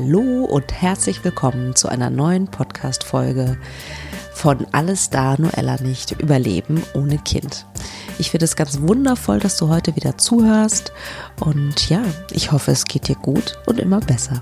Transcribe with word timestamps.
Hallo 0.00 0.44
und 0.44 0.80
herzlich 0.80 1.24
willkommen 1.24 1.74
zu 1.74 1.88
einer 1.88 2.08
neuen 2.08 2.46
Podcast-Folge 2.46 3.58
von 4.32 4.64
Alles 4.70 5.10
da, 5.10 5.34
Noella 5.36 5.82
nicht, 5.82 6.12
Überleben 6.12 6.84
ohne 6.94 7.18
Kind. 7.18 7.66
Ich 8.16 8.30
finde 8.30 8.44
es 8.44 8.54
ganz 8.54 8.80
wundervoll, 8.80 9.40
dass 9.40 9.56
du 9.56 9.68
heute 9.68 9.96
wieder 9.96 10.16
zuhörst 10.16 10.92
und 11.40 11.88
ja, 11.90 12.02
ich 12.30 12.52
hoffe, 12.52 12.70
es 12.70 12.84
geht 12.84 13.08
dir 13.08 13.16
gut 13.16 13.58
und 13.66 13.80
immer 13.80 13.98
besser. 13.98 14.40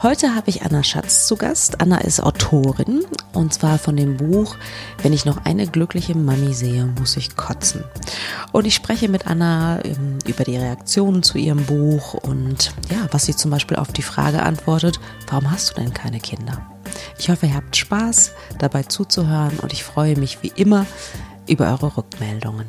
Heute 0.00 0.36
habe 0.36 0.48
ich 0.48 0.62
Anna 0.62 0.84
Schatz 0.84 1.26
zu 1.26 1.34
Gast. 1.34 1.80
Anna 1.80 1.98
ist 1.98 2.22
Autorin 2.22 3.04
und 3.32 3.52
zwar 3.52 3.78
von 3.78 3.96
dem 3.96 4.16
Buch 4.16 4.54
Wenn 5.02 5.12
ich 5.12 5.24
noch 5.24 5.44
eine 5.44 5.66
glückliche 5.66 6.16
Mami 6.16 6.54
sehe, 6.54 6.84
muss 7.00 7.16
ich 7.16 7.36
kotzen. 7.36 7.82
Und 8.52 8.64
ich 8.64 8.76
spreche 8.76 9.08
mit 9.08 9.26
Anna 9.26 9.84
ähm, 9.84 10.20
über 10.24 10.44
die 10.44 10.56
Reaktionen 10.56 11.24
zu 11.24 11.36
ihrem 11.36 11.66
Buch 11.66 12.14
und 12.14 12.72
ja, 12.92 13.08
was 13.10 13.26
sie 13.26 13.34
zum 13.34 13.50
Beispiel 13.50 13.76
auf 13.76 13.88
die 13.88 14.02
Frage 14.02 14.40
antwortet, 14.44 15.00
warum 15.28 15.50
hast 15.50 15.70
du 15.70 15.74
denn 15.74 15.92
keine 15.92 16.20
Kinder? 16.20 16.62
Ich 17.18 17.28
hoffe, 17.28 17.46
ihr 17.46 17.56
habt 17.56 17.74
Spaß 17.74 18.34
dabei 18.60 18.84
zuzuhören 18.84 19.58
und 19.58 19.72
ich 19.72 19.82
freue 19.82 20.16
mich 20.16 20.44
wie 20.44 20.52
immer 20.54 20.86
über 21.48 21.66
eure 21.72 21.96
Rückmeldungen. 21.96 22.68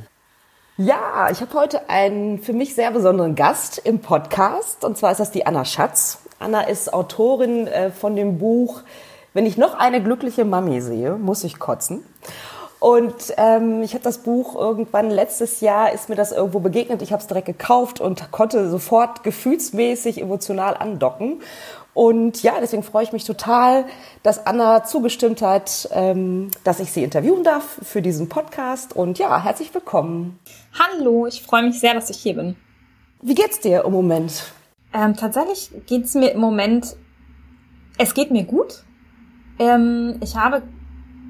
Ja, 0.77 1.29
ich 1.29 1.41
habe 1.41 1.53
heute 1.53 1.91
einen 1.91 2.39
für 2.39 2.53
mich 2.53 2.73
sehr 2.73 2.89
besonderen 2.89 3.35
Gast 3.35 3.77
im 3.77 3.99
Podcast 3.99 4.83
und 4.83 4.97
zwar 4.97 5.11
ist 5.11 5.19
das 5.19 5.29
die 5.29 5.45
Anna 5.45 5.63
Schatz. 5.63 6.23
Anna 6.39 6.61
ist 6.61 6.93
Autorin 6.93 7.67
äh, 7.67 7.91
von 7.91 8.15
dem 8.15 8.37
Buch 8.37 8.81
Wenn 9.33 9.45
ich 9.45 9.57
noch 9.57 9.77
eine 9.77 10.01
glückliche 10.01 10.45
Mami 10.45 10.81
sehe, 10.81 11.15
muss 11.15 11.43
ich 11.43 11.59
kotzen. 11.59 12.03
Und 12.79 13.33
ähm, 13.35 13.83
ich 13.83 13.93
habe 13.93 14.03
das 14.03 14.19
Buch 14.19 14.55
irgendwann 14.55 15.11
letztes 15.11 15.59
Jahr 15.59 15.91
ist 15.91 16.07
mir 16.07 16.15
das 16.15 16.31
irgendwo 16.31 16.59
begegnet. 16.59 17.01
Ich 17.01 17.11
habe 17.11 17.21
es 17.21 17.27
direkt 17.27 17.47
gekauft 17.47 17.99
und 17.99 18.31
konnte 18.31 18.69
sofort 18.69 19.23
gefühlsmäßig 19.23 20.21
emotional 20.21 20.77
andocken. 20.77 21.41
Und 21.93 22.41
ja, 22.41 22.53
deswegen 22.61 22.83
freue 22.83 23.03
ich 23.03 23.11
mich 23.11 23.25
total, 23.25 23.83
dass 24.23 24.47
Anna 24.47 24.85
zugestimmt 24.85 25.41
hat, 25.41 25.89
ähm, 25.91 26.49
dass 26.63 26.79
ich 26.79 26.93
sie 26.93 27.03
interviewen 27.03 27.43
darf 27.43 27.79
für 27.83 28.01
diesen 28.01 28.29
Podcast. 28.29 28.95
Und 28.95 29.19
ja, 29.19 29.43
herzlich 29.43 29.73
willkommen. 29.73 30.39
Hallo, 30.79 31.27
ich 31.27 31.43
freue 31.43 31.63
mich 31.63 31.81
sehr, 31.81 31.93
dass 31.93 32.09
ich 32.09 32.17
hier 32.17 32.35
bin. 32.35 32.55
Wie 33.21 33.35
geht's 33.35 33.59
dir 33.59 33.83
im 33.83 33.91
Moment? 33.91 34.53
Ähm, 34.93 35.15
tatsächlich 35.15 35.71
geht's 35.85 36.15
mir 36.15 36.31
im 36.31 36.39
Moment, 36.39 36.95
es 37.97 38.13
geht 38.13 38.31
mir 38.31 38.43
gut. 38.43 38.83
Ähm, 39.59 40.17
ich 40.21 40.35
habe, 40.35 40.63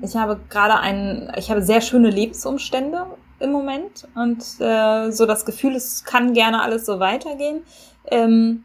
ich 0.02 0.16
habe 0.16 0.40
gerade 0.50 0.80
ein, 0.80 1.32
ich 1.38 1.50
habe 1.52 1.62
sehr 1.62 1.82
schöne 1.82 2.10
Lebensumstände 2.10 3.06
im 3.40 3.52
Moment 3.52 4.08
und 4.16 4.44
äh, 4.60 5.12
so 5.12 5.26
das 5.26 5.46
Gefühl, 5.46 5.76
es 5.76 6.04
kann 6.04 6.34
gerne 6.34 6.62
alles 6.62 6.86
so 6.86 7.00
weitergehen. 7.00 7.64
Ähm, 8.06 8.64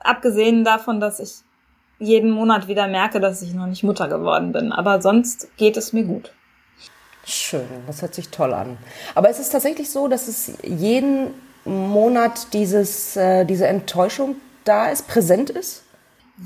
abgesehen 0.00 0.64
davon, 0.64 1.00
dass 1.00 1.20
ich 1.20 1.42
jeden 1.98 2.30
Monat 2.30 2.68
wieder 2.68 2.86
merke, 2.86 3.20
dass 3.20 3.42
ich 3.42 3.54
noch 3.54 3.66
nicht 3.66 3.82
Mutter 3.82 4.08
geworden 4.08 4.52
bin. 4.52 4.72
Aber 4.72 5.02
sonst 5.02 5.48
geht 5.56 5.76
es 5.76 5.92
mir 5.92 6.04
gut. 6.04 6.32
Schön, 7.24 7.66
das 7.86 8.00
hört 8.00 8.14
sich 8.14 8.28
toll 8.30 8.54
an. 8.54 8.78
Aber 9.14 9.28
es 9.28 9.38
ist 9.38 9.50
tatsächlich 9.50 9.90
so, 9.90 10.08
dass 10.08 10.28
es 10.28 10.52
jeden 10.62 11.34
Monat 11.64 12.52
dieses, 12.52 13.16
äh, 13.16 13.44
diese 13.44 13.66
Enttäuschung 13.66 14.36
da 14.64 14.88
ist, 14.88 15.08
präsent 15.08 15.50
ist? 15.50 15.84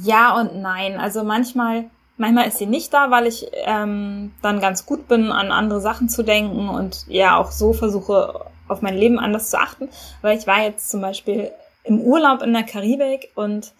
Ja 0.02 0.38
und 0.38 0.60
nein. 0.60 0.98
Also 0.98 1.24
manchmal, 1.24 1.90
manchmal 2.16 2.48
ist 2.48 2.58
sie 2.58 2.66
nicht 2.66 2.92
da, 2.94 3.10
weil 3.10 3.26
ich 3.26 3.46
ähm, 3.64 4.32
dann 4.42 4.60
ganz 4.60 4.86
gut 4.86 5.08
bin, 5.08 5.30
an 5.30 5.52
andere 5.52 5.80
Sachen 5.80 6.08
zu 6.08 6.22
denken 6.22 6.68
und 6.68 7.04
ja 7.08 7.36
auch 7.36 7.50
so 7.50 7.72
versuche, 7.72 8.46
auf 8.68 8.80
mein 8.80 8.96
Leben 8.96 9.18
anders 9.18 9.50
zu 9.50 9.58
achten. 9.58 9.88
Weil 10.22 10.38
ich 10.38 10.46
war 10.46 10.62
jetzt 10.62 10.90
zum 10.90 11.00
Beispiel 11.00 11.50
im 11.84 12.00
Urlaub 12.00 12.42
in 12.42 12.52
der 12.52 12.62
Karibik 12.62 13.30
und 13.34 13.72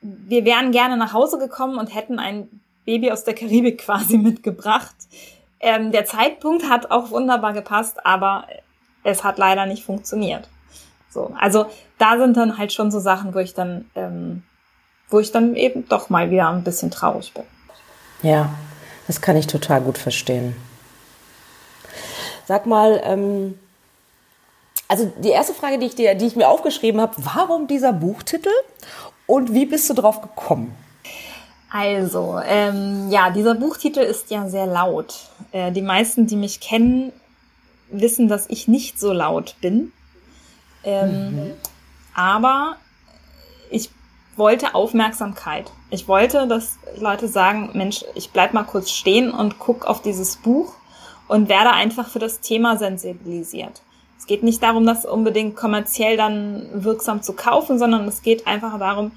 wir 0.00 0.44
wären 0.44 0.72
gerne 0.72 0.96
nach 0.96 1.12
Hause 1.12 1.38
gekommen 1.38 1.78
und 1.78 1.94
hätten 1.94 2.18
ein 2.18 2.48
Baby 2.84 3.10
aus 3.10 3.24
der 3.24 3.34
Karibik 3.34 3.78
quasi 3.84 4.18
mitgebracht. 4.18 4.96
Ähm, 5.60 5.92
der 5.92 6.04
Zeitpunkt 6.04 6.68
hat 6.68 6.90
auch 6.90 7.10
wunderbar 7.10 7.52
gepasst, 7.52 8.04
aber 8.04 8.46
es 9.04 9.24
hat 9.24 9.38
leider 9.38 9.66
nicht 9.66 9.84
funktioniert. 9.84 10.48
So, 11.10 11.34
also 11.38 11.66
da 11.98 12.18
sind 12.18 12.36
dann 12.36 12.58
halt 12.58 12.72
schon 12.72 12.90
so 12.90 12.98
Sachen, 12.98 13.34
wo 13.34 13.38
ich 13.38 13.54
dann, 13.54 13.90
ähm, 13.94 14.42
wo 15.10 15.20
ich 15.20 15.30
dann 15.30 15.54
eben 15.56 15.88
doch 15.88 16.08
mal 16.08 16.30
wieder 16.30 16.48
ein 16.48 16.64
bisschen 16.64 16.90
traurig 16.90 17.34
bin. 17.34 17.44
Ja, 18.22 18.50
das 19.06 19.20
kann 19.20 19.36
ich 19.36 19.46
total 19.46 19.82
gut 19.82 19.98
verstehen. 19.98 20.56
Sag 22.46 22.66
mal, 22.66 23.00
ähm, 23.04 23.58
also 24.88 25.12
die 25.18 25.30
erste 25.30 25.54
Frage, 25.54 25.78
die 25.78 25.86
ich 25.86 25.94
dir, 25.94 26.14
die 26.14 26.26
ich 26.26 26.36
mir 26.36 26.48
aufgeschrieben 26.48 27.00
habe, 27.00 27.14
warum 27.18 27.66
dieser 27.66 27.92
Buchtitel 27.92 28.50
und 29.26 29.52
wie 29.54 29.66
bist 29.66 29.88
du 29.90 29.94
drauf 29.94 30.20
gekommen? 30.20 30.74
Also, 31.70 32.38
ähm, 32.44 33.08
ja, 33.10 33.30
dieser 33.30 33.54
Buchtitel 33.54 34.00
ist 34.00 34.30
ja 34.30 34.46
sehr 34.48 34.66
laut. 34.66 35.14
Äh, 35.52 35.72
die 35.72 35.80
meisten, 35.80 36.26
die 36.26 36.36
mich 36.36 36.60
kennen, 36.60 37.12
wissen, 37.92 38.28
dass 38.28 38.48
ich 38.48 38.68
nicht 38.68 38.98
so 38.98 39.12
laut 39.12 39.56
bin. 39.60 39.92
Ähm, 40.84 41.36
mhm. 41.36 41.52
Aber 42.14 42.76
ich 43.70 43.90
wollte 44.36 44.74
Aufmerksamkeit. 44.74 45.70
Ich 45.90 46.08
wollte, 46.08 46.46
dass 46.48 46.78
Leute 46.98 47.28
sagen, 47.28 47.70
Mensch, 47.74 48.04
ich 48.14 48.30
bleib 48.30 48.54
mal 48.54 48.64
kurz 48.64 48.90
stehen 48.90 49.30
und 49.30 49.58
guck 49.58 49.86
auf 49.86 50.02
dieses 50.02 50.36
Buch 50.36 50.74
und 51.28 51.48
werde 51.48 51.72
einfach 51.72 52.08
für 52.08 52.18
das 52.18 52.40
Thema 52.40 52.76
sensibilisiert. 52.76 53.82
Es 54.18 54.26
geht 54.26 54.42
nicht 54.42 54.62
darum, 54.62 54.86
das 54.86 55.04
unbedingt 55.04 55.56
kommerziell 55.56 56.16
dann 56.16 56.68
wirksam 56.72 57.22
zu 57.22 57.32
kaufen, 57.32 57.78
sondern 57.78 58.06
es 58.06 58.22
geht 58.22 58.46
einfach 58.46 58.78
darum, 58.78 59.12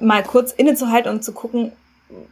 mal 0.00 0.22
kurz 0.24 0.52
innezuhalten 0.52 1.10
und 1.10 1.22
zu 1.22 1.32
gucken, 1.32 1.72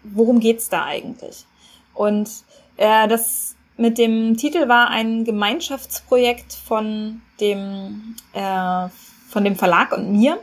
worum 0.03 0.41
geht's 0.41 0.69
da 0.69 0.85
eigentlich. 0.85 1.47
Und 1.95 2.29
äh, 2.77 3.07
das 3.09 3.55
mit 3.81 3.97
dem 3.97 4.37
Titel 4.37 4.69
war 4.69 4.91
ein 4.91 5.25
Gemeinschaftsprojekt 5.25 6.53
von 6.53 7.23
dem, 7.41 8.15
äh, 8.35 8.89
von 9.29 9.45
dem 9.45 9.57
Verlag 9.57 9.93
und 9.93 10.13
mir. 10.13 10.39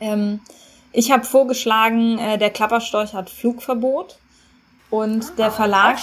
Ähm, 0.00 0.40
ich 0.92 1.12
habe 1.12 1.24
vorgeschlagen, 1.24 2.18
äh, 2.18 2.38
der 2.38 2.50
Klapperstorch 2.50 3.12
hat 3.12 3.28
Flugverbot. 3.28 4.18
Und 4.90 5.24
ah, 5.24 5.32
der 5.36 5.50
Verlag 5.50 5.98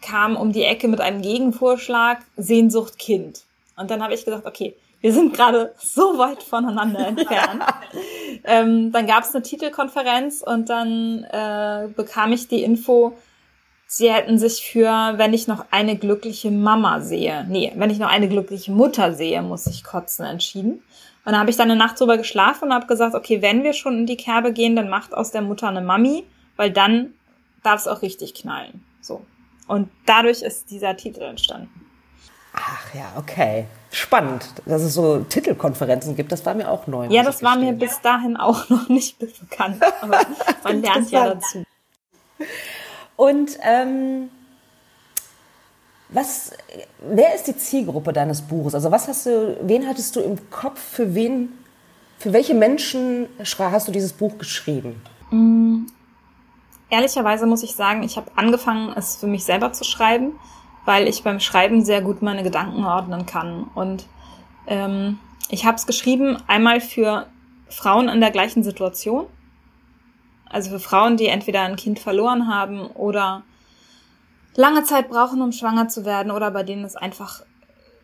kam 0.00 0.36
um 0.36 0.52
die 0.52 0.62
Ecke 0.62 0.86
mit 0.86 1.00
einem 1.00 1.22
Gegenvorschlag, 1.22 2.18
Sehnsucht 2.36 2.98
Kind. 2.98 3.42
Und 3.76 3.90
dann 3.90 4.02
habe 4.02 4.14
ich 4.14 4.24
gesagt, 4.24 4.46
okay, 4.46 4.76
wir 5.00 5.12
sind 5.12 5.32
gerade 5.32 5.74
so 5.78 6.18
weit 6.18 6.42
voneinander 6.42 7.06
entfernt. 7.06 7.64
ähm, 8.44 8.92
dann 8.92 9.06
gab 9.06 9.24
es 9.24 9.34
eine 9.34 9.42
Titelkonferenz 9.42 10.42
und 10.42 10.68
dann 10.68 11.24
äh, 11.24 11.88
bekam 11.96 12.32
ich 12.32 12.48
die 12.48 12.62
Info, 12.62 13.16
sie 13.88 14.12
hätten 14.12 14.38
sich 14.38 14.62
für, 14.70 15.14
wenn 15.16 15.32
ich 15.32 15.48
noch 15.48 15.64
eine 15.70 15.96
glückliche 15.96 16.50
Mama 16.50 17.00
sehe, 17.00 17.44
nee, 17.48 17.72
wenn 17.74 17.90
ich 17.90 17.98
noch 17.98 18.10
eine 18.10 18.28
glückliche 18.28 18.70
Mutter 18.70 19.14
sehe, 19.14 19.42
muss 19.42 19.66
ich 19.66 19.82
kotzen, 19.82 20.24
entschieden. 20.24 20.82
Und 21.24 21.32
da 21.32 21.40
habe 21.40 21.50
ich 21.50 21.56
dann 21.56 21.70
eine 21.70 21.78
Nacht 21.78 21.98
drüber 21.98 22.16
geschlafen 22.16 22.66
und 22.66 22.74
habe 22.74 22.86
gesagt, 22.86 23.14
okay, 23.14 23.42
wenn 23.42 23.64
wir 23.64 23.72
schon 23.72 23.98
in 23.98 24.06
die 24.06 24.16
Kerbe 24.16 24.52
gehen, 24.52 24.76
dann 24.76 24.88
macht 24.88 25.14
aus 25.14 25.30
der 25.30 25.42
Mutter 25.42 25.68
eine 25.68 25.80
Mami, 25.80 26.24
weil 26.56 26.70
dann 26.70 27.14
darf 27.62 27.80
es 27.80 27.86
auch 27.88 28.02
richtig 28.02 28.34
knallen. 28.34 28.84
So. 29.00 29.22
Und 29.66 29.90
dadurch 30.06 30.42
ist 30.42 30.70
dieser 30.70 30.96
Titel 30.96 31.22
entstanden. 31.22 31.68
Ach 32.54 32.94
ja, 32.94 33.12
okay. 33.16 33.66
Spannend, 33.90 34.46
dass 34.66 34.82
es 34.82 34.94
so 34.94 35.20
Titelkonferenzen 35.20 36.14
gibt. 36.16 36.32
Das 36.32 36.44
war 36.44 36.54
mir 36.54 36.70
auch 36.70 36.86
neu. 36.86 37.06
Ja, 37.08 37.22
das 37.22 37.42
war 37.42 37.56
mir 37.56 37.72
bis 37.72 38.00
dahin 38.00 38.36
auch 38.36 38.68
noch 38.70 38.88
nicht 38.88 39.18
bekannt. 39.18 39.82
Aber 40.00 40.20
man 40.64 40.82
lernt 40.82 41.10
ja 41.10 41.34
dazu. 41.34 41.64
Und 43.18 43.58
ähm, 43.62 44.30
was, 46.08 46.52
wer 47.00 47.34
ist 47.34 47.48
die 47.48 47.56
Zielgruppe 47.56 48.12
deines 48.12 48.42
Buches? 48.42 48.76
Also 48.76 48.92
was 48.92 49.08
hast 49.08 49.26
du, 49.26 49.56
wen 49.60 49.88
hattest 49.88 50.14
du 50.14 50.20
im 50.20 50.48
Kopf? 50.50 50.78
Für 50.78 51.16
wen, 51.16 51.48
für 52.16 52.32
welche 52.32 52.54
Menschen 52.54 53.26
hast 53.58 53.88
du 53.88 53.92
dieses 53.92 54.12
Buch 54.12 54.38
geschrieben? 54.38 55.02
Mm, 55.32 55.86
ehrlicherweise 56.90 57.46
muss 57.46 57.64
ich 57.64 57.74
sagen, 57.74 58.04
ich 58.04 58.16
habe 58.16 58.30
angefangen, 58.36 58.92
es 58.96 59.16
für 59.16 59.26
mich 59.26 59.44
selber 59.44 59.72
zu 59.72 59.82
schreiben, 59.82 60.38
weil 60.84 61.08
ich 61.08 61.24
beim 61.24 61.40
Schreiben 61.40 61.84
sehr 61.84 62.02
gut 62.02 62.22
meine 62.22 62.44
Gedanken 62.44 62.84
ordnen 62.84 63.26
kann. 63.26 63.64
Und 63.74 64.06
ähm, 64.68 65.18
ich 65.50 65.66
habe 65.66 65.76
es 65.76 65.86
geschrieben 65.86 66.36
einmal 66.46 66.80
für 66.80 67.26
Frauen 67.68 68.08
in 68.08 68.20
der 68.20 68.30
gleichen 68.30 68.62
Situation 68.62 69.26
also 70.50 70.70
für 70.70 70.80
Frauen, 70.80 71.16
die 71.16 71.26
entweder 71.26 71.62
ein 71.62 71.76
Kind 71.76 71.98
verloren 71.98 72.48
haben 72.48 72.86
oder 72.86 73.42
lange 74.54 74.84
Zeit 74.84 75.08
brauchen, 75.08 75.42
um 75.42 75.52
schwanger 75.52 75.88
zu 75.88 76.04
werden 76.04 76.32
oder 76.32 76.50
bei 76.50 76.62
denen 76.62 76.84
es 76.84 76.96
einfach 76.96 77.42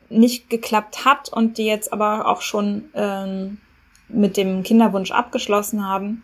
nicht 0.09 0.51
geklappt 0.51 1.05
hat 1.05 1.29
und 1.31 1.59
die 1.59 1.67
jetzt 1.67 1.93
aber 1.93 2.29
auch 2.29 2.43
schon 2.43 2.91
ähm, 2.95 3.59
mit 4.09 4.37
dem 4.37 4.63
Kinderwunsch 4.63 5.11
abgeschlossen 5.11 5.87
haben. 5.87 6.23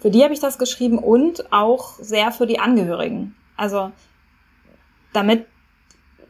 Für 0.00 0.10
die 0.10 0.22
habe 0.24 0.32
ich 0.32 0.40
das 0.40 0.58
geschrieben 0.58 0.98
und 0.98 1.52
auch 1.52 1.94
sehr 2.00 2.32
für 2.32 2.46
die 2.46 2.58
Angehörigen. 2.58 3.36
Also 3.56 3.92
damit 5.12 5.46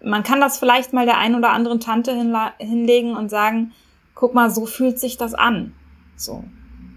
man 0.02 0.22
kann 0.22 0.40
das 0.40 0.58
vielleicht 0.58 0.92
mal 0.92 1.06
der 1.06 1.18
ein 1.18 1.34
oder 1.34 1.50
anderen 1.50 1.80
Tante 1.80 2.12
hinlegen 2.58 3.16
und 3.16 3.28
sagen, 3.28 3.72
guck 4.14 4.34
mal, 4.34 4.50
so 4.50 4.66
fühlt 4.66 4.98
sich 4.98 5.16
das 5.16 5.34
an. 5.34 5.74
So. 6.16 6.44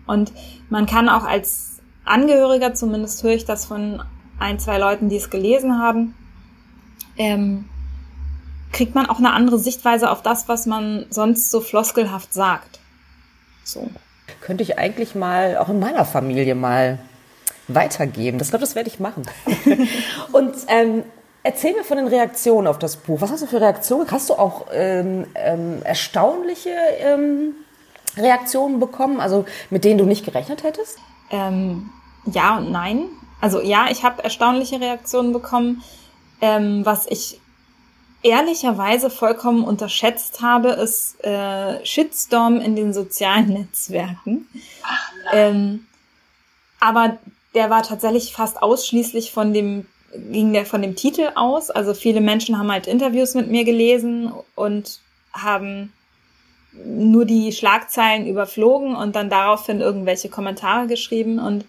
Und 0.08 0.32
man 0.70 0.86
kann 0.86 1.10
auch 1.10 1.24
als 1.26 1.73
Angehöriger, 2.06 2.74
zumindest 2.74 3.24
höre 3.24 3.34
ich 3.34 3.46
das 3.46 3.66
von 3.66 4.02
ein, 4.40 4.60
zwei 4.60 4.78
Leuten, 4.78 5.10
die 5.10 5.18
es 5.18 5.30
gelesen 5.30 5.80
haben, 5.80 6.16
ähm, 7.18 7.66
kriegt 8.72 8.96
man 8.96 9.06
auch 9.06 9.20
eine 9.20 9.32
andere 9.32 9.60
Sichtweise 9.60 10.10
auf 10.10 10.22
das, 10.22 10.48
was 10.48 10.66
man 10.66 11.06
sonst 11.10 11.52
so 11.52 11.62
floskelhaft 11.62 12.34
sagt. 12.34 12.80
So. 13.64 13.90
Könnte 14.42 14.64
ich 14.64 14.78
eigentlich 14.78 15.16
mal 15.16 15.58
auch 15.58 15.70
in 15.70 15.80
meiner 15.80 16.06
Familie 16.06 16.56
mal 16.56 17.00
weitergeben. 17.68 18.40
Das 18.40 18.50
glaube, 18.50 18.66
das 18.66 18.76
werde 18.76 18.90
ich 18.90 19.00
machen. 19.00 19.24
Und 20.34 20.54
ähm, 20.68 21.04
erzähl 21.44 21.74
mir 21.74 21.84
von 21.84 21.98
den 21.98 22.08
Reaktionen 22.08 22.68
auf 22.68 22.80
das 22.80 22.98
Buch. 22.98 23.22
Was 23.22 23.32
hast 23.32 23.44
du 23.44 23.48
für 23.48 23.62
Reaktionen? 23.62 24.12
Hast 24.12 24.30
du 24.30 24.34
auch 24.34 24.68
ähm, 24.74 25.28
ähm, 25.36 25.82
erstaunliche 25.84 26.76
ähm, 27.00 27.54
Reaktionen 28.18 28.80
bekommen, 28.80 29.22
also 29.22 29.46
mit 29.70 29.86
denen 29.86 29.98
du 29.98 30.06
nicht 30.06 30.26
gerechnet 30.26 30.64
hättest? 30.64 30.98
Ähm, 31.30 31.90
ja 32.26 32.58
und 32.58 32.72
nein. 32.72 33.06
Also 33.42 33.62
ja, 33.62 33.88
ich 33.90 34.04
habe 34.04 34.24
erstaunliche 34.24 34.80
Reaktionen 34.80 35.34
bekommen. 35.34 35.84
Ähm, 36.42 36.86
was 36.86 37.06
ich 37.08 37.40
ehrlicherweise 38.22 39.10
vollkommen 39.10 39.64
unterschätzt 39.64 40.42
habe, 40.42 40.70
ist 40.70 41.24
äh, 41.24 41.86
Shitstorm 41.86 42.60
in 42.60 42.76
den 42.76 42.94
sozialen 42.94 43.48
Netzwerken. 43.54 44.48
Ähm, 45.32 45.86
aber 46.80 47.18
der 47.54 47.70
war 47.70 47.84
tatsächlich 47.84 48.34
fast 48.34 48.62
ausschließlich 48.62 49.32
von 49.32 49.54
dem 49.54 49.86
ging 50.16 50.54
der 50.54 50.66
von 50.66 50.82
dem 50.82 50.96
Titel 50.96 51.32
aus. 51.36 51.72
Also 51.72 51.94
viele 51.94 52.22
Menschen 52.22 52.58
haben 52.58 52.72
halt 52.72 52.88
Interviews 52.88 53.34
mit 53.34 53.50
mir 53.50 53.64
gelesen 53.64 54.32
und 54.56 55.00
haben 55.34 55.92
nur 56.86 57.26
die 57.26 57.52
Schlagzeilen 57.52 58.28
überflogen 58.28 58.96
und 58.96 59.16
dann 59.16 59.30
daraufhin 59.30 59.80
irgendwelche 59.82 60.30
Kommentare 60.30 60.88
geschrieben. 60.88 61.40
Und 61.40 61.66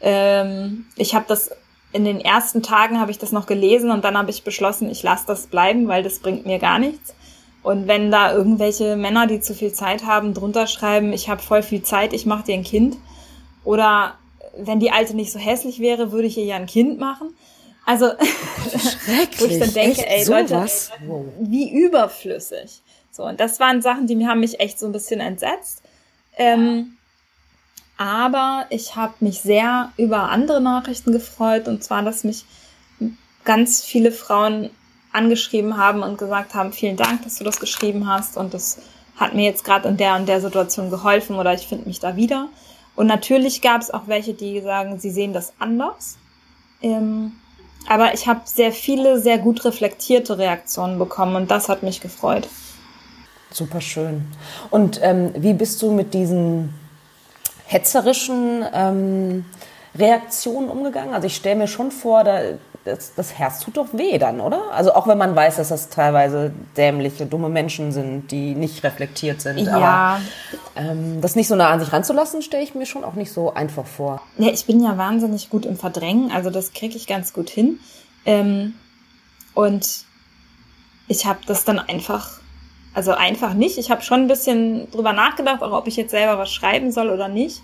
ähm, 0.00 0.86
ich 0.96 1.14
habe 1.14 1.24
das 1.28 1.50
in 1.92 2.04
den 2.04 2.20
ersten 2.20 2.62
Tagen 2.62 3.00
habe 3.00 3.10
ich 3.10 3.18
das 3.18 3.32
noch 3.32 3.46
gelesen 3.46 3.90
und 3.90 4.04
dann 4.04 4.18
habe 4.18 4.30
ich 4.30 4.44
beschlossen, 4.44 4.90
ich 4.90 5.02
lasse 5.02 5.24
das 5.26 5.46
bleiben, 5.46 5.88
weil 5.88 6.02
das 6.02 6.18
bringt 6.18 6.44
mir 6.44 6.58
gar 6.58 6.78
nichts. 6.78 7.14
Und 7.62 7.88
wenn 7.88 8.10
da 8.10 8.32
irgendwelche 8.32 8.96
Männer, 8.96 9.26
die 9.26 9.40
zu 9.40 9.54
viel 9.54 9.72
Zeit 9.72 10.04
haben, 10.04 10.34
drunter 10.34 10.66
schreiben, 10.66 11.12
ich 11.12 11.28
habe 11.28 11.42
voll 11.42 11.62
viel 11.62 11.82
Zeit, 11.82 12.12
ich 12.12 12.26
mache 12.26 12.44
dir 12.44 12.54
ein 12.54 12.62
Kind. 12.62 12.96
Oder 13.64 14.14
wenn 14.56 14.78
die 14.78 14.92
Alte 14.92 15.16
nicht 15.16 15.32
so 15.32 15.38
hässlich 15.38 15.80
wäre, 15.80 16.12
würde 16.12 16.28
ich 16.28 16.36
ihr 16.38 16.44
ja 16.44 16.56
ein 16.56 16.66
Kind 16.66 17.00
machen. 17.00 17.34
Also, 17.84 18.06
wo 19.38 19.44
ich 19.46 19.58
dann 19.58 19.72
denke, 19.72 20.06
ey, 20.06 20.24
Leute, 20.26 20.66
wie 21.40 21.70
überflüssig. 21.70 22.82
So, 23.16 23.24
und 23.24 23.40
das 23.40 23.58
waren 23.60 23.80
Sachen, 23.80 24.06
die 24.06 24.26
haben 24.26 24.40
mich 24.40 24.60
echt 24.60 24.78
so 24.78 24.84
ein 24.84 24.92
bisschen 24.92 25.20
entsetzt. 25.20 25.82
Ähm, 26.36 26.98
aber 27.96 28.66
ich 28.68 28.94
habe 28.94 29.14
mich 29.20 29.40
sehr 29.40 29.90
über 29.96 30.28
andere 30.30 30.60
Nachrichten 30.60 31.12
gefreut. 31.12 31.66
Und 31.66 31.82
zwar, 31.82 32.02
dass 32.02 32.24
mich 32.24 32.44
ganz 33.44 33.82
viele 33.82 34.12
Frauen 34.12 34.68
angeschrieben 35.12 35.78
haben 35.78 36.02
und 36.02 36.18
gesagt 36.18 36.54
haben, 36.54 36.74
vielen 36.74 36.98
Dank, 36.98 37.22
dass 37.22 37.36
du 37.36 37.44
das 37.44 37.58
geschrieben 37.58 38.06
hast. 38.06 38.36
Und 38.36 38.52
das 38.52 38.80
hat 39.16 39.32
mir 39.32 39.44
jetzt 39.44 39.64
gerade 39.64 39.88
in 39.88 39.96
der 39.96 40.16
und 40.16 40.28
der 40.28 40.42
Situation 40.42 40.90
geholfen 40.90 41.36
oder 41.36 41.54
ich 41.54 41.66
finde 41.66 41.88
mich 41.88 42.00
da 42.00 42.16
wieder. 42.16 42.48
Und 42.96 43.06
natürlich 43.06 43.62
gab 43.62 43.80
es 43.80 43.90
auch 43.90 44.08
welche, 44.08 44.34
die 44.34 44.60
sagen, 44.60 44.98
sie 44.98 45.10
sehen 45.10 45.32
das 45.32 45.54
anders. 45.58 46.18
Ähm, 46.82 47.32
aber 47.88 48.12
ich 48.12 48.26
habe 48.26 48.42
sehr 48.44 48.72
viele, 48.72 49.18
sehr 49.20 49.38
gut 49.38 49.64
reflektierte 49.64 50.36
Reaktionen 50.36 50.98
bekommen 50.98 51.36
und 51.36 51.50
das 51.50 51.70
hat 51.70 51.82
mich 51.82 52.02
gefreut. 52.02 52.46
Super 53.56 53.80
schön. 53.80 54.26
Und 54.68 55.00
ähm, 55.02 55.32
wie 55.34 55.54
bist 55.54 55.80
du 55.80 55.90
mit 55.90 56.12
diesen 56.12 56.74
hetzerischen 57.64 58.62
ähm, 58.70 59.46
Reaktionen 59.94 60.68
umgegangen? 60.68 61.14
Also 61.14 61.26
ich 61.26 61.36
stelle 61.36 61.56
mir 61.56 61.66
schon 61.66 61.90
vor, 61.90 62.22
da, 62.22 62.38
das, 62.84 63.14
das 63.14 63.32
Herz 63.38 63.60
tut 63.60 63.78
doch 63.78 63.86
weh 63.92 64.18
dann, 64.18 64.42
oder? 64.42 64.60
Also 64.72 64.92
auch 64.92 65.06
wenn 65.06 65.16
man 65.16 65.34
weiß, 65.34 65.56
dass 65.56 65.70
das 65.70 65.88
teilweise 65.88 66.52
dämliche, 66.76 67.24
dumme 67.24 67.48
Menschen 67.48 67.92
sind, 67.92 68.30
die 68.30 68.54
nicht 68.54 68.84
reflektiert 68.84 69.40
sind. 69.40 69.56
Ja. 69.60 69.72
Aber 69.74 70.20
ähm, 70.76 71.22
das 71.22 71.34
nicht 71.34 71.48
so 71.48 71.56
nah 71.56 71.70
an 71.70 71.80
sich 71.80 71.90
ranzulassen, 71.90 72.42
stelle 72.42 72.62
ich 72.62 72.74
mir 72.74 72.84
schon 72.84 73.04
auch 73.04 73.14
nicht 73.14 73.32
so 73.32 73.54
einfach 73.54 73.86
vor. 73.86 74.20
Ja, 74.36 74.50
ich 74.50 74.66
bin 74.66 74.84
ja 74.84 74.98
wahnsinnig 74.98 75.48
gut 75.48 75.64
im 75.64 75.78
Verdrängen, 75.78 76.30
also 76.30 76.50
das 76.50 76.74
kriege 76.74 76.94
ich 76.94 77.06
ganz 77.06 77.32
gut 77.32 77.48
hin. 77.48 77.80
Ähm, 78.26 78.74
und 79.54 80.04
ich 81.08 81.24
habe 81.24 81.38
das 81.46 81.64
dann 81.64 81.78
einfach, 81.78 82.40
also 82.96 83.12
einfach 83.12 83.52
nicht. 83.52 83.76
Ich 83.76 83.90
habe 83.90 84.00
schon 84.00 84.22
ein 84.22 84.26
bisschen 84.26 84.90
drüber 84.90 85.12
nachgedacht, 85.12 85.62
auch 85.62 85.72
ob 85.72 85.86
ich 85.86 85.96
jetzt 85.96 86.12
selber 86.12 86.38
was 86.38 86.50
schreiben 86.50 86.90
soll 86.90 87.10
oder 87.10 87.28
nicht. 87.28 87.60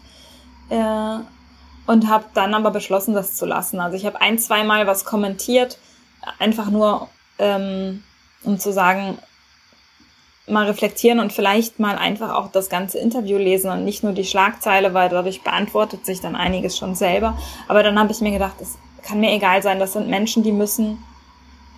Äh, 0.68 1.18
und 1.86 2.08
habe 2.08 2.26
dann 2.34 2.52
aber 2.52 2.70
beschlossen, 2.70 3.14
das 3.14 3.34
zu 3.34 3.46
lassen. 3.46 3.80
Also 3.80 3.96
ich 3.96 4.04
habe 4.04 4.20
ein, 4.20 4.38
zweimal 4.38 4.86
was 4.86 5.06
kommentiert, 5.06 5.78
einfach 6.38 6.70
nur 6.70 7.08
ähm, 7.38 8.02
um 8.44 8.58
zu 8.58 8.74
sagen, 8.74 9.16
mal 10.46 10.66
reflektieren 10.66 11.18
und 11.18 11.32
vielleicht 11.32 11.80
mal 11.80 11.96
einfach 11.96 12.34
auch 12.34 12.52
das 12.52 12.68
ganze 12.68 12.98
Interview 12.98 13.38
lesen 13.38 13.70
und 13.70 13.86
nicht 13.86 14.02
nur 14.04 14.12
die 14.12 14.24
Schlagzeile, 14.24 14.92
weil 14.92 15.08
dadurch 15.08 15.42
beantwortet 15.42 16.04
sich 16.04 16.20
dann 16.20 16.36
einiges 16.36 16.76
schon 16.76 16.94
selber. 16.94 17.38
Aber 17.68 17.82
dann 17.82 17.98
habe 17.98 18.12
ich 18.12 18.20
mir 18.20 18.32
gedacht, 18.32 18.56
es 18.60 18.76
kann 19.02 19.20
mir 19.20 19.32
egal 19.32 19.62
sein, 19.62 19.78
das 19.78 19.94
sind 19.94 20.08
Menschen, 20.08 20.42
die 20.42 20.52
müssen 20.52 21.02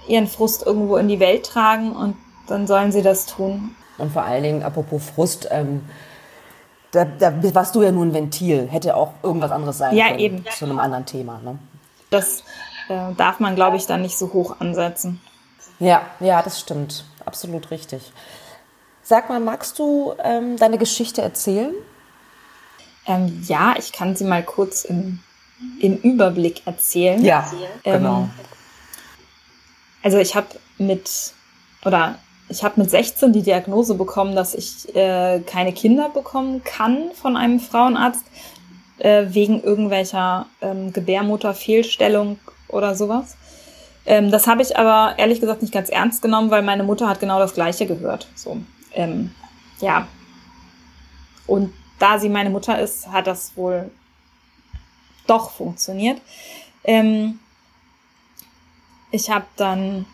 ihren 0.08 0.26
Frust 0.26 0.66
irgendwo 0.66 0.96
in 0.96 1.06
die 1.06 1.20
Welt 1.20 1.46
tragen 1.46 1.92
und 1.92 2.16
dann 2.46 2.66
sollen 2.66 2.92
sie 2.92 3.02
das 3.02 3.26
tun. 3.26 3.74
Und 3.98 4.12
vor 4.12 4.22
allen 4.22 4.42
Dingen, 4.42 4.62
apropos 4.62 5.04
Frust, 5.04 5.48
ähm, 5.50 5.82
da, 6.90 7.04
da 7.04 7.32
warst 7.54 7.74
du 7.74 7.82
ja 7.82 7.90
nur 7.90 8.04
ein 8.04 8.14
Ventil. 8.14 8.68
Hätte 8.70 8.96
auch 8.96 9.14
irgendwas 9.22 9.50
anderes 9.50 9.78
sein 9.78 9.96
ja, 9.96 10.08
können. 10.08 10.18
eben. 10.18 10.44
Zu 10.56 10.64
einem 10.64 10.78
anderen 10.78 11.06
Thema. 11.06 11.40
Ne? 11.44 11.58
Das 12.10 12.44
äh, 12.88 13.12
darf 13.16 13.40
man, 13.40 13.54
glaube 13.54 13.76
ich, 13.76 13.86
dann 13.86 14.02
nicht 14.02 14.16
so 14.16 14.32
hoch 14.32 14.60
ansetzen. 14.60 15.20
Ja, 15.78 16.02
ja, 16.20 16.42
das 16.42 16.60
stimmt. 16.60 17.04
Absolut 17.24 17.70
richtig. 17.70 18.12
Sag 19.02 19.28
mal, 19.28 19.40
magst 19.40 19.78
du 19.78 20.14
ähm, 20.22 20.56
deine 20.56 20.78
Geschichte 20.78 21.20
erzählen? 21.20 21.74
Ähm, 23.06 23.42
ja, 23.46 23.74
ich 23.76 23.92
kann 23.92 24.16
sie 24.16 24.24
mal 24.24 24.42
kurz 24.42 24.84
im, 24.84 25.20
im 25.80 25.96
Überblick 25.96 26.66
erzählen. 26.66 27.22
Ja, 27.22 27.50
genau. 27.82 28.22
Ähm, 28.22 28.30
also 30.02 30.18
ich 30.18 30.34
habe 30.34 30.46
mit, 30.78 31.34
oder 31.84 32.18
ich 32.48 32.62
habe 32.62 32.80
mit 32.80 32.90
16 32.90 33.32
die 33.32 33.42
Diagnose 33.42 33.94
bekommen, 33.94 34.36
dass 34.36 34.54
ich 34.54 34.94
äh, 34.94 35.40
keine 35.40 35.72
Kinder 35.72 36.10
bekommen 36.10 36.62
kann 36.62 37.10
von 37.14 37.36
einem 37.36 37.58
Frauenarzt 37.58 38.24
äh, 38.98 39.26
wegen 39.28 39.62
irgendwelcher 39.62 40.46
ähm, 40.60 40.92
Gebärmutterfehlstellung 40.92 42.38
oder 42.68 42.94
sowas. 42.94 43.36
Ähm, 44.06 44.30
das 44.30 44.46
habe 44.46 44.62
ich 44.62 44.76
aber 44.76 45.18
ehrlich 45.18 45.40
gesagt 45.40 45.62
nicht 45.62 45.72
ganz 45.72 45.88
ernst 45.88 46.20
genommen, 46.22 46.50
weil 46.50 46.62
meine 46.62 46.84
Mutter 46.84 47.08
hat 47.08 47.20
genau 47.20 47.38
das 47.38 47.54
Gleiche 47.54 47.86
gehört. 47.86 48.28
So, 48.34 48.58
ähm, 48.92 49.34
ja. 49.80 50.06
Und 51.46 51.72
da 51.98 52.18
sie 52.18 52.28
meine 52.28 52.50
Mutter 52.50 52.78
ist, 52.78 53.08
hat 53.08 53.26
das 53.26 53.56
wohl 53.56 53.90
doch 55.26 55.50
funktioniert. 55.50 56.20
Ähm, 56.84 57.38
ich 59.10 59.30
habe 59.30 59.46
dann 59.56 60.04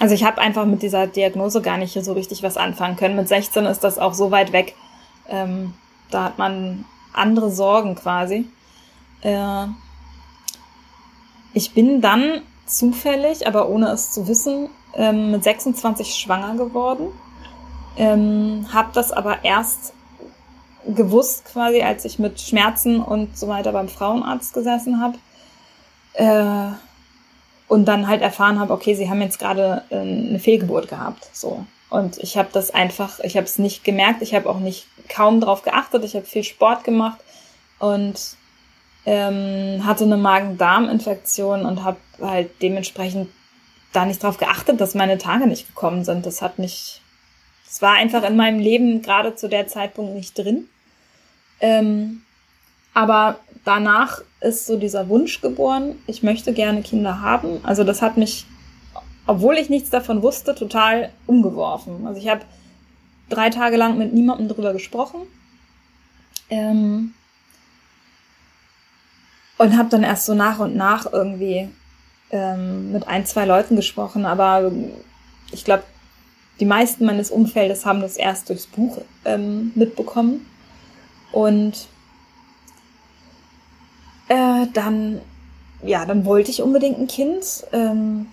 also 0.00 0.14
ich 0.14 0.24
habe 0.24 0.40
einfach 0.40 0.66
mit 0.66 0.82
dieser 0.82 1.06
Diagnose 1.06 1.62
gar 1.62 1.76
nicht 1.76 2.02
so 2.04 2.12
richtig 2.12 2.42
was 2.42 2.56
anfangen 2.56 2.96
können. 2.96 3.16
Mit 3.16 3.28
16 3.28 3.64
ist 3.66 3.84
das 3.84 3.98
auch 3.98 4.14
so 4.14 4.30
weit 4.30 4.52
weg. 4.52 4.74
Ähm, 5.28 5.74
da 6.10 6.24
hat 6.24 6.38
man 6.38 6.84
andere 7.12 7.50
Sorgen 7.50 7.94
quasi. 7.94 8.46
Äh, 9.22 9.66
ich 11.52 11.72
bin 11.72 12.00
dann 12.00 12.42
zufällig, 12.66 13.46
aber 13.46 13.68
ohne 13.68 13.88
es 13.90 14.10
zu 14.10 14.26
wissen, 14.26 14.68
ähm, 14.94 15.30
mit 15.30 15.44
26 15.44 16.14
schwanger 16.14 16.56
geworden. 16.56 17.08
Ähm, 17.96 18.66
habe 18.72 18.88
das 18.92 19.12
aber 19.12 19.44
erst 19.44 19.92
gewusst 20.86 21.44
quasi, 21.46 21.82
als 21.82 22.04
ich 22.04 22.18
mit 22.18 22.40
Schmerzen 22.40 23.00
und 23.00 23.38
so 23.38 23.46
weiter 23.48 23.72
beim 23.72 23.88
Frauenarzt 23.88 24.52
gesessen 24.52 25.00
habe. 25.00 25.18
Äh, 26.14 26.74
und 27.68 27.86
dann 27.86 28.08
halt 28.08 28.22
erfahren 28.22 28.58
habe, 28.60 28.72
okay, 28.72 28.94
sie 28.94 29.08
haben 29.08 29.22
jetzt 29.22 29.38
gerade 29.38 29.82
äh, 29.90 29.98
eine 29.98 30.38
Fehlgeburt 30.38 30.88
gehabt, 30.88 31.28
so. 31.32 31.64
Und 31.90 32.18
ich 32.18 32.36
habe 32.36 32.48
das 32.52 32.72
einfach, 32.72 33.20
ich 33.20 33.36
habe 33.36 33.46
es 33.46 33.58
nicht 33.58 33.84
gemerkt, 33.84 34.22
ich 34.22 34.34
habe 34.34 34.48
auch 34.48 34.58
nicht 34.58 34.86
kaum 35.08 35.40
drauf 35.40 35.62
geachtet, 35.62 36.04
ich 36.04 36.16
habe 36.16 36.26
viel 36.26 36.42
Sport 36.42 36.82
gemacht 36.82 37.18
und 37.78 38.36
ähm, 39.06 39.84
hatte 39.84 40.04
eine 40.04 40.16
Magen-Darm-Infektion 40.16 41.64
und 41.64 41.84
habe 41.84 41.98
halt 42.20 42.50
dementsprechend 42.62 43.28
da 43.92 44.04
nicht 44.06 44.22
drauf 44.22 44.38
geachtet, 44.38 44.80
dass 44.80 44.94
meine 44.94 45.18
Tage 45.18 45.46
nicht 45.46 45.68
gekommen 45.68 46.04
sind. 46.04 46.26
Das 46.26 46.42
hat 46.42 46.58
mich, 46.58 47.00
es 47.68 47.80
war 47.80 47.92
einfach 47.92 48.24
in 48.24 48.36
meinem 48.36 48.58
Leben 48.58 49.02
gerade 49.02 49.36
zu 49.36 49.48
der 49.48 49.68
Zeitpunkt 49.68 50.14
nicht 50.14 50.36
drin. 50.36 50.68
Ähm, 51.60 52.22
aber 52.92 53.38
danach 53.64 54.20
ist 54.40 54.66
so 54.66 54.76
dieser 54.78 55.08
Wunsch 55.08 55.40
geboren, 55.40 55.96
ich 56.06 56.22
möchte 56.22 56.52
gerne 56.52 56.82
Kinder 56.82 57.20
haben. 57.20 57.60
Also 57.62 57.84
das 57.84 58.02
hat 58.02 58.16
mich, 58.16 58.46
obwohl 59.26 59.56
ich 59.56 59.70
nichts 59.70 59.90
davon 59.90 60.22
wusste, 60.22 60.54
total 60.54 61.10
umgeworfen. 61.26 62.06
Also 62.06 62.20
ich 62.20 62.28
habe 62.28 62.42
drei 63.28 63.50
Tage 63.50 63.76
lang 63.76 63.98
mit 63.98 64.12
niemandem 64.12 64.48
drüber 64.48 64.72
gesprochen. 64.72 65.22
Ähm, 66.50 67.14
und 69.56 69.76
habe 69.76 69.88
dann 69.88 70.02
erst 70.02 70.26
so 70.26 70.34
nach 70.34 70.58
und 70.58 70.76
nach 70.76 71.10
irgendwie 71.10 71.68
ähm, 72.30 72.92
mit 72.92 73.06
ein, 73.06 73.24
zwei 73.24 73.46
Leuten 73.46 73.76
gesprochen. 73.76 74.26
Aber 74.26 74.72
ich 75.52 75.64
glaube, 75.64 75.84
die 76.60 76.64
meisten 76.64 77.04
meines 77.04 77.30
Umfeldes 77.30 77.86
haben 77.86 78.00
das 78.00 78.16
erst 78.16 78.48
durchs 78.48 78.66
Buch 78.66 78.98
ähm, 79.24 79.72
mitbekommen. 79.74 80.46
Und 81.32 81.88
äh, 84.28 84.66
dann, 84.72 85.20
ja, 85.82 86.04
dann 86.06 86.24
wollte 86.24 86.50
ich 86.50 86.62
unbedingt 86.62 86.98
ein 86.98 87.06
Kind. 87.06 87.64
Ähm, 87.72 88.26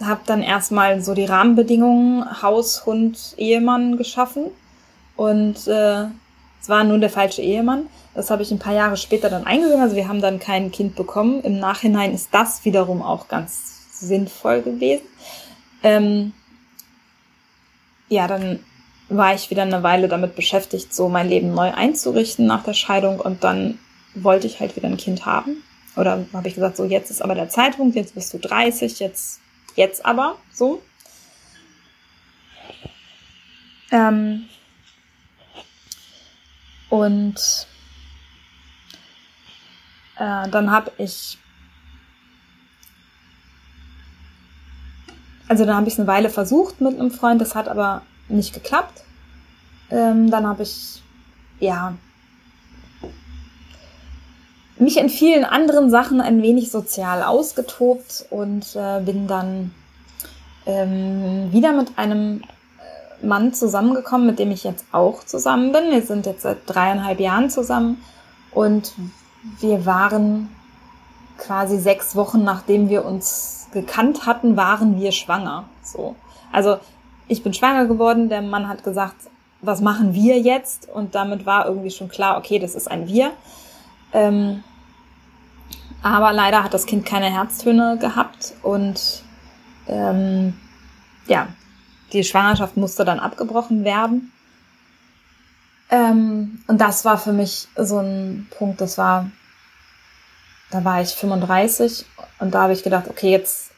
habe 0.00 0.20
dann 0.26 0.42
erstmal 0.42 1.02
so 1.02 1.14
die 1.14 1.26
Rahmenbedingungen 1.26 2.42
Haus, 2.42 2.86
Hund, 2.86 3.34
Ehemann 3.36 3.96
geschaffen. 3.96 4.46
Und 5.16 5.66
äh, 5.66 6.04
es 6.60 6.68
war 6.68 6.84
nun 6.84 7.00
der 7.00 7.10
falsche 7.10 7.42
Ehemann. 7.42 7.86
Das 8.14 8.30
habe 8.30 8.42
ich 8.42 8.50
ein 8.50 8.58
paar 8.58 8.74
Jahre 8.74 8.96
später 8.96 9.30
dann 9.30 9.46
eingesehen. 9.46 9.80
Also 9.80 9.96
wir 9.96 10.08
haben 10.08 10.20
dann 10.20 10.38
kein 10.38 10.72
Kind 10.72 10.96
bekommen. 10.96 11.42
Im 11.42 11.58
Nachhinein 11.58 12.14
ist 12.14 12.28
das 12.32 12.64
wiederum 12.64 13.02
auch 13.02 13.28
ganz 13.28 13.80
sinnvoll 13.92 14.62
gewesen. 14.62 15.04
Ähm, 15.82 16.32
ja, 18.08 18.26
dann 18.26 18.60
war 19.08 19.34
ich 19.34 19.50
wieder 19.50 19.62
eine 19.62 19.82
Weile 19.82 20.08
damit 20.08 20.36
beschäftigt, 20.36 20.94
so 20.94 21.08
mein 21.08 21.28
Leben 21.28 21.54
neu 21.54 21.72
einzurichten 21.72 22.46
nach 22.46 22.64
der 22.64 22.74
Scheidung 22.74 23.20
und 23.20 23.44
dann 23.44 23.78
wollte 24.14 24.46
ich 24.46 24.60
halt 24.60 24.76
wieder 24.76 24.88
ein 24.88 24.96
Kind 24.96 25.26
haben. 25.26 25.62
Oder 25.96 26.24
habe 26.32 26.48
ich 26.48 26.54
gesagt, 26.54 26.76
so 26.76 26.84
jetzt 26.84 27.10
ist 27.10 27.22
aber 27.22 27.34
der 27.34 27.48
Zeitpunkt, 27.48 27.96
jetzt 27.96 28.14
bist 28.14 28.32
du 28.32 28.38
30, 28.38 29.00
jetzt, 29.00 29.40
jetzt 29.74 30.04
aber 30.04 30.36
so. 30.52 30.82
Ähm, 33.90 34.46
und 36.88 37.66
äh, 40.16 40.48
dann 40.48 40.70
habe 40.70 40.92
ich, 40.98 41.38
also 45.48 45.64
dann 45.64 45.76
habe 45.76 45.88
ich 45.88 45.94
es 45.94 45.98
eine 45.98 46.08
Weile 46.08 46.30
versucht 46.30 46.80
mit 46.80 46.98
einem 46.98 47.10
Freund, 47.10 47.40
das 47.40 47.54
hat 47.54 47.68
aber 47.68 48.02
nicht 48.28 48.54
geklappt. 48.54 49.02
Ähm, 49.90 50.30
dann 50.30 50.46
habe 50.46 50.62
ich, 50.62 51.02
ja, 51.58 51.96
mich 54.80 54.96
in 54.96 55.08
vielen 55.08 55.44
anderen 55.44 55.90
Sachen 55.90 56.20
ein 56.20 56.42
wenig 56.42 56.70
sozial 56.70 57.22
ausgetobt 57.22 58.26
und 58.30 58.74
äh, 58.74 59.00
bin 59.00 59.26
dann 59.26 59.72
ähm, 60.66 61.52
wieder 61.52 61.72
mit 61.72 61.98
einem 61.98 62.42
äh, 62.42 63.26
Mann 63.26 63.52
zusammengekommen, 63.52 64.26
mit 64.26 64.38
dem 64.38 64.50
ich 64.50 64.64
jetzt 64.64 64.84
auch 64.92 65.24
zusammen 65.24 65.72
bin. 65.72 65.90
Wir 65.90 66.02
sind 66.02 66.26
jetzt 66.26 66.42
seit 66.42 66.58
dreieinhalb 66.66 67.20
Jahren 67.20 67.50
zusammen 67.50 68.02
und 68.52 68.92
wir 69.60 69.86
waren 69.86 70.48
quasi 71.38 71.78
sechs 71.78 72.14
Wochen 72.16 72.44
nachdem 72.44 72.88
wir 72.88 73.04
uns 73.04 73.68
gekannt 73.72 74.26
hatten, 74.26 74.56
waren 74.56 75.00
wir 75.00 75.12
schwanger. 75.12 75.64
So. 75.82 76.16
Also 76.52 76.78
ich 77.28 77.42
bin 77.42 77.54
schwanger 77.54 77.86
geworden, 77.86 78.28
der 78.28 78.42
Mann 78.42 78.68
hat 78.68 78.82
gesagt, 78.82 79.16
was 79.62 79.80
machen 79.80 80.14
wir 80.14 80.38
jetzt? 80.38 80.88
Und 80.88 81.14
damit 81.14 81.46
war 81.46 81.66
irgendwie 81.66 81.90
schon 81.90 82.08
klar, 82.08 82.38
okay, 82.38 82.58
das 82.58 82.74
ist 82.74 82.90
ein 82.90 83.06
Wir. 83.08 83.30
Ähm, 84.12 84.62
aber 86.02 86.32
leider 86.32 86.64
hat 86.64 86.74
das 86.74 86.86
Kind 86.86 87.04
keine 87.04 87.30
Herztöne 87.30 87.98
gehabt 88.00 88.54
und 88.62 89.22
ähm, 89.86 90.54
ja, 91.26 91.48
die 92.12 92.24
Schwangerschaft 92.24 92.76
musste 92.76 93.04
dann 93.04 93.20
abgebrochen 93.20 93.84
werden. 93.84 94.32
Ähm, 95.90 96.62
und 96.68 96.80
das 96.80 97.04
war 97.04 97.18
für 97.18 97.32
mich 97.32 97.68
so 97.76 97.98
ein 97.98 98.48
Punkt, 98.56 98.80
das 98.80 98.96
war, 98.96 99.30
da 100.70 100.84
war 100.84 101.02
ich 101.02 101.10
35 101.10 102.06
und 102.38 102.54
da 102.54 102.62
habe 102.62 102.72
ich 102.72 102.82
gedacht, 102.82 103.08
okay, 103.08 103.30
jetzt 103.30 103.70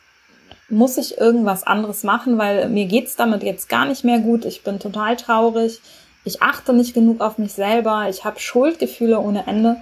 muss 0.68 0.96
ich 0.96 1.18
irgendwas 1.18 1.64
anderes 1.64 2.02
machen, 2.02 2.38
weil 2.38 2.68
mir 2.68 2.86
geht's 2.86 3.16
damit 3.16 3.42
jetzt 3.42 3.68
gar 3.68 3.84
nicht 3.84 4.04
mehr 4.04 4.20
gut. 4.20 4.44
Ich 4.44 4.62
bin 4.62 4.78
total 4.78 5.16
traurig. 5.16 5.80
Ich 6.24 6.40
achte 6.40 6.72
nicht 6.72 6.94
genug 6.94 7.20
auf 7.20 7.36
mich 7.36 7.52
selber. 7.52 8.08
Ich 8.08 8.24
habe 8.24 8.40
Schuldgefühle 8.40 9.18
ohne 9.20 9.46
Ende. 9.46 9.76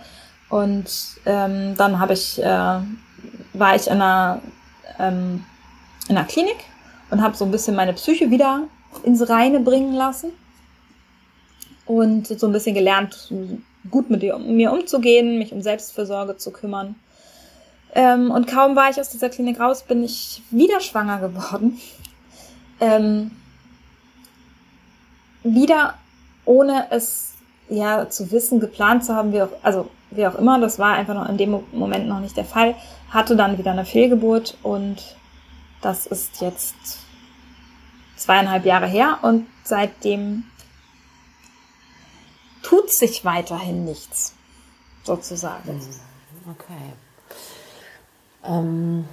Und 0.50 0.90
ähm, 1.26 1.76
dann 1.76 1.98
habe 1.98 2.12
ich, 2.12 2.42
äh, 2.42 2.44
war 3.54 3.76
ich 3.76 3.86
in 3.86 3.94
einer, 3.94 4.42
ähm, 4.98 5.44
in 6.08 6.16
einer 6.16 6.26
Klinik 6.26 6.58
und 7.10 7.22
habe 7.22 7.36
so 7.36 7.44
ein 7.44 7.50
bisschen 7.50 7.76
meine 7.76 7.92
Psyche 7.92 8.30
wieder 8.30 8.64
ins 9.04 9.28
Reine 9.28 9.60
bringen 9.60 9.94
lassen 9.94 10.32
und 11.86 12.26
so 12.26 12.46
ein 12.46 12.52
bisschen 12.52 12.74
gelernt, 12.74 13.32
gut 13.90 14.10
mit 14.10 14.22
mir 14.22 14.72
umzugehen, 14.72 15.38
mich 15.38 15.52
um 15.52 15.62
Selbstfürsorge 15.62 16.36
zu 16.36 16.50
kümmern. 16.50 16.96
Ähm, 17.94 18.30
und 18.30 18.46
kaum 18.46 18.76
war 18.76 18.90
ich 18.90 19.00
aus 19.00 19.08
dieser 19.08 19.30
Klinik 19.30 19.58
raus, 19.60 19.82
bin 19.82 20.04
ich 20.04 20.42
wieder 20.50 20.80
schwanger 20.80 21.18
geworden. 21.18 21.80
Ähm, 22.80 23.30
wieder 25.42 25.94
ohne 26.44 26.86
es 26.90 27.34
ja 27.68 28.08
zu 28.08 28.30
wissen, 28.30 28.60
geplant 28.60 29.04
zu 29.04 29.14
haben, 29.14 29.32
wie 29.32 29.42
auch, 29.42 29.50
also 29.62 29.88
wie 30.10 30.26
auch 30.26 30.34
immer, 30.34 30.60
das 30.60 30.78
war 30.78 30.94
einfach 30.94 31.14
noch 31.14 31.28
in 31.28 31.36
dem 31.36 31.62
Moment 31.72 32.08
noch 32.08 32.20
nicht 32.20 32.36
der 32.36 32.44
Fall, 32.44 32.74
hatte 33.10 33.36
dann 33.36 33.58
wieder 33.58 33.70
eine 33.70 33.84
Fehlgeburt 33.84 34.56
und 34.62 35.16
das 35.80 36.06
ist 36.06 36.40
jetzt 36.40 36.74
zweieinhalb 38.16 38.66
Jahre 38.66 38.86
her 38.86 39.18
und 39.22 39.46
seitdem 39.64 40.44
tut 42.62 42.90
sich 42.90 43.24
weiterhin 43.24 43.84
nichts, 43.84 44.34
sozusagen. 45.04 45.74
Mhm. 45.74 46.50
Okay. 46.50 46.92
Ähm, 48.44 49.04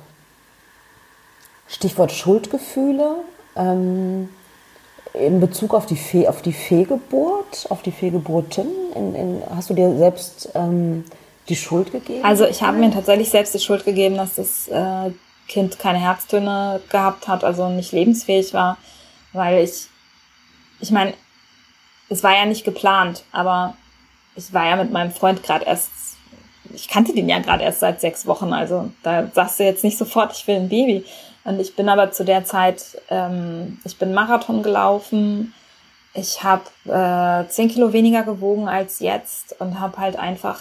Stichwort 1.68 2.12
Schuldgefühle. 2.12 3.24
Ähm, 3.56 4.30
in 5.20 5.40
Bezug 5.40 5.74
auf 5.74 5.86
die, 5.86 5.96
Fee, 5.96 6.28
auf 6.28 6.42
die 6.42 6.54
Fehlgeburt, 6.54 7.68
auf 7.70 7.82
die 7.82 7.92
Fehlgeburten, 7.92 8.68
in, 8.96 9.16
in, 9.16 9.44
hast 9.56 9.70
du 9.70 9.74
dir 9.74 9.96
selbst 9.98 10.50
ähm, 10.56 11.06
die 11.50 11.56
Schuld 11.56 11.92
gegeben? 11.92 12.24
Also 12.24 12.46
ich 12.46 12.62
habe 12.62 12.78
mir 12.78 12.92
tatsächlich 12.92 13.30
selbst 13.30 13.54
die 13.54 13.60
Schuld 13.60 13.86
gegeben, 13.86 14.18
dass 14.18 14.36
das 14.36 14.68
äh, 14.68 15.12
Kind 15.48 15.80
keine 15.80 16.00
Herztöne 16.00 16.82
gehabt 16.90 17.28
hat, 17.28 17.44
also 17.44 17.70
nicht 17.70 17.92
lebensfähig 17.92 18.54
war, 18.54 18.78
weil 19.34 19.64
ich, 19.64 19.88
ich 20.80 20.92
meine, 20.92 21.14
es 22.10 22.24
war 22.24 22.36
ja 22.36 22.46
nicht 22.46 22.64
geplant, 22.64 23.24
aber 23.32 23.76
ich 24.36 24.54
war 24.54 24.66
ja 24.66 24.76
mit 24.76 24.92
meinem 24.92 25.12
Freund 25.12 25.44
gerade 25.44 25.66
erst, 25.66 25.90
ich 26.74 26.88
kannte 26.90 27.14
den 27.14 27.30
ja 27.30 27.40
gerade 27.40 27.64
erst 27.64 27.80
seit 27.80 28.02
sechs 28.02 28.26
Wochen, 28.26 28.54
also 28.54 28.92
da 29.04 29.30
sagst 29.34 29.60
du 29.60 29.64
jetzt 29.64 29.84
nicht 29.84 29.98
sofort, 29.98 30.34
ich 30.34 30.46
will 30.48 30.56
ein 30.56 30.70
Baby. 30.70 31.06
Und 31.48 31.62
ich 31.62 31.78
bin 31.78 31.88
aber 31.88 32.12
zu 32.12 32.26
der 32.26 32.44
Zeit, 32.44 33.02
ähm, 33.10 33.80
ich 33.86 33.98
bin 33.98 34.14
Marathon 34.14 34.64
gelaufen, 34.64 35.54
ich 36.14 36.44
habe 36.44 36.64
äh, 36.86 37.48
10 37.48 37.70
Kilo 37.70 37.94
weniger 37.94 38.24
gewogen 38.24 38.68
als 38.68 39.00
jetzt 39.00 39.56
und 39.62 39.80
habe 39.80 39.98
halt 39.98 40.20
einfach 40.20 40.60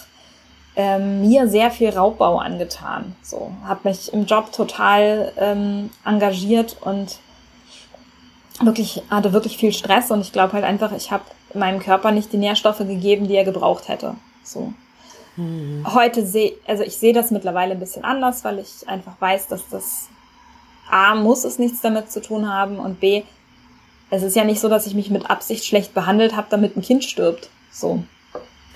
ähm, 0.77 1.23
mir 1.23 1.49
sehr 1.49 1.73
viel 1.73 1.89
Raubbau 1.89 2.39
angetan. 2.39 3.17
So, 3.21 3.51
habe 3.65 3.89
mich 3.89 4.13
im 4.13 4.27
Job 4.27 4.53
total 4.53 5.33
ähm, 5.39 5.91
engagiert 6.05 6.77
und 6.83 7.19
wirklich 8.61 9.03
hatte 9.11 9.33
wirklich 9.33 9.57
viel 9.57 9.73
Stress 9.73 10.13
und 10.13 10.21
ich 10.21 10.31
glaube 10.31 10.53
halt 10.53 10.65
einfach, 10.65 10.93
ich 10.93 11.11
habe 11.11 11.25
meinem 11.53 11.81
Körper 11.81 12.13
nicht 12.13 12.33
die 12.33 12.39
Nährstoffe 12.39 12.79
gegeben, 12.79 13.27
die 13.27 13.35
er 13.35 13.45
gebraucht 13.45 13.89
hätte. 13.89 14.15
So. 14.45 14.73
Mhm. 15.35 15.85
Heute 15.93 16.25
sehe, 16.25 16.53
also 16.65 16.85
ich 16.85 16.97
sehe 16.97 17.13
das 17.13 17.33
mittlerweile 17.33 17.73
ein 17.73 17.81
bisschen 17.81 18.05
anders, 18.05 18.45
weil 18.45 18.61
ich 18.61 18.89
einfach 18.89 19.21
weiß, 19.21 19.49
dass 19.49 19.69
das 19.69 20.11
A, 20.91 21.15
muss 21.15 21.45
es 21.45 21.59
nichts 21.59 21.81
damit 21.81 22.11
zu 22.11 22.21
tun 22.21 22.53
haben 22.53 22.79
und 22.79 23.01
B, 23.01 23.23
es 24.11 24.23
ist 24.23 24.37
ja 24.37 24.45
nicht 24.45 24.61
so, 24.61 24.69
dass 24.69 24.87
ich 24.87 24.95
mich 24.95 25.11
mit 25.11 25.29
Absicht 25.29 25.65
schlecht 25.65 25.95
behandelt 25.95 26.37
habe, 26.37 26.47
damit 26.51 26.77
ein 26.77 26.83
Kind 26.83 27.05
stirbt. 27.05 27.51
So. 27.73 28.05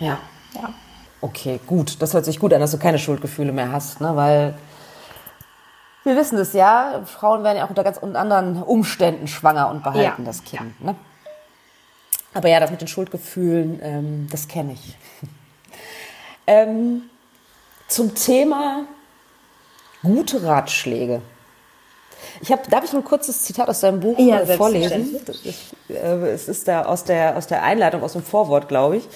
Ja. 0.01 0.19
Ja. 0.55 0.75
Okay, 1.21 1.61
gut. 1.67 2.01
Das 2.03 2.15
hört 2.15 2.25
sich 2.25 2.41
gut 2.41 2.53
an, 2.53 2.61
dass 2.61 2.73
du 2.73 2.79
keine 2.79 2.99
Schuldgefühle 2.99 3.53
mehr 3.53 3.71
hast, 3.71 4.01
ne? 4.01 4.17
Weil 4.17 4.55
wir 6.03 6.17
wissen 6.17 6.39
es 6.39 6.55
ja, 6.55 7.03
Frauen 7.05 7.45
werden 7.45 7.59
ja 7.59 7.65
auch 7.65 7.69
unter 7.69 7.85
ganz 7.85 7.99
anderen 7.99 8.63
Umständen 8.63 9.29
schwanger 9.29 9.69
und 9.69 9.83
behalten 9.83 10.23
ja. 10.23 10.27
das 10.27 10.43
Kind. 10.45 10.73
Ja. 10.81 10.87
Ne? 10.87 10.97
Aber 12.33 12.49
ja, 12.49 12.59
das 12.59 12.71
mit 12.71 12.81
den 12.81 12.89
Schuldgefühlen, 12.89 13.81
ähm, 13.83 14.29
das 14.31 14.49
kenne 14.49 14.73
ich. 14.73 14.97
ähm, 16.47 17.03
zum 17.89 18.15
Thema 18.15 18.85
gute 20.03 20.43
Ratschläge. 20.43 21.23
Ich 22.43 22.53
habe, 22.53 22.63
darf 22.71 22.85
ich 22.85 22.93
ein 22.93 23.05
kurzes 23.05 23.43
Zitat 23.43 23.69
aus 23.69 23.81
deinem 23.81 24.01
Buch 24.01 24.19
ja, 24.19 24.41
äh, 24.41 24.57
vorlesen? 24.57 25.15
Ist, 25.15 25.75
äh, 25.89 25.95
es 26.29 26.49
ist 26.49 26.69
da 26.69 26.85
aus 26.85 27.05
der, 27.05 27.37
aus 27.37 27.47
der 27.47 27.63
Einleitung, 27.63 28.03
aus 28.03 28.13
dem 28.15 28.23
Vorwort, 28.23 28.69
glaube 28.69 28.99
ich. 28.99 29.09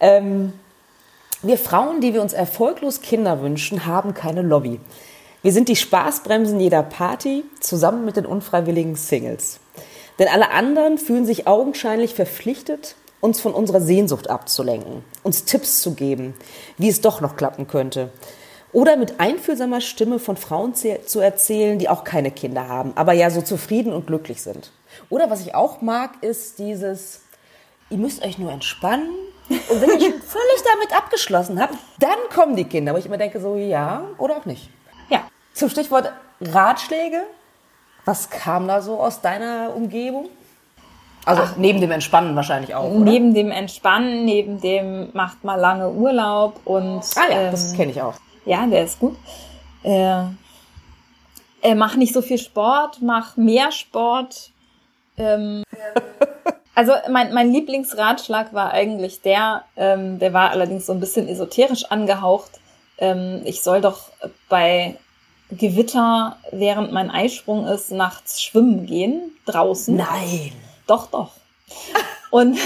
Ähm, 0.00 0.52
wir 1.42 1.58
Frauen, 1.58 2.00
die 2.00 2.14
wir 2.14 2.22
uns 2.22 2.32
erfolglos 2.32 3.00
Kinder 3.00 3.40
wünschen, 3.42 3.86
haben 3.86 4.14
keine 4.14 4.42
Lobby. 4.42 4.80
Wir 5.42 5.52
sind 5.52 5.68
die 5.68 5.76
Spaßbremsen 5.76 6.58
jeder 6.58 6.82
Party, 6.82 7.44
zusammen 7.60 8.04
mit 8.04 8.16
den 8.16 8.26
unfreiwilligen 8.26 8.96
Singles. 8.96 9.60
Denn 10.18 10.26
alle 10.26 10.50
anderen 10.50 10.98
fühlen 10.98 11.26
sich 11.26 11.46
augenscheinlich 11.46 12.14
verpflichtet, 12.14 12.96
uns 13.20 13.40
von 13.40 13.54
unserer 13.54 13.80
Sehnsucht 13.80 14.30
abzulenken, 14.30 15.04
uns 15.22 15.44
Tipps 15.44 15.80
zu 15.80 15.94
geben, 15.94 16.34
wie 16.76 16.88
es 16.88 17.00
doch 17.00 17.20
noch 17.20 17.36
klappen 17.36 17.68
könnte. 17.68 18.10
Oder 18.72 18.96
mit 18.96 19.18
einfühlsamer 19.18 19.80
Stimme 19.80 20.18
von 20.18 20.36
Frauen 20.36 20.74
zu 20.74 21.20
erzählen, 21.20 21.78
die 21.78 21.88
auch 21.88 22.04
keine 22.04 22.30
Kinder 22.30 22.68
haben, 22.68 22.92
aber 22.96 23.12
ja 23.14 23.30
so 23.30 23.40
zufrieden 23.40 23.92
und 23.92 24.06
glücklich 24.06 24.42
sind. 24.42 24.70
Oder 25.08 25.30
was 25.30 25.40
ich 25.40 25.54
auch 25.54 25.80
mag, 25.80 26.22
ist 26.22 26.58
dieses, 26.58 27.22
ihr 27.88 27.98
müsst 27.98 28.24
euch 28.24 28.38
nur 28.38 28.52
entspannen. 28.52 29.08
Und 29.48 29.80
wenn 29.80 29.90
ihr 29.90 30.00
schon 30.00 30.20
völlig 30.22 30.62
damit 30.74 30.94
abgeschlossen 30.94 31.60
habt, 31.60 31.74
dann 31.98 32.18
kommen 32.34 32.56
die 32.56 32.64
Kinder. 32.64 32.92
Wo 32.92 32.98
ich 32.98 33.06
immer 33.06 33.16
denke, 33.16 33.40
so 33.40 33.56
ja 33.56 34.04
oder 34.18 34.36
auch 34.36 34.44
nicht. 34.44 34.68
Ja. 35.08 35.22
Zum 35.54 35.70
Stichwort 35.70 36.12
Ratschläge. 36.40 37.22
Was 38.04 38.28
kam 38.28 38.68
da 38.68 38.80
so 38.80 39.00
aus 39.00 39.20
deiner 39.20 39.72
Umgebung? 39.74 40.28
Also 41.24 41.42
Ach, 41.44 41.56
neben 41.56 41.80
dem 41.80 41.90
Entspannen 41.90 42.34
wahrscheinlich 42.36 42.74
auch. 42.74 42.90
Oder? 42.90 43.04
Neben 43.04 43.34
dem 43.34 43.50
Entspannen, 43.50 44.24
neben 44.24 44.60
dem 44.60 45.10
macht 45.12 45.44
mal 45.44 45.56
lange 45.56 45.90
Urlaub 45.90 46.60
und. 46.64 47.02
Ah 47.16 47.30
ja, 47.30 47.40
ähm, 47.40 47.50
das 47.50 47.74
kenne 47.74 47.90
ich 47.90 48.00
auch. 48.00 48.14
Ja, 48.48 48.66
der 48.66 48.84
ist 48.84 48.98
gut. 48.98 49.14
Äh, 49.82 50.22
äh, 51.60 51.74
mach 51.74 51.96
nicht 51.96 52.14
so 52.14 52.22
viel 52.22 52.38
Sport, 52.38 53.02
mach 53.02 53.36
mehr 53.36 53.70
Sport. 53.72 54.52
Ähm, 55.18 55.64
also 56.74 56.92
mein, 57.10 57.34
mein 57.34 57.52
Lieblingsratschlag 57.52 58.54
war 58.54 58.72
eigentlich 58.72 59.20
der, 59.20 59.64
ähm, 59.76 60.18
der 60.18 60.32
war 60.32 60.50
allerdings 60.50 60.86
so 60.86 60.94
ein 60.94 61.00
bisschen 61.00 61.28
esoterisch 61.28 61.84
angehaucht. 61.90 62.52
Ähm, 62.96 63.42
ich 63.44 63.62
soll 63.62 63.82
doch 63.82 64.10
bei 64.48 64.96
Gewitter, 65.50 66.38
während 66.50 66.90
mein 66.90 67.10
Eisprung 67.10 67.66
ist, 67.66 67.90
nachts 67.90 68.42
schwimmen 68.42 68.86
gehen, 68.86 69.36
draußen. 69.44 69.94
Nein. 69.94 70.52
Doch, 70.86 71.08
doch. 71.08 71.32
Und 72.30 72.58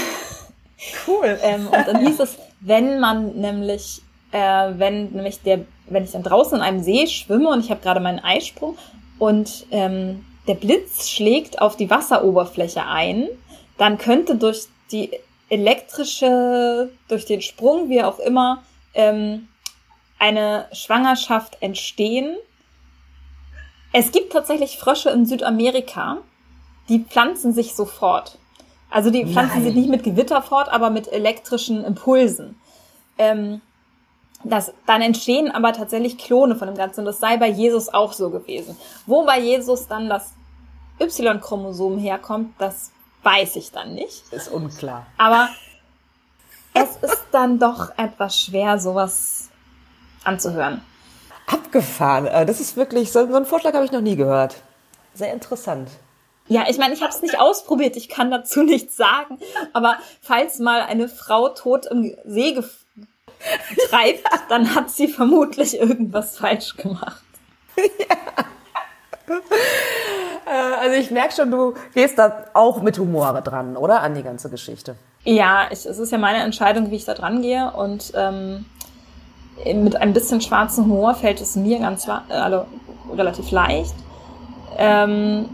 cool. 1.07 1.37
ähm, 1.43 1.67
und 1.67 1.87
dann 1.87 2.05
hieß 2.05 2.21
es, 2.21 2.37
wenn 2.61 3.01
man 3.01 3.35
nämlich, 3.35 4.01
äh, 4.33 4.73
wenn 4.77 5.11
nämlich 5.11 5.41
der, 5.41 5.61
wenn 5.87 6.03
ich 6.03 6.11
dann 6.11 6.23
draußen 6.23 6.57
in 6.57 6.61
einem 6.61 6.83
See 6.83 7.07
schwimme 7.07 7.49
und 7.49 7.61
ich 7.61 7.71
habe 7.71 7.81
gerade 7.81 8.01
meinen 8.01 8.19
Eisprung 8.19 8.77
und 9.19 9.65
ähm, 9.71 10.25
der 10.47 10.55
Blitz 10.55 11.07
schlägt 11.09 11.61
auf 11.61 11.77
die 11.77 11.89
Wasseroberfläche 11.89 12.85
ein, 12.85 13.29
dann 13.77 13.97
könnte 13.97 14.35
durch 14.35 14.65
die 14.91 15.11
elektrische, 15.47 16.89
durch 17.07 17.25
den 17.25 17.41
Sprung, 17.41 17.89
wie 17.89 18.03
auch 18.03 18.19
immer, 18.19 18.63
ähm, 18.93 19.47
eine 20.19 20.65
Schwangerschaft 20.73 21.57
entstehen 21.61 22.35
es 23.95 24.11
gibt 24.11 24.33
tatsächlich 24.33 24.77
Frösche 24.77 25.11
in 25.11 25.27
Südamerika, 25.27 26.17
die 26.89 26.99
pflanzen 26.99 27.53
sich 27.53 27.75
sofort. 27.75 28.39
Also 28.89 29.11
die 29.11 29.25
pflanzen 29.25 29.57
Nein. 29.57 29.65
sich 29.65 29.75
nicht 29.75 29.89
mit 29.89 30.03
Gewitter 30.03 30.41
fort, 30.41 30.67
aber 30.69 30.89
mit 30.89 31.07
elektrischen 31.07 31.85
Impulsen. 31.85 32.59
Ähm, 33.19 33.61
das, 34.43 34.73
dann 34.85 35.01
entstehen 35.01 35.51
aber 35.51 35.73
tatsächlich 35.73 36.17
Klone 36.17 36.55
von 36.55 36.67
dem 36.67 36.77
Ganzen 36.77 37.01
und 37.01 37.05
das 37.05 37.19
sei 37.19 37.37
bei 37.37 37.47
Jesus 37.47 37.89
auch 37.89 38.13
so 38.13 38.29
gewesen. 38.29 38.77
Wo 39.05 39.25
bei 39.25 39.39
Jesus 39.39 39.87
dann 39.87 40.09
das 40.09 40.33
Y-Chromosom 40.99 41.97
herkommt, 41.97 42.53
das 42.59 42.91
weiß 43.23 43.55
ich 43.55 43.71
dann 43.71 43.93
nicht. 43.93 44.31
Ist 44.31 44.49
unklar. 44.49 45.05
Aber 45.17 45.49
es 46.73 46.97
ist 46.97 47.25
dann 47.31 47.59
doch 47.59 47.97
etwas 47.97 48.39
schwer, 48.39 48.79
sowas 48.79 49.49
anzuhören. 50.23 50.81
Abgefahren. 51.47 52.25
Äh, 52.25 52.45
das 52.45 52.59
ist 52.59 52.77
wirklich, 52.77 53.11
so 53.11 53.19
einen 53.19 53.45
Vorschlag 53.45 53.73
habe 53.73 53.85
ich 53.85 53.91
noch 53.91 54.01
nie 54.01 54.15
gehört. 54.15 54.55
Sehr 55.13 55.33
interessant. 55.33 55.89
Ja, 56.47 56.65
ich 56.69 56.77
meine, 56.77 56.93
ich 56.93 57.01
habe 57.01 57.13
es 57.13 57.21
nicht 57.21 57.39
ausprobiert, 57.39 57.95
ich 57.95 58.09
kann 58.09 58.31
dazu 58.31 58.63
nichts 58.63 58.97
sagen. 58.97 59.39
Aber 59.71 59.97
falls 60.21 60.59
mal 60.59 60.81
eine 60.81 61.07
Frau 61.07 61.49
tot 61.49 61.85
im 61.85 62.15
See 62.25 62.53
treibt, 63.89 64.23
dann 64.49 64.73
hat 64.75 64.89
sie 64.89 65.07
vermutlich 65.07 65.79
irgendwas 65.79 66.37
falsch 66.37 66.75
gemacht. 66.77 67.23
Ja. 67.99 68.45
Äh, 70.45 70.75
also 70.81 70.95
ich 70.97 71.11
merke 71.11 71.33
schon, 71.33 71.51
du 71.51 71.73
gehst 71.93 72.19
da 72.19 72.45
auch 72.53 72.81
mit 72.81 72.99
Humor 72.99 73.41
dran, 73.41 73.77
oder? 73.77 74.01
An 74.01 74.15
die 74.15 74.23
ganze 74.23 74.49
Geschichte. 74.49 74.95
Ja, 75.23 75.67
ich, 75.71 75.85
es 75.85 75.97
ist 75.97 76.11
ja 76.11 76.17
meine 76.17 76.43
Entscheidung, 76.43 76.91
wie 76.91 76.95
ich 76.95 77.05
da 77.05 77.13
dran 77.13 77.41
gehe. 77.41 77.71
Und 77.71 78.11
ähm, 78.15 78.65
mit 79.65 79.95
ein 79.95 80.13
bisschen 80.13 80.41
schwarzem 80.41 80.85
Humor 80.85 81.15
fällt 81.15 81.41
es 81.41 81.55
mir 81.55 81.79
ganz 81.79 82.07
also 82.29 82.65
relativ 83.15 83.51
leicht. 83.51 83.95
Ähm, 84.77 85.49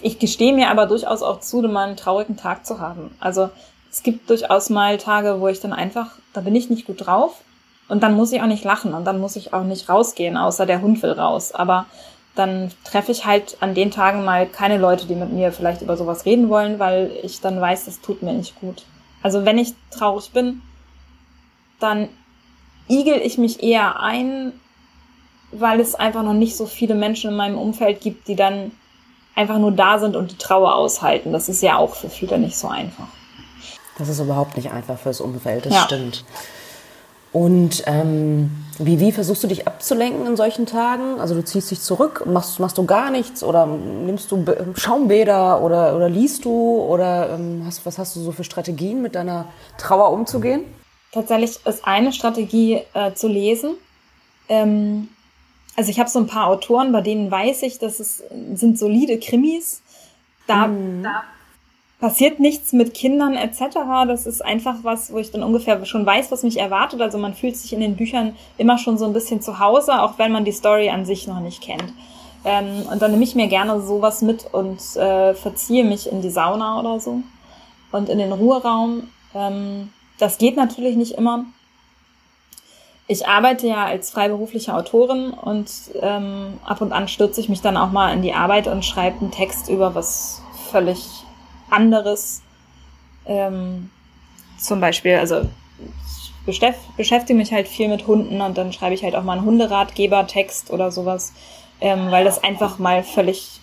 ich 0.00 0.18
gestehe 0.18 0.52
mir 0.52 0.70
aber 0.70 0.86
durchaus 0.86 1.22
auch 1.22 1.40
zu, 1.40 1.60
mal 1.62 1.86
einen 1.86 1.96
traurigen 1.96 2.36
Tag 2.36 2.66
zu 2.66 2.80
haben. 2.80 3.14
Also 3.20 3.50
es 3.96 4.02
gibt 4.02 4.28
durchaus 4.28 4.68
mal 4.68 4.98
Tage, 4.98 5.40
wo 5.40 5.48
ich 5.48 5.60
dann 5.60 5.72
einfach, 5.72 6.10
da 6.34 6.42
bin 6.42 6.54
ich 6.54 6.68
nicht 6.68 6.86
gut 6.86 7.06
drauf 7.06 7.40
und 7.88 8.02
dann 8.02 8.12
muss 8.12 8.30
ich 8.30 8.42
auch 8.42 8.46
nicht 8.46 8.62
lachen 8.62 8.92
und 8.92 9.06
dann 9.06 9.18
muss 9.18 9.36
ich 9.36 9.54
auch 9.54 9.64
nicht 9.64 9.88
rausgehen, 9.88 10.36
außer 10.36 10.66
der 10.66 10.82
Hund 10.82 11.02
will 11.02 11.12
raus. 11.12 11.52
Aber 11.52 11.86
dann 12.34 12.70
treffe 12.84 13.10
ich 13.10 13.24
halt 13.24 13.56
an 13.60 13.74
den 13.74 13.90
Tagen 13.90 14.22
mal 14.22 14.44
keine 14.46 14.76
Leute, 14.76 15.06
die 15.06 15.14
mit 15.14 15.32
mir 15.32 15.50
vielleicht 15.50 15.80
über 15.80 15.96
sowas 15.96 16.26
reden 16.26 16.50
wollen, 16.50 16.78
weil 16.78 17.10
ich 17.22 17.40
dann 17.40 17.58
weiß, 17.58 17.86
das 17.86 18.02
tut 18.02 18.22
mir 18.22 18.34
nicht 18.34 18.60
gut. 18.60 18.82
Also 19.22 19.46
wenn 19.46 19.56
ich 19.56 19.72
traurig 19.90 20.30
bin, 20.30 20.60
dann 21.80 22.10
igel 22.90 23.16
ich 23.24 23.38
mich 23.38 23.62
eher 23.62 23.98
ein, 23.98 24.52
weil 25.52 25.80
es 25.80 25.94
einfach 25.94 26.22
noch 26.22 26.34
nicht 26.34 26.54
so 26.54 26.66
viele 26.66 26.94
Menschen 26.94 27.30
in 27.30 27.36
meinem 27.38 27.56
Umfeld 27.56 28.02
gibt, 28.02 28.28
die 28.28 28.36
dann 28.36 28.72
einfach 29.34 29.58
nur 29.58 29.72
da 29.72 29.98
sind 29.98 30.16
und 30.16 30.32
die 30.32 30.36
Trauer 30.36 30.74
aushalten. 30.74 31.32
Das 31.32 31.48
ist 31.48 31.62
ja 31.62 31.78
auch 31.78 31.94
für 31.94 32.10
viele 32.10 32.38
nicht 32.38 32.58
so 32.58 32.68
einfach. 32.68 33.08
Das 33.98 34.08
ist 34.08 34.20
überhaupt 34.20 34.56
nicht 34.56 34.70
einfach 34.70 34.98
fürs 34.98 35.20
Umfeld, 35.20 35.66
das 35.66 35.74
ja. 35.74 35.80
stimmt. 35.82 36.24
Und 37.32 37.82
ähm, 37.86 38.50
wie, 38.78 38.98
wie 39.00 39.12
versuchst 39.12 39.44
du 39.44 39.48
dich 39.48 39.66
abzulenken 39.66 40.26
in 40.26 40.36
solchen 40.36 40.64
Tagen? 40.64 41.20
Also 41.20 41.34
du 41.34 41.44
ziehst 41.44 41.70
dich 41.70 41.80
zurück, 41.80 42.24
machst, 42.26 42.60
machst 42.60 42.78
du 42.78 42.86
gar 42.86 43.10
nichts 43.10 43.42
oder 43.42 43.66
nimmst 43.66 44.30
du 44.30 44.44
Schaumbäder 44.74 45.60
oder, 45.60 45.96
oder 45.96 46.08
liest 46.08 46.44
du 46.46 46.80
oder 46.80 47.30
ähm, 47.30 47.62
hast, 47.66 47.84
was 47.84 47.98
hast 47.98 48.16
du 48.16 48.20
so 48.20 48.32
für 48.32 48.44
Strategien, 48.44 49.02
mit 49.02 49.14
deiner 49.14 49.46
Trauer 49.76 50.12
umzugehen? 50.12 50.64
tatsächlich 51.16 51.64
ist 51.64 51.84
eine 51.86 52.12
Strategie 52.12 52.82
äh, 52.94 53.12
zu 53.14 53.28
lesen. 53.28 53.74
Ähm, 54.48 55.08
also 55.74 55.90
ich 55.90 55.98
habe 55.98 56.08
so 56.08 56.18
ein 56.18 56.26
paar 56.26 56.46
Autoren, 56.46 56.92
bei 56.92 57.00
denen 57.00 57.30
weiß 57.30 57.62
ich, 57.62 57.78
dass 57.78 58.00
es 58.00 58.22
sind 58.54 58.78
solide 58.78 59.18
Krimis. 59.18 59.82
Da, 60.46 60.68
mhm. 60.68 61.02
da 61.02 61.24
passiert 61.98 62.40
nichts 62.40 62.72
mit 62.72 62.94
Kindern 62.94 63.34
etc. 63.34 63.60
Das 64.06 64.26
ist 64.26 64.44
einfach 64.44 64.76
was, 64.82 65.12
wo 65.12 65.18
ich 65.18 65.30
dann 65.30 65.42
ungefähr 65.42 65.84
schon 65.86 66.04
weiß, 66.04 66.30
was 66.30 66.42
mich 66.42 66.58
erwartet. 66.58 67.00
Also 67.00 67.18
man 67.18 67.34
fühlt 67.34 67.56
sich 67.56 67.72
in 67.72 67.80
den 67.80 67.96
Büchern 67.96 68.36
immer 68.58 68.78
schon 68.78 68.98
so 68.98 69.06
ein 69.06 69.12
bisschen 69.12 69.40
zu 69.40 69.58
Hause, 69.58 70.02
auch 70.02 70.18
wenn 70.18 70.32
man 70.32 70.44
die 70.44 70.52
Story 70.52 70.90
an 70.90 71.06
sich 71.06 71.26
noch 71.26 71.40
nicht 71.40 71.62
kennt. 71.62 71.92
Ähm, 72.44 72.84
und 72.90 73.00
dann 73.00 73.10
nehme 73.10 73.24
ich 73.24 73.34
mir 73.34 73.48
gerne 73.48 73.80
sowas 73.80 74.22
mit 74.22 74.46
und 74.52 74.80
äh, 74.96 75.34
verziehe 75.34 75.84
mich 75.84 76.10
in 76.10 76.22
die 76.22 76.30
Sauna 76.30 76.78
oder 76.78 77.00
so 77.00 77.22
und 77.92 78.08
in 78.08 78.18
den 78.18 78.32
Ruheraum. 78.32 79.08
Ähm, 79.34 79.90
das 80.18 80.38
geht 80.38 80.56
natürlich 80.56 80.96
nicht 80.96 81.12
immer. 81.12 81.44
Ich 83.08 83.26
arbeite 83.26 83.68
ja 83.68 83.84
als 83.84 84.10
freiberufliche 84.10 84.74
Autorin 84.74 85.30
und 85.30 85.70
ähm, 86.00 86.54
ab 86.64 86.80
und 86.80 86.92
an 86.92 87.08
stürze 87.08 87.40
ich 87.40 87.48
mich 87.48 87.62
dann 87.62 87.76
auch 87.76 87.92
mal 87.92 88.12
in 88.12 88.22
die 88.22 88.32
Arbeit 88.32 88.66
und 88.66 88.84
schreibe 88.84 89.20
einen 89.20 89.30
Text 89.30 89.68
über 89.68 89.94
was 89.94 90.42
völlig 90.70 91.25
anderes. 91.70 92.42
Ähm, 93.26 93.90
zum 94.58 94.80
Beispiel, 94.80 95.16
also 95.16 95.42
ich 96.46 96.60
beschäftige 96.96 97.36
mich 97.36 97.52
halt 97.52 97.68
viel 97.68 97.88
mit 97.88 98.06
Hunden 98.06 98.40
und 98.40 98.56
dann 98.56 98.72
schreibe 98.72 98.94
ich 98.94 99.02
halt 99.02 99.16
auch 99.16 99.24
mal 99.24 99.36
einen 99.36 99.46
Hunderatgeber-Text 99.46 100.70
oder 100.70 100.90
sowas, 100.92 101.32
ähm, 101.80 102.10
weil 102.10 102.24
das 102.24 102.42
einfach 102.42 102.78
mal 102.78 103.02
völlig 103.02 103.60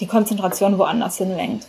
die 0.00 0.06
Konzentration 0.06 0.78
woanders 0.78 1.18
hinlenkt. 1.18 1.66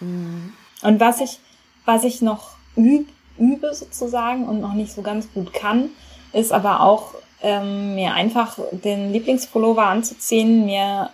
Mhm. 0.00 0.52
Und 0.82 1.00
was 1.00 1.20
ich, 1.20 1.40
was 1.84 2.04
ich 2.04 2.22
noch 2.22 2.50
übe, 2.76 3.10
übe 3.38 3.74
sozusagen 3.74 4.48
und 4.48 4.60
noch 4.60 4.72
nicht 4.72 4.92
so 4.92 5.02
ganz 5.02 5.32
gut 5.32 5.52
kann, 5.52 5.90
ist 6.32 6.52
aber 6.52 6.80
auch 6.80 7.14
ähm, 7.42 7.94
mir 7.94 8.14
einfach 8.14 8.58
den 8.70 9.12
Lieblingspullover 9.12 9.86
anzuziehen, 9.86 10.64
mir 10.64 11.10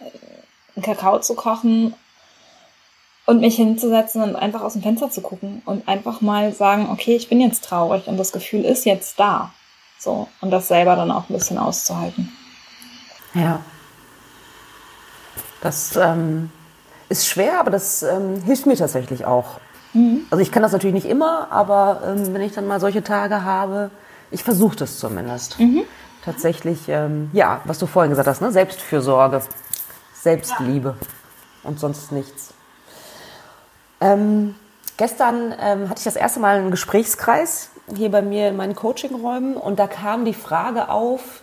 einen 0.77 0.85
Kakao 0.85 1.21
zu 1.21 1.35
kochen 1.35 1.95
und 3.27 3.41
mich 3.41 3.57
hinzusetzen 3.57 4.23
und 4.23 4.37
einfach 4.37 4.63
aus 4.63 4.73
dem 4.73 4.83
Fenster 4.83 5.11
zu 5.11 5.21
gucken 5.21 5.63
und 5.65 5.87
einfach 5.89 6.21
mal 6.21 6.53
sagen, 6.53 6.89
okay, 6.91 7.15
ich 7.15 7.29
bin 7.29 7.41
jetzt 7.41 7.65
traurig 7.65 8.07
und 8.07 8.17
das 8.17 8.33
Gefühl 8.33 8.65
ist 8.65 8.85
jetzt 8.85 9.19
da. 9.19 9.53
So, 9.99 10.29
und 10.41 10.51
das 10.51 10.69
selber 10.69 10.97
dann 10.97 11.13
auch 11.13 11.29
ein 11.29 11.35
bisschen 11.35 11.59
auszuhalten. 11.59 12.33
Ja. 13.35 13.61
Das 15.61 15.97
ähm, 15.97 16.51
ist 17.09 17.29
schwer, 17.29 17.61
aber 17.61 17.71
das 17.71 18.03
ähm, 18.03 18.43
hilft 18.43 18.67
mir 18.67 18.77
tatsächlich 18.77 19.25
auch. 19.25 19.61
Mhm. 19.93 20.23
Also 20.31 20.43
ich 20.43 20.51
kann 20.51 20.63
das 20.63 20.73
natürlich 20.73 20.95
nicht 20.95 21.07
immer, 21.07 21.53
aber 21.53 22.03
ähm, 22.05 22.35
wenn 22.35 22.43
ich 22.43 22.53
dann 22.53 22.67
mal 22.67 22.81
solche 22.81 23.05
Tage 23.05 23.45
habe, 23.45 23.91
ich 24.33 24.43
versuche 24.43 24.77
das 24.77 24.99
zumindest. 24.99 25.61
Mhm. 25.61 25.83
Tatsächlich, 26.25 26.89
ähm, 26.89 27.31
ja, 27.33 27.61
was 27.65 27.79
du 27.79 27.87
vorhin 27.87 28.11
gesagt 28.11 28.29
hast, 28.29 28.41
ne? 28.41 28.51
Selbstfürsorge, 28.51 29.43
Selbstliebe 30.15 30.97
ja. 31.01 31.69
und 31.69 31.79
sonst 31.79 32.13
nichts. 32.13 32.52
Ähm, 34.03 34.55
gestern 34.97 35.55
ähm, 35.61 35.89
hatte 35.89 35.99
ich 35.99 36.05
das 36.05 36.17
erste 36.17 36.41
Mal 36.41 36.59
einen 36.59 36.71
Gesprächskreis 36.71 37.71
hier 37.97 38.11
bei 38.11 38.23
mir 38.23 38.49
in 38.49 38.57
meinen 38.57 38.75
Coachingräumen 38.75 39.57
und 39.57 39.79
da 39.79 39.87
kam 39.87 40.25
die 40.25 40.35
Frage 40.35 40.89
auf, 40.89 41.43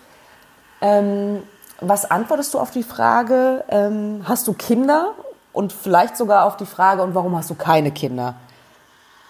ähm, 0.81 1.43
was 1.81 2.09
antwortest 2.09 2.53
du 2.53 2.59
auf 2.59 2.71
die 2.71 2.83
Frage, 2.83 3.63
ähm, 3.69 4.23
hast 4.25 4.47
du 4.47 4.53
Kinder? 4.53 5.13
Und 5.51 5.73
vielleicht 5.73 6.15
sogar 6.15 6.45
auf 6.45 6.57
die 6.57 6.65
Frage, 6.65 7.01
und 7.01 7.15
warum 7.15 7.35
hast 7.35 7.49
du 7.49 7.55
keine 7.55 7.91
Kinder? 7.91 8.35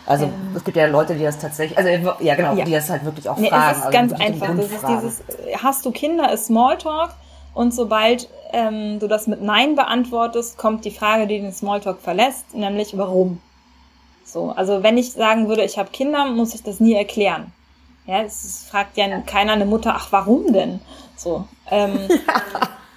Also 0.06 0.30
es 0.56 0.64
gibt 0.64 0.76
ja 0.76 0.86
Leute, 0.88 1.16
die 1.16 1.24
das 1.24 1.40
tatsächlich, 1.40 1.78
also 1.78 2.14
ja 2.20 2.36
genau, 2.36 2.56
ja. 2.56 2.66
die 2.66 2.72
das 2.72 2.90
halt 2.90 3.06
wirklich 3.06 3.30
auch 3.30 3.38
nee, 3.38 3.50
fragen. 3.50 3.72
Es 3.72 3.78
ist 3.78 3.86
also 3.86 3.98
ganz 3.98 4.14
einfach. 4.14 4.56
Das 4.56 4.66
ist 4.66 4.88
dieses, 4.88 5.64
hast 5.64 5.86
du 5.86 5.92
Kinder, 5.92 6.32
ist 6.32 6.48
Smalltalk. 6.48 7.12
Und 7.54 7.74
sobald 7.74 8.30
ähm, 8.52 9.00
du 9.00 9.08
das 9.08 9.28
mit 9.28 9.42
Nein 9.42 9.76
beantwortest, 9.76 10.58
kommt 10.58 10.86
die 10.86 10.92
Frage, 10.92 11.28
die 11.28 11.40
den 11.40 11.54
Smalltalk 11.54 12.00
verlässt, 12.02 12.54
nämlich 12.54 12.98
warum. 12.98 13.42
So, 14.24 14.52
also 14.52 14.84
wenn 14.84 14.98
ich 14.98 15.12
sagen 15.12 15.48
würde, 15.48 15.64
ich 15.64 15.78
habe 15.78 15.90
Kinder, 15.90 16.26
muss 16.26 16.54
ich 16.54 16.64
das 16.64 16.80
nie 16.80 16.94
erklären. 16.94 17.52
Ja, 18.06 18.22
es 18.22 18.66
fragt 18.70 18.98
ja 18.98 19.08
keiner 19.22 19.54
eine 19.54 19.66
Mutter, 19.66 19.94
ach, 19.96 20.08
warum 20.12 20.52
denn? 20.54 20.80
So. 21.16 21.48
Ähm, 21.70 22.08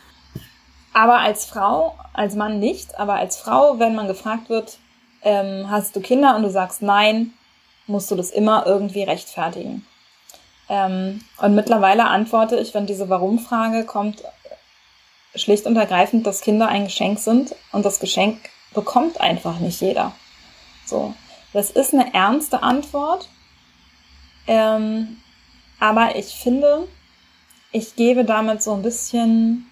aber 0.92 1.18
als 1.18 1.44
Frau, 1.44 1.94
als 2.12 2.34
Mann 2.34 2.60
nicht, 2.60 2.98
aber 2.98 3.14
als 3.14 3.36
Frau, 3.36 3.78
wenn 3.78 3.94
man 3.94 4.06
gefragt 4.06 4.48
wird, 4.48 4.78
ähm, 5.22 5.70
hast 5.70 5.96
du 5.96 6.00
Kinder 6.00 6.36
und 6.36 6.42
du 6.42 6.50
sagst 6.50 6.82
nein, 6.82 7.32
musst 7.86 8.10
du 8.10 8.14
das 8.14 8.30
immer 8.30 8.66
irgendwie 8.66 9.02
rechtfertigen. 9.02 9.86
Ähm, 10.68 11.20
und 11.38 11.54
mittlerweile 11.54 12.06
antworte 12.06 12.56
ich, 12.56 12.72
wenn 12.74 12.86
diese 12.86 13.08
Warum-Frage 13.08 13.84
kommt, 13.84 14.22
schlicht 15.34 15.66
und 15.66 15.76
ergreifend, 15.76 16.26
dass 16.26 16.40
Kinder 16.40 16.68
ein 16.68 16.84
Geschenk 16.84 17.18
sind 17.18 17.54
und 17.72 17.84
das 17.84 18.00
Geschenk 18.00 18.38
bekommt 18.74 19.20
einfach 19.20 19.58
nicht 19.58 19.80
jeder. 19.80 20.12
So. 20.86 21.14
Das 21.52 21.70
ist 21.70 21.92
eine 21.92 22.14
ernste 22.14 22.62
Antwort. 22.62 23.28
Ähm, 24.46 25.18
aber 25.78 26.16
ich 26.16 26.34
finde, 26.34 26.88
ich 27.70 27.96
gebe 27.96 28.24
damit 28.24 28.62
so 28.62 28.72
ein 28.72 28.82
bisschen, 28.82 29.70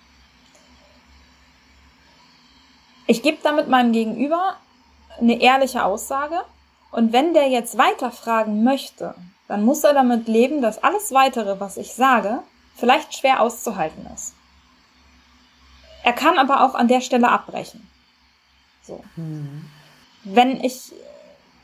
ich 3.06 3.22
gebe 3.22 3.38
damit 3.42 3.68
meinem 3.68 3.92
Gegenüber 3.92 4.56
eine 5.20 5.40
ehrliche 5.40 5.84
Aussage. 5.84 6.40
Und 6.90 7.12
wenn 7.12 7.34
der 7.34 7.48
jetzt 7.48 7.78
weiterfragen 7.78 8.64
möchte, 8.64 9.14
dann 9.48 9.64
muss 9.64 9.84
er 9.84 9.94
damit 9.94 10.28
leben, 10.28 10.62
dass 10.62 10.82
alles 10.82 11.12
weitere, 11.12 11.60
was 11.60 11.76
ich 11.76 11.94
sage, 11.94 12.42
vielleicht 12.76 13.16
schwer 13.16 13.40
auszuhalten 13.40 14.06
ist. 14.14 14.34
Er 16.02 16.12
kann 16.12 16.38
aber 16.38 16.64
auch 16.64 16.74
an 16.74 16.88
der 16.88 17.00
Stelle 17.00 17.28
abbrechen. 17.28 17.88
So. 18.82 19.04
Mhm. 19.16 19.64
Wenn 20.24 20.62
ich, 20.62 20.92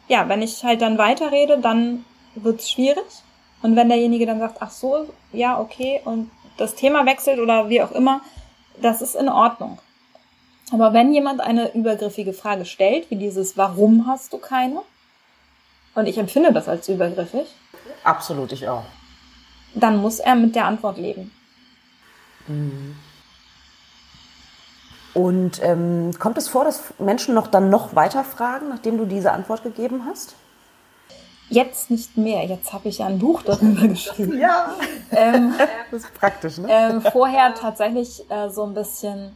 ja, 0.09 0.29
wenn 0.29 0.42
ich 0.42 0.64
halt 0.64 0.83
dann 0.83 0.99
weiterrede, 0.99 1.59
dann 1.59 2.05
wird's 2.35 2.70
schwierig. 2.70 3.05
Und 3.62 3.77
wenn 3.77 3.88
derjenige 3.88 4.27
dann 4.27 4.38
sagt, 4.38 4.59
ach 4.61 4.70
so, 4.70 5.09
ja, 5.33 5.59
okay, 5.59 6.01
und 6.05 6.31
das 6.57 6.75
Thema 6.75 7.07
wechselt 7.07 7.40
oder 7.40 7.68
wie 7.68 7.83
auch 7.83 7.92
immer, 7.92 8.20
das 8.81 9.03
ist 9.03 9.14
in 9.16 9.29
Ordnung. 9.29 9.79
Aber 10.72 10.92
wenn 10.92 11.14
jemand 11.14 11.40
eine 11.40 11.75
übergriffige 11.75 12.33
Frage 12.33 12.64
stellt, 12.64 13.11
wie 13.11 13.16
dieses 13.16 13.57
Warum 13.57 14.07
hast 14.07 14.33
du 14.33 14.38
keine? 14.38 14.83
Und 15.94 16.07
ich 16.07 16.18
empfinde 16.18 16.53
das 16.53 16.68
als 16.68 16.88
übergriffig. 16.88 17.46
Absolut, 18.05 18.53
ich 18.53 18.68
auch. 18.68 18.85
Dann 19.75 19.99
muss 19.99 20.18
er 20.18 20.35
mit 20.35 20.55
der 20.55 20.66
Antwort 20.66 20.99
leben. 20.99 21.31
Mhm. 22.46 22.96
Und 25.16 25.62
ähm, 25.62 26.11
kommt 26.18 26.37
es 26.37 26.46
vor, 26.46 26.64
dass 26.64 26.83
Menschen 26.98 27.35
noch 27.35 27.46
dann 27.46 27.70
noch 27.70 27.96
weiter 27.96 28.22
fragen, 28.22 28.68
nachdem 28.68 28.98
du 28.98 29.07
diese 29.07 29.33
Antwort 29.33 29.62
gegeben 29.62 30.02
hast? 30.07 30.35
Jetzt 31.48 31.90
nicht 31.90 32.18
mehr. 32.18 32.44
Jetzt 32.44 32.74
habe 32.74 32.90
ich 32.90 32.98
ja 32.98 33.07
ein 33.07 33.18
Buch 33.18 33.40
darüber 33.40 33.88
geschrieben. 33.88 34.38
Ja. 34.38 34.74
Ähm, 35.12 35.55
das 35.90 36.02
ist 36.02 36.12
praktisch, 36.12 36.59
ne? 36.59 36.68
Ähm, 36.68 37.00
vorher 37.00 37.55
tatsächlich 37.55 38.31
äh, 38.31 38.50
so 38.50 38.64
ein 38.64 38.74
bisschen. 38.74 39.35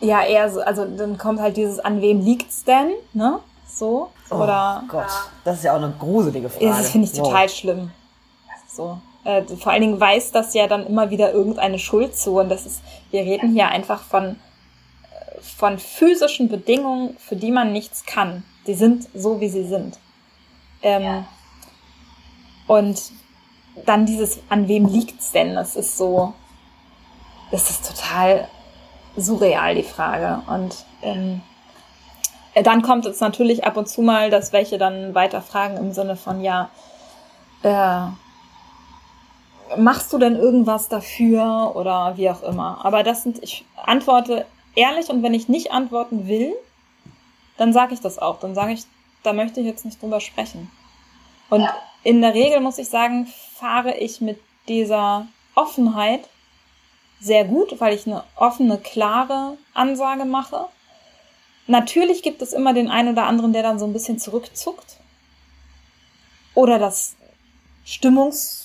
Ja, 0.00 0.22
eher 0.22 0.50
so, 0.50 0.62
also 0.62 0.86
dann 0.86 1.18
kommt 1.18 1.38
halt 1.38 1.58
dieses, 1.58 1.80
an 1.80 2.00
wem 2.00 2.22
liegt's 2.22 2.64
denn, 2.64 2.92
ne? 3.12 3.40
So. 3.66 4.08
Oh 4.30 4.36
Oder, 4.36 4.84
Gott, 4.88 5.04
das 5.44 5.58
ist 5.58 5.64
ja 5.64 5.72
auch 5.72 5.82
eine 5.82 5.92
gruselige 5.98 6.48
Frage. 6.48 6.64
Das 6.64 6.88
finde 6.88 7.08
ich 7.08 7.12
total 7.12 7.42
wow. 7.42 7.50
schlimm. 7.50 7.90
So 8.66 8.98
äh, 9.24 9.42
vor 9.42 9.72
allen 9.72 9.82
Dingen 9.82 10.00
weist 10.00 10.34
das 10.34 10.54
ja 10.54 10.66
dann 10.66 10.86
immer 10.86 11.10
wieder 11.10 11.32
irgendeine 11.32 11.78
Schuld 11.78 12.16
zu. 12.16 12.38
Und 12.38 12.48
das 12.48 12.66
ist, 12.66 12.82
wir 13.10 13.22
reden 13.22 13.52
hier 13.52 13.68
einfach 13.68 14.02
von, 14.02 14.24
äh, 14.34 15.40
von 15.40 15.78
physischen 15.78 16.48
Bedingungen, 16.48 17.16
für 17.18 17.36
die 17.36 17.50
man 17.50 17.72
nichts 17.72 18.04
kann. 18.06 18.44
Die 18.66 18.74
sind 18.74 19.08
so, 19.14 19.40
wie 19.40 19.48
sie 19.48 19.64
sind. 19.64 19.98
Ähm, 20.82 21.02
ja. 21.02 21.24
Und 22.66 23.02
dann 23.86 24.06
dieses, 24.06 24.40
an 24.48 24.68
wem 24.68 24.86
liegt's 24.86 25.32
denn? 25.32 25.54
Das 25.54 25.76
ist 25.76 25.96
so, 25.96 26.34
das 27.50 27.70
ist 27.70 27.86
total 27.86 28.48
surreal, 29.16 29.74
die 29.74 29.82
Frage. 29.82 30.42
Und 30.46 30.84
ähm, 31.02 31.42
dann 32.54 32.82
kommt 32.82 33.06
es 33.06 33.20
natürlich 33.20 33.64
ab 33.64 33.76
und 33.76 33.88
zu 33.88 34.02
mal, 34.02 34.30
dass 34.30 34.52
welche 34.52 34.78
dann 34.78 35.14
weiter 35.14 35.40
fragen 35.42 35.76
im 35.76 35.92
Sinne 35.92 36.16
von, 36.16 36.40
ja, 36.40 36.70
äh, 37.62 38.06
machst 39.76 40.12
du 40.12 40.18
denn 40.18 40.36
irgendwas 40.36 40.88
dafür 40.88 41.72
oder 41.74 42.16
wie 42.16 42.30
auch 42.30 42.42
immer. 42.42 42.84
Aber 42.84 43.02
das 43.02 43.22
sind, 43.22 43.42
ich 43.42 43.64
antworte 43.76 44.46
ehrlich 44.74 45.08
und 45.08 45.22
wenn 45.22 45.34
ich 45.34 45.48
nicht 45.48 45.72
antworten 45.72 46.26
will, 46.26 46.54
dann 47.56 47.72
sage 47.72 47.94
ich 47.94 48.00
das 48.00 48.18
auch. 48.18 48.40
Dann 48.40 48.54
sage 48.54 48.72
ich, 48.72 48.84
da 49.22 49.32
möchte 49.32 49.60
ich 49.60 49.66
jetzt 49.66 49.84
nicht 49.84 50.02
drüber 50.02 50.20
sprechen. 50.20 50.70
Und 51.50 51.62
ja. 51.62 51.74
in 52.02 52.20
der 52.22 52.34
Regel 52.34 52.60
muss 52.60 52.78
ich 52.78 52.88
sagen, 52.88 53.26
fahre 53.54 53.96
ich 53.96 54.20
mit 54.20 54.40
dieser 54.68 55.26
Offenheit 55.54 56.28
sehr 57.20 57.44
gut, 57.44 57.80
weil 57.80 57.94
ich 57.94 58.06
eine 58.06 58.24
offene, 58.36 58.78
klare 58.78 59.58
Ansage 59.74 60.24
mache. 60.24 60.66
Natürlich 61.66 62.22
gibt 62.22 62.40
es 62.40 62.52
immer 62.52 62.72
den 62.72 62.88
einen 62.88 63.10
oder 63.10 63.24
anderen, 63.24 63.52
der 63.52 63.62
dann 63.62 63.78
so 63.78 63.84
ein 63.84 63.92
bisschen 63.92 64.18
zurückzuckt. 64.18 64.96
Oder 66.54 66.78
das 66.78 67.14
Stimmungs 67.84 68.59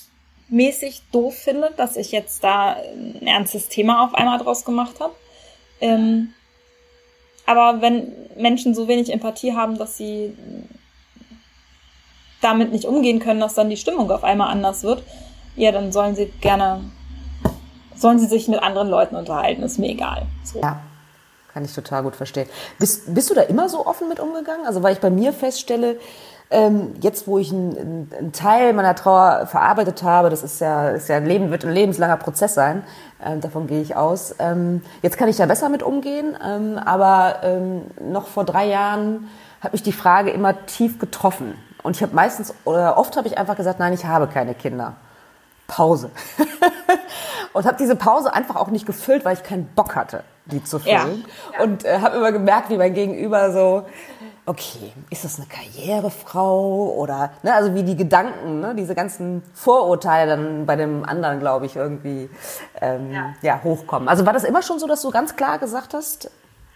mäßig 0.47 1.03
doof 1.11 1.35
finde, 1.35 1.71
dass 1.75 1.95
ich 1.95 2.11
jetzt 2.11 2.43
da 2.43 2.75
ein 2.75 3.25
ernstes 3.25 3.67
Thema 3.67 4.05
auf 4.05 4.13
einmal 4.13 4.37
draus 4.37 4.65
gemacht 4.65 4.99
habe. 4.99 5.13
Ähm, 5.81 6.33
aber 7.45 7.81
wenn 7.81 8.11
Menschen 8.35 8.73
so 8.73 8.87
wenig 8.87 9.11
Empathie 9.11 9.53
haben, 9.53 9.77
dass 9.77 9.97
sie 9.97 10.35
damit 12.41 12.71
nicht 12.71 12.85
umgehen 12.85 13.19
können, 13.19 13.39
dass 13.39 13.55
dann 13.55 13.69
die 13.69 13.77
Stimmung 13.77 14.09
auf 14.11 14.23
einmal 14.23 14.51
anders 14.51 14.83
wird, 14.83 15.03
ja, 15.55 15.71
dann 15.71 15.91
sollen 15.91 16.15
sie 16.15 16.27
gerne, 16.41 16.81
sollen 17.95 18.19
sie 18.19 18.27
sich 18.27 18.47
mit 18.47 18.61
anderen 18.61 18.89
Leuten 18.89 19.15
unterhalten, 19.15 19.63
ist 19.63 19.79
mir 19.79 19.89
egal. 19.89 20.27
So. 20.43 20.59
Ja, 20.61 20.81
kann 21.53 21.65
ich 21.65 21.73
total 21.73 22.03
gut 22.03 22.15
verstehen. 22.15 22.47
Bist, 22.77 23.13
bist 23.13 23.29
du 23.29 23.33
da 23.33 23.41
immer 23.41 23.69
so 23.69 23.85
offen 23.85 24.09
mit 24.09 24.19
umgegangen? 24.19 24.65
Also, 24.65 24.83
weil 24.83 24.93
ich 24.93 24.99
bei 24.99 25.09
mir 25.09 25.33
feststelle, 25.33 25.99
jetzt, 27.01 27.27
wo 27.27 27.37
ich 27.37 27.51
einen, 27.51 28.09
einen, 28.17 28.31
Teil 28.31 28.71
meiner 28.73 28.95
Trauer 28.95 29.47
verarbeitet 29.47 30.03
habe, 30.03 30.29
das 30.29 30.43
ist 30.43 30.61
ja, 30.61 30.89
ist 30.89 31.09
ja 31.09 31.17
ein 31.17 31.25
Leben, 31.25 31.51
wird 31.51 31.65
ein 31.65 31.71
lebenslanger 31.71 32.17
Prozess 32.17 32.53
sein, 32.53 32.83
ähm, 33.23 33.41
davon 33.41 33.67
gehe 33.67 33.81
ich 33.81 33.95
aus. 33.95 34.35
Ähm, 34.39 34.81
jetzt 35.01 35.17
kann 35.17 35.27
ich 35.27 35.37
da 35.37 35.47
besser 35.47 35.69
mit 35.69 35.83
umgehen, 35.83 36.37
ähm, 36.45 36.77
aber 36.77 37.37
ähm, 37.43 37.81
noch 37.99 38.27
vor 38.27 38.45
drei 38.45 38.67
Jahren 38.67 39.27
hat 39.61 39.73
mich 39.73 39.83
die 39.83 39.91
Frage 39.91 40.29
immer 40.29 40.65
tief 40.67 40.99
getroffen. 40.99 41.55
Und 41.83 41.95
ich 41.95 42.01
habe 42.01 42.15
meistens, 42.15 42.53
oder 42.63 42.97
oft 42.97 43.17
habe 43.17 43.27
ich 43.27 43.37
einfach 43.37 43.55
gesagt, 43.55 43.79
nein, 43.79 43.93
ich 43.93 44.05
habe 44.05 44.27
keine 44.27 44.53
Kinder. 44.53 44.95
Pause. 45.67 46.11
und 47.53 47.65
habe 47.65 47.77
diese 47.77 47.95
Pause 47.95 48.33
einfach 48.33 48.55
auch 48.55 48.69
nicht 48.69 48.85
gefüllt, 48.85 49.25
weil 49.25 49.33
ich 49.33 49.43
keinen 49.43 49.65
Bock 49.67 49.95
hatte, 49.95 50.23
die 50.45 50.63
zu 50.63 50.79
füllen. 50.79 51.25
Ja. 51.53 51.63
Und 51.63 51.85
äh, 51.85 51.99
habe 51.99 52.17
immer 52.17 52.31
gemerkt, 52.31 52.69
wie 52.69 52.77
mein 52.77 52.93
Gegenüber 52.93 53.51
so, 53.51 53.85
okay, 54.45 54.93
ist 55.09 55.25
das 55.25 55.37
eine 55.37 55.47
Karrierefrau 55.47 56.93
oder, 56.97 57.31
ne, 57.41 57.53
also 57.53 57.73
wie 57.73 57.83
die 57.83 57.95
Gedanken, 57.95 58.59
ne, 58.59 58.75
diese 58.75 58.93
ganzen 58.93 59.41
Vorurteile 59.53 60.31
dann 60.31 60.65
bei 60.65 60.75
dem 60.75 61.03
anderen, 61.03 61.39
glaube 61.39 61.65
ich, 61.65 61.75
irgendwie 61.75 62.29
ähm, 62.79 63.11
ja. 63.11 63.33
ja. 63.41 63.63
hochkommen. 63.63 64.07
Also 64.07 64.25
war 64.25 64.33
das 64.33 64.43
immer 64.43 64.61
schon 64.61 64.77
so, 64.77 64.87
dass 64.87 65.01
du 65.01 65.09
ganz 65.09 65.35
klar 65.35 65.57
gesagt 65.57 65.93
hast, 65.93 66.29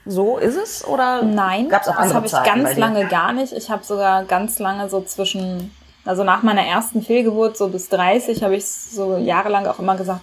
so 0.05 0.37
ist 0.37 0.55
es 0.55 0.87
oder 0.87 1.21
Nein, 1.21 1.69
gab's 1.69 1.87
auch 1.87 1.95
das 1.95 2.13
habe 2.13 2.25
ich 2.25 2.31
Zeiten 2.31 2.63
ganz 2.63 2.77
lange 2.77 3.05
gar 3.05 3.33
nicht. 3.33 3.53
Ich 3.53 3.69
habe 3.69 3.83
sogar 3.83 4.23
ganz 4.23 4.57
lange 4.57 4.89
so 4.89 5.01
zwischen, 5.01 5.75
also 6.05 6.23
nach 6.23 6.41
meiner 6.41 6.65
ersten 6.65 7.03
Fehlgeburt 7.03 7.57
so 7.57 7.67
bis 7.67 7.89
30 7.89 8.41
habe 8.41 8.55
ich 8.55 8.65
so 8.65 9.17
jahrelang 9.17 9.67
auch 9.67 9.77
immer 9.77 9.95
gesagt, 9.95 10.21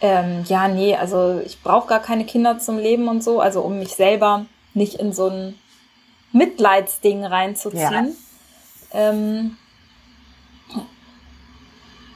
ähm, 0.00 0.44
ja, 0.46 0.68
nee, 0.68 0.94
also 0.94 1.40
ich 1.44 1.62
brauche 1.62 1.88
gar 1.88 2.00
keine 2.00 2.24
Kinder 2.24 2.58
zum 2.58 2.78
Leben 2.78 3.08
und 3.08 3.24
so, 3.24 3.40
also 3.40 3.62
um 3.62 3.78
mich 3.78 3.94
selber 3.94 4.44
nicht 4.74 5.00
in 5.00 5.12
so 5.12 5.28
ein 5.28 5.58
Mitleidsding 6.36 7.24
reinzuziehen. 7.24 8.16
Ja. 8.92 9.10
Ähm, 9.10 9.56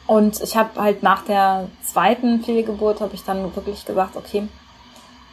und 0.06 0.40
ich 0.40 0.56
habe 0.56 0.80
halt 0.80 1.02
nach 1.02 1.24
der 1.24 1.68
zweiten 1.82 2.42
Fehlgeburt 2.42 3.00
habe 3.00 3.14
ich 3.14 3.22
dann 3.22 3.54
wirklich 3.54 3.84
gesagt, 3.84 4.16
okay, 4.16 4.48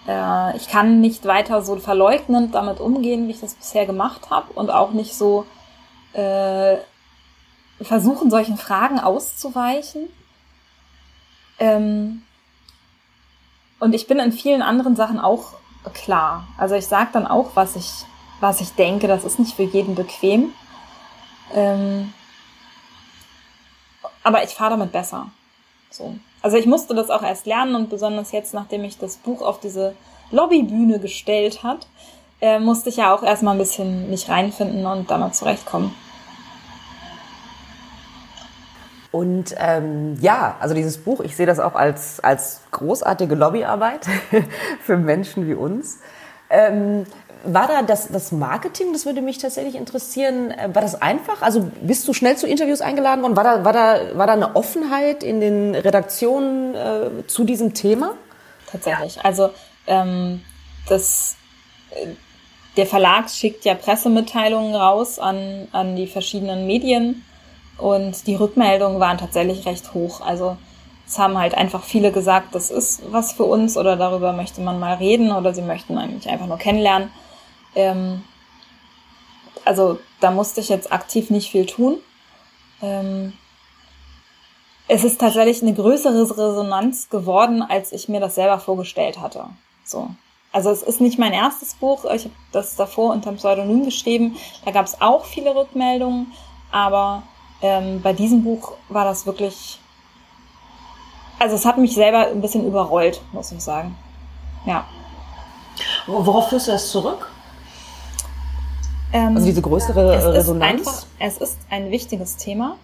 äh, 0.07 0.55
ich 0.55 0.69
kann 0.69 1.01
nicht 1.01 1.25
weiter 1.25 1.61
so 1.61 1.75
verleugnend 1.77 2.53
damit 2.53 2.79
umgehen, 2.79 3.27
wie 3.27 3.31
ich 3.31 3.39
das 3.39 3.55
bisher 3.55 3.85
gemacht 3.85 4.29
habe 4.29 4.53
und 4.53 4.69
auch 4.69 4.91
nicht 4.91 5.15
so 5.15 5.45
äh, 6.13 6.77
versuchen, 7.81 8.29
solchen 8.29 8.57
Fragen 8.57 8.99
auszuweichen. 8.99 10.09
Ähm, 11.59 12.23
und 13.79 13.93
ich 13.93 14.07
bin 14.07 14.19
in 14.19 14.31
vielen 14.31 14.61
anderen 14.61 14.95
Sachen 14.95 15.19
auch 15.19 15.53
klar. 15.93 16.47
Also 16.57 16.75
ich 16.75 16.87
sage 16.87 17.09
dann 17.13 17.27
auch, 17.27 17.51
was 17.55 17.75
ich, 17.75 18.05
was 18.39 18.61
ich 18.61 18.73
denke. 18.73 19.07
Das 19.07 19.23
ist 19.23 19.39
nicht 19.39 19.55
für 19.55 19.63
jeden 19.63 19.95
bequem. 19.95 20.53
Ähm, 21.53 22.13
aber 24.23 24.43
ich 24.43 24.51
fahre 24.51 24.71
damit 24.71 24.91
besser. 24.91 25.29
So. 25.89 26.15
Also 26.41 26.57
ich 26.57 26.65
musste 26.65 26.93
das 26.93 27.09
auch 27.09 27.23
erst 27.23 27.45
lernen 27.45 27.75
und 27.75 27.89
besonders 27.89 28.31
jetzt, 28.31 28.53
nachdem 28.53 28.83
ich 28.83 28.97
das 28.97 29.17
Buch 29.17 29.41
auf 29.41 29.59
diese 29.59 29.95
Lobbybühne 30.31 30.99
gestellt 30.99 31.63
hat, 31.63 31.87
äh, 32.41 32.59
musste 32.59 32.89
ich 32.89 32.97
ja 32.97 33.13
auch 33.15 33.23
erstmal 33.23 33.55
ein 33.55 33.57
bisschen 33.57 34.09
mich 34.09 34.29
reinfinden 34.29 34.85
und 34.85 35.09
damit 35.09 35.35
zurechtkommen. 35.35 35.93
Und 39.11 39.55
ähm, 39.57 40.17
ja, 40.21 40.57
also 40.59 40.75
dieses 40.75 40.97
Buch, 40.97 41.21
ich 41.21 41.35
sehe 41.35 41.45
das 41.45 41.59
auch 41.59 41.73
als, 41.73 42.19
als 42.19 42.61
großartige 42.71 43.33
Lobbyarbeit 43.33 44.05
für 44.81 44.97
Menschen 44.97 45.47
wie 45.47 45.55
uns. 45.55 45.99
Ähm, 46.49 47.05
war 47.43 47.67
da 47.67 47.81
das, 47.81 48.09
das 48.09 48.31
Marketing, 48.31 48.93
das 48.93 49.05
würde 49.05 49.21
mich 49.21 49.37
tatsächlich 49.37 49.75
interessieren, 49.75 50.51
äh, 50.51 50.73
war 50.73 50.81
das 50.81 51.01
einfach? 51.01 51.41
Also 51.41 51.69
bist 51.81 52.07
du 52.07 52.13
schnell 52.13 52.37
zu 52.37 52.47
Interviews 52.47 52.81
eingeladen 52.81 53.21
worden? 53.21 53.35
War 53.35 53.43
da, 53.43 53.65
war 53.65 53.73
da, 53.73 54.17
war 54.17 54.27
da 54.27 54.33
eine 54.33 54.55
Offenheit 54.55 55.23
in 55.23 55.39
den 55.39 55.75
Redaktionen 55.75 56.75
äh, 56.75 57.27
zu 57.27 57.43
diesem 57.43 57.73
Thema? 57.73 58.13
Tatsächlich. 58.71 59.23
Also 59.23 59.51
ähm, 59.87 60.41
das, 60.87 61.35
äh, 61.91 62.07
der 62.75 62.85
Verlag 62.85 63.29
schickt 63.29 63.65
ja 63.65 63.75
Pressemitteilungen 63.75 64.75
raus 64.75 65.19
an, 65.19 65.67
an 65.71 65.95
die 65.95 66.07
verschiedenen 66.07 66.67
Medien 66.67 67.23
und 67.77 68.27
die 68.27 68.35
Rückmeldungen 68.35 68.99
waren 68.99 69.17
tatsächlich 69.17 69.65
recht 69.65 69.93
hoch. 69.93 70.21
Also 70.21 70.57
es 71.07 71.17
haben 71.17 71.37
halt 71.37 71.55
einfach 71.55 71.83
viele 71.83 72.11
gesagt, 72.11 72.53
das 72.53 72.69
ist 72.69 73.01
was 73.11 73.31
für 73.31 73.45
uns 73.45 73.77
oder 73.77 73.95
darüber 73.95 74.33
möchte 74.33 74.61
man 74.61 74.79
mal 74.79 74.95
reden 74.95 75.31
oder 75.31 75.53
sie 75.53 75.61
möchten 75.61 75.95
mich 76.13 76.29
einfach 76.29 76.47
nur 76.47 76.57
kennenlernen. 76.57 77.09
Ähm, 77.77 78.23
also 79.63 79.99
da 80.19 80.31
musste 80.31 80.61
ich 80.61 80.69
jetzt 80.69 80.91
aktiv 80.91 81.29
nicht 81.29 81.51
viel 81.51 81.67
tun. 81.67 81.99
Ähm, 82.81 83.33
es 84.87 85.03
ist 85.03 85.19
tatsächlich 85.19 85.61
eine 85.61 85.73
größere 85.73 86.21
Resonanz 86.21 87.09
geworden, 87.09 87.61
als 87.61 87.91
ich 87.91 88.09
mir 88.09 88.19
das 88.19 88.35
selber 88.35 88.59
vorgestellt 88.59 89.19
hatte. 89.19 89.45
So. 89.83 90.09
Also 90.51 90.71
es 90.71 90.81
ist 90.81 91.01
nicht 91.01 91.19
mein 91.19 91.33
erstes 91.33 91.75
Buch. 91.75 92.05
Ich 92.05 92.23
habe 92.23 92.33
das 92.51 92.75
davor 92.75 93.13
unter 93.13 93.31
dem 93.31 93.37
Pseudonym 93.37 93.85
geschrieben. 93.85 94.37
Da 94.65 94.71
gab 94.71 94.85
es 94.85 94.99
auch 94.99 95.25
viele 95.25 95.53
Rückmeldungen, 95.53 96.31
aber 96.71 97.23
ähm, 97.61 98.01
bei 98.01 98.13
diesem 98.13 98.43
Buch 98.43 98.73
war 98.89 99.05
das 99.05 99.25
wirklich, 99.25 99.79
also 101.37 101.55
es 101.55 101.65
hat 101.65 101.77
mich 101.77 101.93
selber 101.93 102.27
ein 102.27 102.41
bisschen 102.41 102.65
überrollt, 102.65 103.21
muss 103.33 103.51
ich 103.51 103.61
sagen. 103.61 103.95
Ja. 104.65 104.85
Worauf 106.07 106.49
führst 106.49 106.67
du 106.67 106.71
das 106.71 106.89
zurück? 106.89 107.29
Ähm, 109.13 109.35
also 109.35 109.45
diese 109.45 109.61
größere 109.61 110.15
es 110.15 110.25
Resonanz? 110.25 110.81
Ist 110.81 110.87
einfach, 110.87 111.05
es 111.19 111.37
ist 111.37 111.57
ein 111.69 111.91
wichtiges 111.91 112.37
Thema 112.37 112.77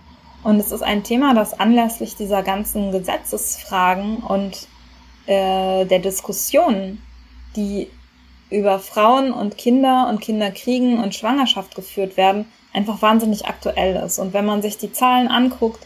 und 0.44 0.60
es 0.60 0.72
ist 0.72 0.84
ein 0.84 1.04
Thema, 1.04 1.34
das 1.34 1.60
anlässlich 1.60 2.16
dieser 2.16 2.44
ganzen 2.44 2.92
Gesetzesfragen 2.92 4.18
und 4.18 4.68
äh, 5.26 5.86
der 5.86 6.00
Diskussion, 6.00 7.02
die 7.56 7.90
über 8.50 8.80
Frauen 8.80 9.34
und 9.34 9.58
Kinder 9.58 10.08
und 10.10 10.22
Kinderkriegen 10.22 11.02
und 11.02 11.16
Schwangerschaft 11.16 11.76
geführt 11.76 12.18
werden, 12.18 12.46
einfach 12.74 13.02
wahnsinnig 13.02 13.48
aktuell 13.48 13.96
ist. 13.96 14.20
Und 14.20 14.34
wenn 14.34 14.46
man 14.46 14.62
sich 14.62 14.78
die 14.78 14.92
Zahlen 14.92 15.28
anguckt, 15.28 15.86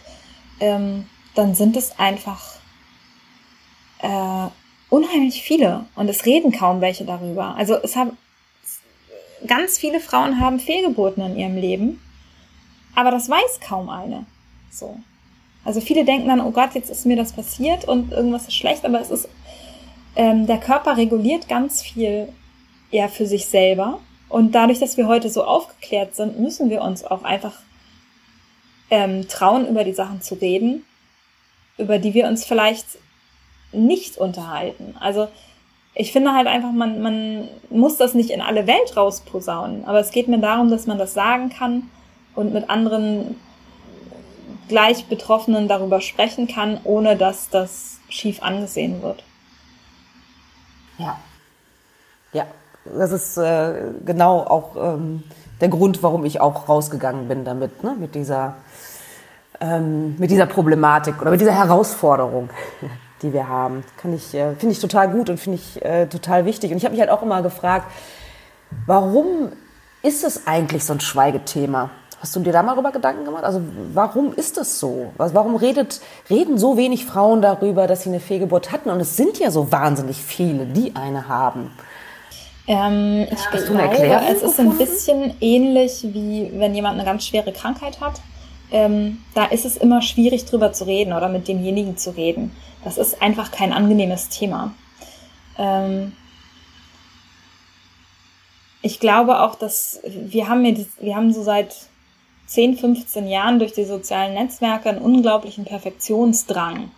ähm, 0.60 1.08
dann 1.36 1.56
sind 1.56 1.78
es 1.78 1.98
einfach 2.00 2.56
äh, 4.00 4.48
unheimlich 4.90 5.42
viele. 5.42 5.86
Und 5.96 6.10
es 6.10 6.26
reden 6.26 6.52
kaum 6.52 6.82
welche 6.82 7.06
darüber. 7.06 7.56
Also 7.56 7.76
es 7.76 7.96
haben 7.96 8.18
ganz 9.46 9.78
viele 9.78 10.00
Frauen 10.00 10.40
haben 10.40 10.60
Fehlgeburten 10.60 11.24
in 11.24 11.38
ihrem 11.38 11.56
Leben, 11.56 12.02
aber 12.96 13.12
das 13.12 13.30
weiß 13.30 13.60
kaum 13.66 13.90
eine. 13.90 14.26
So. 14.72 14.98
Also 15.64 15.82
viele 15.82 16.06
denken 16.06 16.30
dann, 16.30 16.42
oh 16.42 16.52
Gott, 16.52 16.74
jetzt 16.76 16.90
ist 16.90 17.06
mir 17.06 17.18
das 17.18 17.34
passiert 17.34 17.86
und 17.86 18.12
irgendwas 18.12 18.44
ist 18.44 18.56
schlecht, 18.56 18.86
aber 18.86 19.02
es 19.02 19.12
ist, 19.12 19.28
ähm, 20.16 20.48
der 20.48 20.60
Körper 20.60 20.98
reguliert 20.98 21.48
ganz 21.48 21.82
viel 21.82 22.30
eher 22.90 23.10
für 23.10 23.28
sich 23.28 23.48
selber 23.48 24.00
und 24.30 24.56
dadurch, 24.56 24.80
dass 24.80 24.98
wir 24.98 25.08
heute 25.08 25.30
so 25.30 25.44
aufgeklärt 25.44 26.16
sind, 26.16 26.40
müssen 26.40 26.70
wir 26.70 26.82
uns 26.82 27.04
auch 27.04 27.24
einfach 27.24 27.54
ähm, 28.90 29.28
trauen, 29.28 29.68
über 29.68 29.84
die 29.84 29.94
Sachen 29.94 30.22
zu 30.22 30.36
reden, 30.36 30.86
über 31.78 32.00
die 32.00 32.14
wir 32.14 32.28
uns 32.28 32.46
vielleicht 32.46 32.86
nicht 33.72 34.18
unterhalten. 34.18 34.96
Also 35.00 35.28
ich 36.00 36.12
finde 36.12 36.34
halt 36.34 36.46
einfach, 36.46 36.72
man, 36.72 37.02
man 37.02 37.48
muss 37.72 37.98
das 37.98 38.14
nicht 38.14 38.30
in 38.30 38.40
alle 38.40 38.68
Welt 38.68 38.96
rausposaunen, 38.96 39.86
aber 39.86 40.00
es 40.00 40.12
geht 40.12 40.28
mir 40.28 40.38
darum, 40.38 40.70
dass 40.70 40.86
man 40.86 41.00
das 41.00 41.14
sagen 41.16 41.50
kann 41.50 41.90
und 42.36 42.54
mit 42.54 42.70
anderen 42.70 43.36
gleich 44.68 45.06
Betroffenen 45.08 45.68
darüber 45.68 46.00
sprechen 46.00 46.48
kann, 46.48 46.80
ohne 46.84 47.18
dass 47.18 47.50
das 47.50 48.00
schief 48.10 48.44
angesehen 48.44 49.02
wird. 49.02 49.24
Ja. 51.00 51.18
Ja, 52.32 52.46
das 52.86 53.12
ist 53.12 53.38
äh, 53.38 53.92
genau 54.06 54.42
auch 54.42 54.76
ähm, 54.76 55.24
der 55.62 55.70
Grund, 55.70 56.04
warum 56.04 56.26
ich 56.26 56.40
auch 56.42 56.70
rausgegangen 56.70 57.28
bin 57.28 57.44
damit, 57.44 57.84
ne? 57.84 57.96
mit 58.00 58.14
dieser 58.14 58.56
ähm, 59.60 60.16
mit 60.20 60.30
dieser 60.30 60.46
Problematik 60.46 61.20
oder 61.20 61.32
mit 61.32 61.42
dieser 61.42 61.56
Herausforderung, 61.56 62.50
die 63.22 63.34
wir 63.34 63.48
haben. 63.48 63.84
Kann 63.98 64.14
ich 64.14 64.34
äh, 64.34 64.56
finde 64.56 64.74
ich 64.74 64.80
total 64.80 65.10
gut 65.10 65.30
und 65.30 65.40
finde 65.40 65.60
ich 65.60 65.84
äh, 65.84 66.08
total 66.08 66.46
wichtig. 66.46 66.72
Und 66.72 66.78
ich 66.78 66.84
habe 66.84 66.94
mich 66.94 67.02
halt 67.02 67.12
auch 67.12 67.22
immer 67.22 67.42
gefragt, 67.42 67.92
warum 68.86 69.52
ist 70.04 70.24
es 70.24 70.48
eigentlich 70.48 70.84
so 70.86 70.94
ein 70.94 71.00
Schweigethema? 71.00 71.90
Hast 72.20 72.36
du 72.36 72.40
dir 72.40 72.52
da 72.52 72.64
mal 72.64 72.74
darüber 72.74 72.92
Gedanken 72.92 73.26
gemacht? 73.26 73.44
Also 73.44 73.62
warum 73.94 74.34
ist 74.34 74.58
das 74.58 74.80
so? 74.80 75.12
Warum 75.18 75.56
redet, 75.56 76.02
reden 76.30 76.58
so 76.58 76.76
wenig 76.76 77.06
Frauen 77.06 77.44
darüber, 77.44 77.86
dass 77.86 78.04
sie 78.04 78.10
eine 78.10 78.20
Fehlgeburt 78.20 78.72
hatten? 78.72 78.90
Und 78.90 79.00
es 79.00 79.16
sind 79.16 79.38
ja 79.38 79.52
so 79.52 79.72
wahnsinnig 79.72 80.18
viele, 80.18 80.66
die 80.66 80.96
eine 80.96 81.28
haben. 81.28 81.72
Ähm, 82.68 83.28
ich 83.32 83.38
Hast 83.38 83.52
glaube, 83.52 84.22
es 84.30 84.42
ist 84.42 84.60
ein 84.60 84.78
bisschen 84.78 85.36
ähnlich 85.40 86.04
wie 86.04 86.52
wenn 86.56 86.74
jemand 86.74 86.96
eine 86.96 87.06
ganz 87.06 87.26
schwere 87.26 87.54
Krankheit 87.54 88.02
hat. 88.02 88.20
Ähm, 88.72 89.20
da 89.34 89.46
ist 89.46 89.66
es 89.66 89.78
immer 89.78 90.02
schwierig 90.02 90.46
drüber 90.46 90.74
zu 90.74 90.86
reden 90.86 91.14
oder 91.14 91.30
mit 91.30 91.48
demjenigen 91.48 91.98
zu 91.98 92.10
reden. 92.10 92.52
Das 92.88 92.98
ist 92.98 93.22
einfach 93.22 93.52
kein 93.52 93.74
angenehmes 93.74 94.30
Thema. 94.30 94.74
Ähm, 95.58 96.14
ich 98.82 99.02
glaube 99.02 99.42
auch, 99.42 99.56
dass 99.56 100.00
wir 100.06 100.48
haben, 100.48 100.64
wir 100.64 101.16
haben 101.18 101.34
so 101.34 101.44
seit 101.44 101.76
10, 102.46 102.78
15 102.78 103.28
Jahren 103.28 103.60
durch 103.60 103.74
die 103.74 103.84
sozialen 103.84 104.36
Netzwerke 104.36 104.88
einen 104.88 105.02
unglaublichen 105.02 105.66
Perfektionsdrang. 105.66 106.90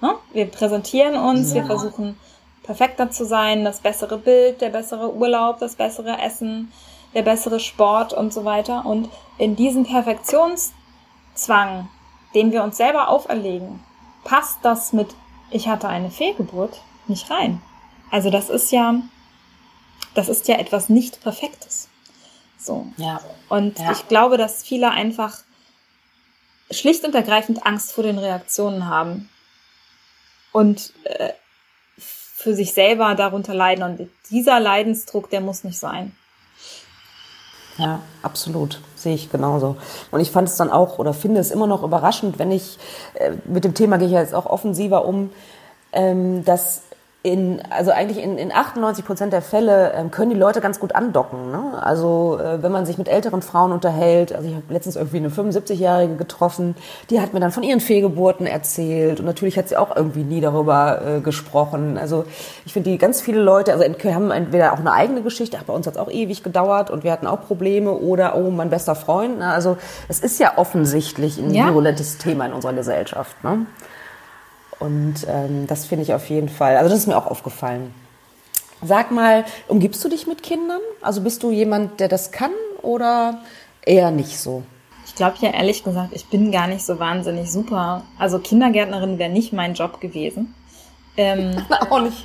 Ne? 0.00 0.14
Wir 0.32 0.46
präsentieren 0.46 1.14
uns, 1.14 1.50
ja. 1.50 1.60
wir 1.60 1.66
versuchen 1.66 2.16
perfekter 2.64 3.12
zu 3.12 3.24
sein, 3.24 3.64
das 3.64 3.78
bessere 3.78 4.18
Bild, 4.18 4.60
der 4.60 4.70
bessere 4.70 5.14
Urlaub, 5.14 5.60
das 5.60 5.76
bessere 5.76 6.20
Essen, 6.20 6.72
der 7.14 7.22
bessere 7.22 7.60
Sport 7.60 8.12
und 8.12 8.32
so 8.32 8.44
weiter. 8.44 8.84
Und 8.84 9.10
in 9.38 9.54
diesen 9.54 9.84
Perfektionszwang, 9.84 11.88
den 12.34 12.50
wir 12.50 12.64
uns 12.64 12.78
selber 12.78 13.10
auferlegen, 13.10 13.78
passt 14.24 14.58
das 14.62 14.92
mit 14.92 15.14
ich 15.50 15.68
hatte 15.68 15.88
eine 15.88 16.10
Fehlgeburt 16.10 16.80
nicht 17.06 17.30
rein. 17.30 17.60
Also 18.10 18.30
das 18.30 18.50
ist 18.50 18.72
ja, 18.72 19.00
das 20.14 20.28
ist 20.28 20.48
ja 20.48 20.56
etwas 20.56 20.88
nicht 20.88 21.20
Perfektes. 21.22 21.88
So. 22.58 22.86
Ja. 22.96 23.20
Und 23.48 23.78
ja. 23.78 23.92
ich 23.92 24.08
glaube, 24.08 24.36
dass 24.36 24.62
viele 24.62 24.90
einfach 24.90 25.38
schlicht 26.70 27.04
und 27.04 27.14
ergreifend 27.14 27.64
Angst 27.64 27.92
vor 27.92 28.04
den 28.04 28.18
Reaktionen 28.18 28.86
haben. 28.86 29.28
Und 30.52 30.92
äh, 31.04 31.32
für 31.98 32.54
sich 32.54 32.72
selber 32.74 33.14
darunter 33.14 33.54
leiden. 33.54 33.82
Und 33.82 34.10
dieser 34.30 34.60
Leidensdruck, 34.60 35.30
der 35.30 35.40
muss 35.40 35.64
nicht 35.64 35.78
sein. 35.78 36.16
Ja, 37.78 38.00
absolut. 38.22 38.80
Sehe 38.94 39.14
ich 39.14 39.30
genauso. 39.30 39.76
Und 40.10 40.20
ich 40.20 40.30
fand 40.30 40.48
es 40.48 40.56
dann 40.56 40.70
auch 40.70 40.98
oder 40.98 41.12
finde 41.12 41.40
es 41.40 41.50
immer 41.50 41.66
noch 41.66 41.82
überraschend, 41.82 42.38
wenn 42.38 42.50
ich, 42.50 42.78
äh, 43.14 43.32
mit 43.44 43.64
dem 43.64 43.74
Thema 43.74 43.98
gehe 43.98 44.06
ich 44.06 44.14
jetzt 44.14 44.34
auch 44.34 44.46
offensiver 44.46 45.04
um, 45.04 45.30
ähm, 45.92 46.44
dass 46.44 46.82
in, 47.26 47.60
also 47.70 47.90
eigentlich 47.90 48.22
in, 48.22 48.38
in 48.38 48.52
98 48.52 49.04
Prozent 49.04 49.32
der 49.32 49.42
Fälle 49.42 49.92
ähm, 49.94 50.12
können 50.12 50.30
die 50.30 50.38
Leute 50.38 50.60
ganz 50.60 50.78
gut 50.78 50.94
andocken. 50.94 51.50
Ne? 51.50 51.82
Also 51.82 52.38
äh, 52.38 52.62
wenn 52.62 52.70
man 52.70 52.86
sich 52.86 52.98
mit 52.98 53.08
älteren 53.08 53.42
Frauen 53.42 53.72
unterhält, 53.72 54.32
also 54.32 54.46
ich 54.48 54.54
habe 54.54 54.72
letztens 54.72 54.94
irgendwie 54.94 55.16
eine 55.16 55.30
75-Jährige 55.30 56.14
getroffen, 56.14 56.76
die 57.10 57.20
hat 57.20 57.34
mir 57.34 57.40
dann 57.40 57.50
von 57.50 57.64
ihren 57.64 57.80
Fehlgeburten 57.80 58.46
erzählt 58.46 59.18
und 59.18 59.26
natürlich 59.26 59.58
hat 59.58 59.68
sie 59.68 59.76
auch 59.76 59.96
irgendwie 59.96 60.22
nie 60.22 60.40
darüber 60.40 61.02
äh, 61.04 61.20
gesprochen. 61.20 61.98
Also 61.98 62.26
ich 62.64 62.72
finde, 62.72 62.90
die 62.90 62.98
ganz 62.98 63.20
viele 63.20 63.40
Leute, 63.40 63.72
also 63.72 63.84
haben 63.84 64.30
entweder 64.30 64.72
auch 64.72 64.78
eine 64.78 64.92
eigene 64.92 65.22
Geschichte, 65.22 65.56
ach, 65.60 65.64
bei 65.64 65.72
uns 65.72 65.88
hat 65.88 65.94
es 65.94 66.00
auch 66.00 66.10
ewig 66.10 66.44
gedauert 66.44 66.90
und 66.90 67.02
wir 67.02 67.10
hatten 67.10 67.26
auch 67.26 67.42
Probleme 67.42 67.90
oder 67.90 68.36
oh, 68.36 68.50
mein 68.50 68.70
bester 68.70 68.94
Freund. 68.94 69.40
Ne? 69.40 69.50
Also 69.50 69.78
es 70.08 70.20
ist 70.20 70.38
ja 70.38 70.52
offensichtlich 70.58 71.38
ein 71.38 71.52
ja. 71.52 71.64
virulentes 71.64 72.18
Thema 72.18 72.46
in 72.46 72.52
unserer 72.52 72.74
Gesellschaft. 72.74 73.42
Ne? 73.42 73.66
Und 74.78 75.26
ähm, 75.28 75.66
das 75.66 75.86
finde 75.86 76.04
ich 76.04 76.12
auf 76.12 76.28
jeden 76.28 76.48
Fall, 76.48 76.76
also 76.76 76.90
das 76.90 77.00
ist 77.00 77.06
mir 77.06 77.16
auch 77.16 77.26
aufgefallen. 77.26 77.94
Sag 78.82 79.10
mal, 79.10 79.44
umgibst 79.68 80.04
du 80.04 80.08
dich 80.08 80.26
mit 80.26 80.42
Kindern? 80.42 80.80
Also 81.00 81.22
bist 81.22 81.42
du 81.42 81.50
jemand, 81.50 81.98
der 81.98 82.08
das 82.08 82.30
kann 82.30 82.52
oder 82.82 83.40
eher 83.84 84.10
nicht 84.10 84.38
so? 84.38 84.62
Ich 85.06 85.14
glaube 85.14 85.36
ja 85.40 85.50
ehrlich 85.50 85.82
gesagt, 85.82 86.10
ich 86.12 86.26
bin 86.26 86.52
gar 86.52 86.66
nicht 86.66 86.84
so 86.84 86.98
wahnsinnig 86.98 87.50
super. 87.50 88.02
Also 88.18 88.38
Kindergärtnerin 88.38 89.18
wäre 89.18 89.30
nicht 89.30 89.52
mein 89.52 89.74
Job 89.74 90.00
gewesen. 90.00 90.54
Ähm, 91.16 91.56
auch 91.90 92.00
nicht. 92.02 92.24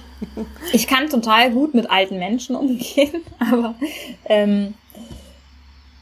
ich 0.74 0.88
kann 0.88 1.10
total 1.10 1.52
gut 1.52 1.74
mit 1.74 1.90
alten 1.90 2.20
Menschen 2.20 2.56
umgehen, 2.56 3.22
aber 3.40 3.76
ähm, 4.26 4.74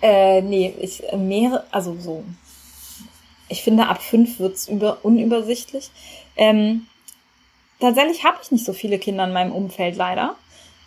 äh, 0.01 0.41
nee, 0.41 0.73
ich 0.79 1.03
mehr, 1.15 1.65
also 1.71 1.95
so. 1.99 2.23
Ich 3.49 3.63
finde, 3.63 3.87
ab 3.87 4.01
fünf 4.01 4.39
wird's 4.39 4.67
über, 4.67 4.99
unübersichtlich. 5.03 5.91
Ähm, 6.39 6.87
tatsächlich 7.81 8.23
habe 8.23 8.37
ich 8.41 8.49
nicht 8.49 8.65
so 8.65 8.71
viele 8.71 8.97
Kinder 8.97 9.25
in 9.25 9.33
meinem 9.33 9.51
Umfeld 9.51 9.97
leider. 9.97 10.35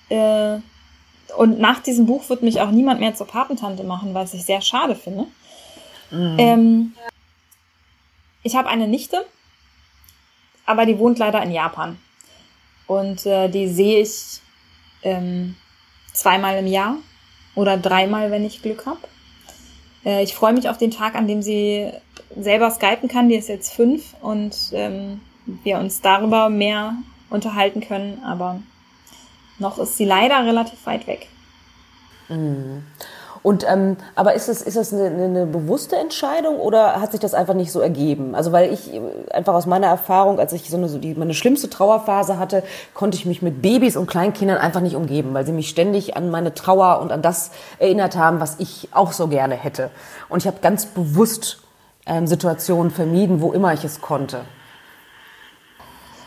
Äh, 0.08 0.58
und 1.36 1.58
nach 1.60 1.80
diesem 1.80 2.06
Buch 2.06 2.28
wird 2.30 2.42
mich 2.42 2.60
auch 2.60 2.70
niemand 2.70 3.00
mehr 3.00 3.14
zur 3.14 3.26
Patentante 3.26 3.84
machen, 3.84 4.14
was 4.14 4.32
ich 4.32 4.44
sehr 4.44 4.62
schade 4.62 4.96
finde. 4.96 5.26
Mhm. 6.10 6.36
Ähm, 6.38 6.92
ich 8.42 8.56
habe 8.56 8.68
eine 8.68 8.88
Nichte, 8.88 9.26
aber 10.64 10.86
die 10.86 10.98
wohnt 10.98 11.18
leider 11.18 11.42
in 11.42 11.52
Japan. 11.52 11.98
Und 12.86 13.26
äh, 13.26 13.48
die 13.48 13.68
sehe 13.68 14.00
ich 14.00 14.40
ähm, 15.02 15.54
zweimal 16.14 16.56
im 16.58 16.66
Jahr 16.66 16.96
oder 17.54 17.76
dreimal, 17.76 18.30
wenn 18.30 18.44
ich 18.44 18.62
Glück 18.62 18.86
habe. 18.86 19.00
Äh, 20.04 20.22
ich 20.22 20.34
freue 20.34 20.54
mich 20.54 20.70
auf 20.70 20.78
den 20.78 20.90
Tag, 20.90 21.14
an 21.14 21.28
dem 21.28 21.42
sie 21.42 21.92
selber 22.34 22.70
skypen 22.70 23.08
kann. 23.08 23.28
Die 23.28 23.36
ist 23.36 23.48
jetzt 23.48 23.74
fünf 23.74 24.14
und 24.22 24.54
ähm, 24.72 25.20
wir 25.46 25.78
uns 25.78 26.00
darüber 26.00 26.48
mehr 26.48 26.94
unterhalten 27.30 27.80
können, 27.80 28.22
aber 28.24 28.60
noch 29.58 29.78
ist 29.78 29.96
sie 29.96 30.04
leider 30.04 30.44
relativ 30.44 30.84
weit 30.86 31.06
weg. 31.06 31.28
Mhm. 32.28 32.84
Und 33.42 33.66
ähm, 33.68 33.96
aber 34.14 34.34
ist 34.34 34.48
es 34.48 34.62
ist 34.62 34.76
das 34.76 34.92
eine, 34.94 35.06
eine 35.06 35.46
bewusste 35.46 35.96
Entscheidung 35.96 36.60
oder 36.60 37.00
hat 37.00 37.10
sich 37.10 37.20
das 37.20 37.34
einfach 37.34 37.54
nicht 37.54 37.72
so 37.72 37.80
ergeben? 37.80 38.36
Also 38.36 38.52
weil 38.52 38.72
ich 38.72 38.88
einfach 39.32 39.54
aus 39.54 39.66
meiner 39.66 39.88
Erfahrung, 39.88 40.38
als 40.38 40.52
ich 40.52 40.70
so 40.70 40.76
eine 40.76 40.88
so 40.88 40.98
die 40.98 41.14
meine 41.14 41.34
schlimmste 41.34 41.68
Trauerphase 41.68 42.38
hatte, 42.38 42.62
konnte 42.94 43.16
ich 43.16 43.26
mich 43.26 43.42
mit 43.42 43.60
Babys 43.60 43.96
und 43.96 44.06
Kleinkindern 44.06 44.58
einfach 44.58 44.80
nicht 44.80 44.94
umgeben, 44.94 45.34
weil 45.34 45.44
sie 45.44 45.50
mich 45.50 45.68
ständig 45.68 46.16
an 46.16 46.30
meine 46.30 46.54
Trauer 46.54 47.00
und 47.00 47.10
an 47.10 47.20
das 47.20 47.50
erinnert 47.80 48.16
haben, 48.16 48.38
was 48.38 48.60
ich 48.60 48.88
auch 48.92 49.10
so 49.10 49.26
gerne 49.26 49.56
hätte. 49.56 49.90
Und 50.28 50.38
ich 50.38 50.46
habe 50.46 50.58
ganz 50.62 50.86
bewusst 50.86 51.62
ähm, 52.06 52.28
Situationen 52.28 52.92
vermieden, 52.92 53.40
wo 53.40 53.52
immer 53.52 53.72
ich 53.74 53.82
es 53.84 54.00
konnte. 54.00 54.42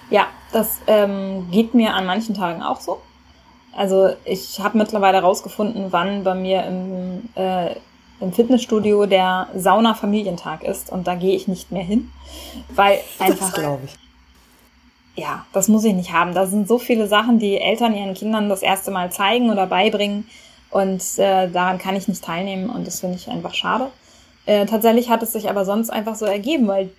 Ja, 0.10 0.28
das 0.52 0.80
ähm, 0.88 1.50
geht 1.52 1.74
mir 1.74 1.94
an 1.94 2.06
manchen 2.06 2.36
Tagen 2.36 2.62
auch 2.62 2.80
so. 2.80 3.02
Also 3.76 4.10
ich 4.24 4.60
habe 4.62 4.78
mittlerweile 4.78 5.22
rausgefunden, 5.22 5.88
wann 5.92 6.24
bei 6.24 6.34
mir 6.34 6.64
im, 6.64 7.30
äh, 7.36 7.76
im 8.22 8.32
Fitnessstudio 8.32 9.06
der 9.06 9.48
Sauna-Familientag 9.54 10.64
ist 10.64 10.92
und 10.92 11.08
da 11.08 11.16
gehe 11.16 11.36
ich 11.36 11.48
nicht 11.48 11.72
mehr 11.72 11.84
hin, 11.84 12.10
weil 12.74 13.00
einfach 13.20 13.54
glaube 13.54 13.82
ich. 13.86 13.96
Ja, 15.18 15.46
das 15.54 15.68
muss 15.68 15.84
ich 15.86 15.94
nicht 15.94 16.12
haben. 16.12 16.34
Da 16.34 16.46
sind 16.46 16.68
so 16.68 16.78
viele 16.78 17.08
Sachen, 17.08 17.40
die 17.40 17.58
Eltern 17.58 17.96
ihren 17.96 18.14
Kindern 18.14 18.50
das 18.50 18.62
erste 18.62 18.92
Mal 18.92 19.12
zeigen 19.12 19.50
oder 19.50 19.68
beibringen 19.68 20.28
und 20.70 21.02
äh, 21.18 21.50
daran 21.50 21.78
kann 21.78 21.96
ich 21.96 22.08
nicht 22.08 22.24
teilnehmen 22.24 22.70
und 22.70 22.88
das 22.88 23.02
finde 23.02 23.18
ich 23.18 23.30
einfach 23.30 23.54
schade. 23.54 23.92
Äh, 24.46 24.66
tatsächlich 24.66 25.10
hat 25.10 25.24
es 25.24 25.34
sich 25.34 25.50
aber 25.50 25.66
sonst 25.66 25.90
einfach 25.90 26.16
so 26.16 26.26
ergeben, 26.26 26.68
weil 26.68 26.92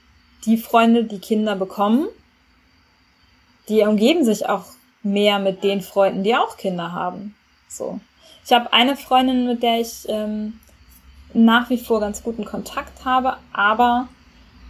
die 0.45 0.57
Freunde, 0.57 1.05
die 1.05 1.19
Kinder 1.19 1.57
bekommen, 1.57 2.09
die 3.69 3.83
umgeben 3.83 4.25
sich 4.25 4.49
auch 4.49 4.65
mehr 5.03 5.39
mit 5.39 5.63
den 5.63 5.81
Freunden, 5.81 6.23
die 6.23 6.35
auch 6.35 6.57
Kinder 6.57 6.93
haben. 6.93 7.35
So. 7.69 8.01
Ich 8.45 8.53
habe 8.53 8.73
eine 8.73 8.97
Freundin, 8.97 9.47
mit 9.47 9.63
der 9.63 9.81
ich 9.81 10.07
ähm, 10.09 10.61
nach 11.33 11.71
wie 11.71 11.79
vor 11.79 12.01
ganz 12.01 12.23
guten 12.23 12.45
Kontakt 12.45 13.05
habe, 13.05 13.37
aber 13.53 14.09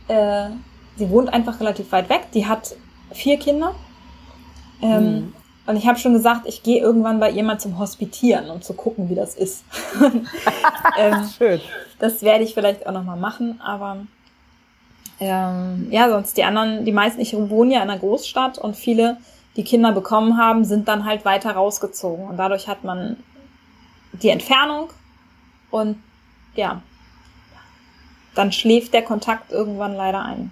äh, 0.08 0.48
sie 0.96 1.10
wohnt 1.10 1.32
einfach 1.32 1.60
relativ 1.60 1.92
weit 1.92 2.08
weg. 2.08 2.28
Die 2.32 2.46
hat 2.46 2.74
vier 3.12 3.38
Kinder. 3.38 3.74
Ähm, 4.82 5.04
mhm. 5.04 5.34
Und 5.66 5.76
ich 5.76 5.86
habe 5.86 5.98
schon 5.98 6.12
gesagt, 6.12 6.42
ich 6.46 6.62
gehe 6.62 6.80
irgendwann 6.80 7.18
bei 7.18 7.30
ihr 7.30 7.42
mal 7.42 7.58
zum 7.58 7.78
Hospitieren, 7.78 8.50
um 8.50 8.62
zu 8.62 8.74
gucken, 8.74 9.08
wie 9.10 9.14
das 9.14 9.34
ist. 9.34 9.64
ähm, 10.98 11.28
Schön. 11.38 11.60
Das 11.98 12.22
werde 12.22 12.44
ich 12.44 12.54
vielleicht 12.54 12.86
auch 12.86 12.92
nochmal 12.92 13.16
machen, 13.16 13.60
aber 13.60 14.06
ähm, 15.20 15.88
ja, 15.90 16.08
sonst 16.08 16.36
die 16.36 16.44
anderen, 16.44 16.84
die 16.84 16.92
meisten, 16.92 17.20
ich 17.20 17.34
wohne 17.34 17.74
ja 17.74 17.82
in 17.82 17.90
einer 17.90 17.98
Großstadt 17.98 18.58
und 18.58 18.76
viele, 18.76 19.16
die 19.56 19.64
Kinder 19.64 19.92
bekommen 19.92 20.36
haben, 20.36 20.64
sind 20.64 20.88
dann 20.88 21.04
halt 21.04 21.24
weiter 21.24 21.52
rausgezogen. 21.52 22.26
Und 22.26 22.36
dadurch 22.36 22.68
hat 22.68 22.84
man 22.84 23.16
die 24.12 24.28
Entfernung 24.28 24.90
und 25.70 26.02
ja, 26.54 26.82
dann 28.34 28.52
schläft 28.52 28.92
der 28.92 29.02
Kontakt 29.02 29.50
irgendwann 29.50 29.94
leider 29.94 30.22
ein. 30.22 30.50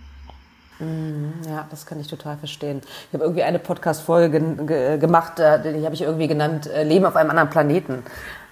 Mhm, 0.81 1.35
ja, 1.49 1.67
das 1.71 1.87
kann 1.87 2.01
ich 2.01 2.09
total 2.09 2.37
verstehen. 2.37 2.81
Ich 3.09 3.15
habe 3.15 3.25
irgendwie 3.25 3.45
eine 3.45 3.59
Podcast-Folge 3.61 4.41
ge 4.67 4.99
gemacht, 4.99 5.39
äh, 5.39 5.73
die 5.73 5.85
habe 5.85 5.95
ich 5.95 6.03
irgendwie 6.03 6.27
genannt, 6.27 6.67
äh, 6.67 6.83
Leben 6.83 7.05
auf 7.05 7.15
einem 7.15 7.31
anderen 7.31 7.51
Planeten. 7.51 8.03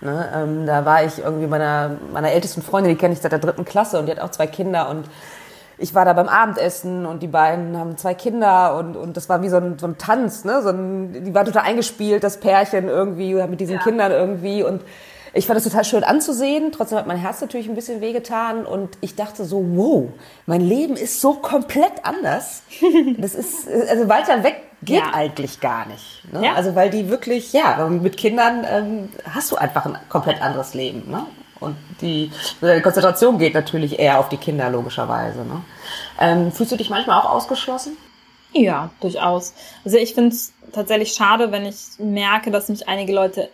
Ne? 0.00 0.28
Ähm, 0.34 0.66
da 0.66 0.84
war 0.84 1.04
ich 1.04 1.18
irgendwie 1.18 1.48
meiner, 1.48 1.96
meiner 2.12 2.30
ältesten 2.30 2.62
Freundin, 2.62 2.92
die 2.92 2.98
kenne 2.98 3.14
ich 3.14 3.20
seit 3.20 3.32
der 3.32 3.40
dritten 3.40 3.64
Klasse 3.64 3.98
und 3.98 4.06
die 4.06 4.12
hat 4.12 4.20
auch 4.20 4.30
zwei 4.30 4.46
Kinder 4.46 4.88
und 4.88 5.06
ich 5.82 5.94
war 5.94 6.04
da 6.04 6.12
beim 6.12 6.28
Abendessen 6.28 7.06
und 7.06 7.22
die 7.22 7.26
beiden 7.26 7.76
haben 7.76 7.96
zwei 7.96 8.14
Kinder 8.14 8.76
und, 8.76 8.96
und 8.96 9.16
das 9.16 9.28
war 9.28 9.42
wie 9.42 9.48
so 9.48 9.56
ein, 9.56 9.78
so 9.78 9.86
ein 9.86 9.98
Tanz, 9.98 10.44
ne? 10.44 10.62
So 10.62 10.68
ein, 10.68 11.24
die 11.24 11.34
war 11.34 11.44
total 11.44 11.64
eingespielt, 11.64 12.22
das 12.22 12.38
Pärchen 12.38 12.88
irgendwie 12.88 13.34
mit 13.34 13.60
diesen 13.60 13.74
ja. 13.74 13.82
Kindern 13.82 14.12
irgendwie 14.12 14.62
und 14.62 14.82
ich 15.34 15.46
fand 15.46 15.58
es 15.58 15.64
total 15.64 15.84
schön 15.84 16.04
anzusehen. 16.04 16.72
Trotzdem 16.72 16.98
hat 16.98 17.06
mein 17.06 17.16
Herz 17.16 17.40
natürlich 17.40 17.68
ein 17.68 17.74
bisschen 17.74 18.00
wehgetan 18.00 18.64
und 18.64 18.90
ich 19.00 19.16
dachte 19.16 19.44
so, 19.44 19.64
wow, 19.74 20.08
mein 20.46 20.60
Leben 20.60 20.94
ist 20.94 21.20
so 21.20 21.34
komplett 21.34 22.04
anders. 22.04 22.62
Das 23.18 23.34
ist, 23.34 23.68
also 23.68 24.08
weiter 24.08 24.42
weg 24.44 24.62
geht 24.82 24.98
ja. 24.98 25.14
eigentlich 25.14 25.60
gar 25.60 25.86
nicht. 25.86 26.22
Ne? 26.32 26.46
Ja. 26.46 26.54
Also 26.54 26.74
weil 26.74 26.90
die 26.90 27.08
wirklich, 27.08 27.52
ja, 27.52 27.88
mit 27.88 28.16
Kindern 28.16 28.64
ähm, 28.68 29.08
hast 29.28 29.50
du 29.50 29.56
einfach 29.56 29.86
ein 29.86 29.96
komplett 30.08 30.42
anderes 30.42 30.74
Leben. 30.74 31.10
Ne? 31.10 31.26
Und 31.62 31.76
die, 32.00 32.30
die 32.60 32.80
Konzentration 32.80 33.38
geht 33.38 33.54
natürlich 33.54 33.98
eher 33.98 34.18
auf 34.18 34.28
die 34.28 34.36
Kinder, 34.36 34.70
logischerweise. 34.70 35.44
Ne? 35.44 35.62
Ähm, 36.20 36.52
fühlst 36.52 36.72
du 36.72 36.76
dich 36.76 36.90
manchmal 36.90 37.20
auch 37.20 37.30
ausgeschlossen? 37.30 37.96
Ja, 38.52 38.90
durchaus. 39.00 39.54
Also 39.84 39.96
ich 39.96 40.14
finde 40.14 40.34
es 40.34 40.52
tatsächlich 40.72 41.12
schade, 41.12 41.52
wenn 41.52 41.64
ich 41.64 41.76
merke, 41.98 42.50
dass 42.50 42.68
mich 42.68 42.88
einige 42.88 43.12
Leute 43.12 43.48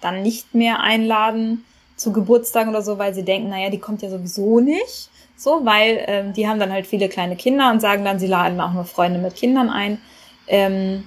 dann 0.00 0.22
nicht 0.22 0.54
mehr 0.54 0.80
einladen 0.80 1.64
zu 1.96 2.12
Geburtstagen 2.12 2.70
oder 2.70 2.82
so, 2.82 2.98
weil 2.98 3.14
sie 3.14 3.24
denken, 3.24 3.48
naja, 3.48 3.70
die 3.70 3.78
kommt 3.78 4.02
ja 4.02 4.10
sowieso 4.10 4.60
nicht. 4.60 5.10
So, 5.36 5.64
weil 5.64 6.04
ähm, 6.06 6.32
die 6.32 6.48
haben 6.48 6.58
dann 6.58 6.72
halt 6.72 6.86
viele 6.86 7.08
kleine 7.08 7.36
Kinder 7.36 7.70
und 7.70 7.80
sagen 7.80 8.04
dann, 8.04 8.18
sie 8.18 8.26
laden 8.26 8.60
auch 8.60 8.72
nur 8.72 8.84
Freunde 8.84 9.18
mit 9.18 9.34
Kindern 9.34 9.68
ein. 9.68 10.00
Ähm, 10.46 11.04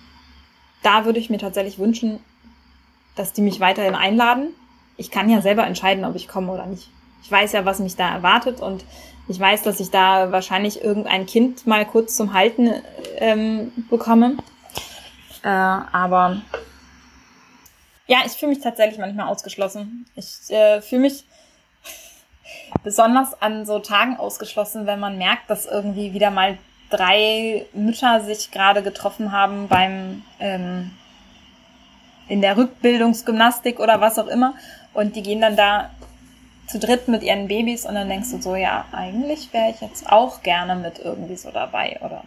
da 0.83 1.05
würde 1.05 1.19
ich 1.19 1.29
mir 1.29 1.39
tatsächlich 1.39 1.79
wünschen, 1.79 2.19
dass 3.15 3.33
die 3.33 3.41
mich 3.41 3.59
weiterhin 3.59 3.95
einladen. 3.95 4.49
Ich 4.99 5.11
kann 5.11 5.29
ja 5.29 5.41
selber 5.41 5.65
entscheiden, 5.65 6.03
ob 6.03 6.15
ich 6.15 6.27
komme 6.27 6.51
oder 6.51 6.65
nicht. 6.65 6.89
Ich 7.23 7.31
weiß 7.31 7.53
ja, 7.53 7.63
was 7.63 7.79
mich 7.79 7.95
da 7.95 8.13
erwartet 8.13 8.59
und 8.59 8.83
ich 9.29 9.39
weiß, 9.39 9.63
dass 9.63 9.79
ich 9.79 9.91
da 9.91 10.33
wahrscheinlich 10.33 10.83
irgendein 10.83 11.25
Kind 11.25 11.65
mal 11.65 11.85
kurz 11.85 12.17
zum 12.17 12.33
Halten 12.33 12.69
ähm, 13.17 13.71
bekomme. 13.89 14.37
Äh, 15.41 15.47
aber 15.47 16.41
ja, 18.07 18.17
ich 18.25 18.33
fühle 18.33 18.51
mich 18.51 18.61
tatsächlich 18.61 18.99
manchmal 18.99 19.27
ausgeschlossen. 19.27 20.05
Ich 20.15 20.49
äh, 20.49 20.81
fühle 20.81 21.03
mich 21.03 21.23
besonders 22.83 23.41
an 23.41 23.65
so 23.65 23.79
Tagen 23.79 24.17
ausgeschlossen, 24.17 24.85
wenn 24.85 24.99
man 24.99 25.17
merkt, 25.17 25.49
dass 25.49 25.65
irgendwie 25.65 26.13
wieder 26.13 26.29
mal 26.29 26.57
drei 26.89 27.67
Mütter 27.71 28.19
sich 28.19 28.51
gerade 28.51 28.83
getroffen 28.83 29.31
haben 29.31 29.69
beim 29.69 30.23
ähm, 30.39 30.91
in 32.27 32.41
der 32.41 32.57
Rückbildungsgymnastik 32.57 33.79
oder 33.79 34.01
was 34.01 34.19
auch 34.19 34.27
immer 34.27 34.55
und 34.93 35.15
die 35.15 35.23
gehen 35.23 35.41
dann 35.41 35.55
da 35.55 35.89
zu 36.67 36.79
dritt 36.79 37.07
mit 37.07 37.23
ihren 37.23 37.47
Babys 37.47 37.85
und 37.85 37.95
dann 37.95 38.09
denkst 38.09 38.31
du 38.31 38.41
so, 38.41 38.55
ja, 38.55 38.85
eigentlich 38.91 39.51
wäre 39.53 39.71
ich 39.71 39.81
jetzt 39.81 40.09
auch 40.09 40.43
gerne 40.43 40.75
mit 40.75 40.99
irgendwie 40.99 41.35
so 41.35 41.49
dabei 41.51 41.99
oder 42.01 42.23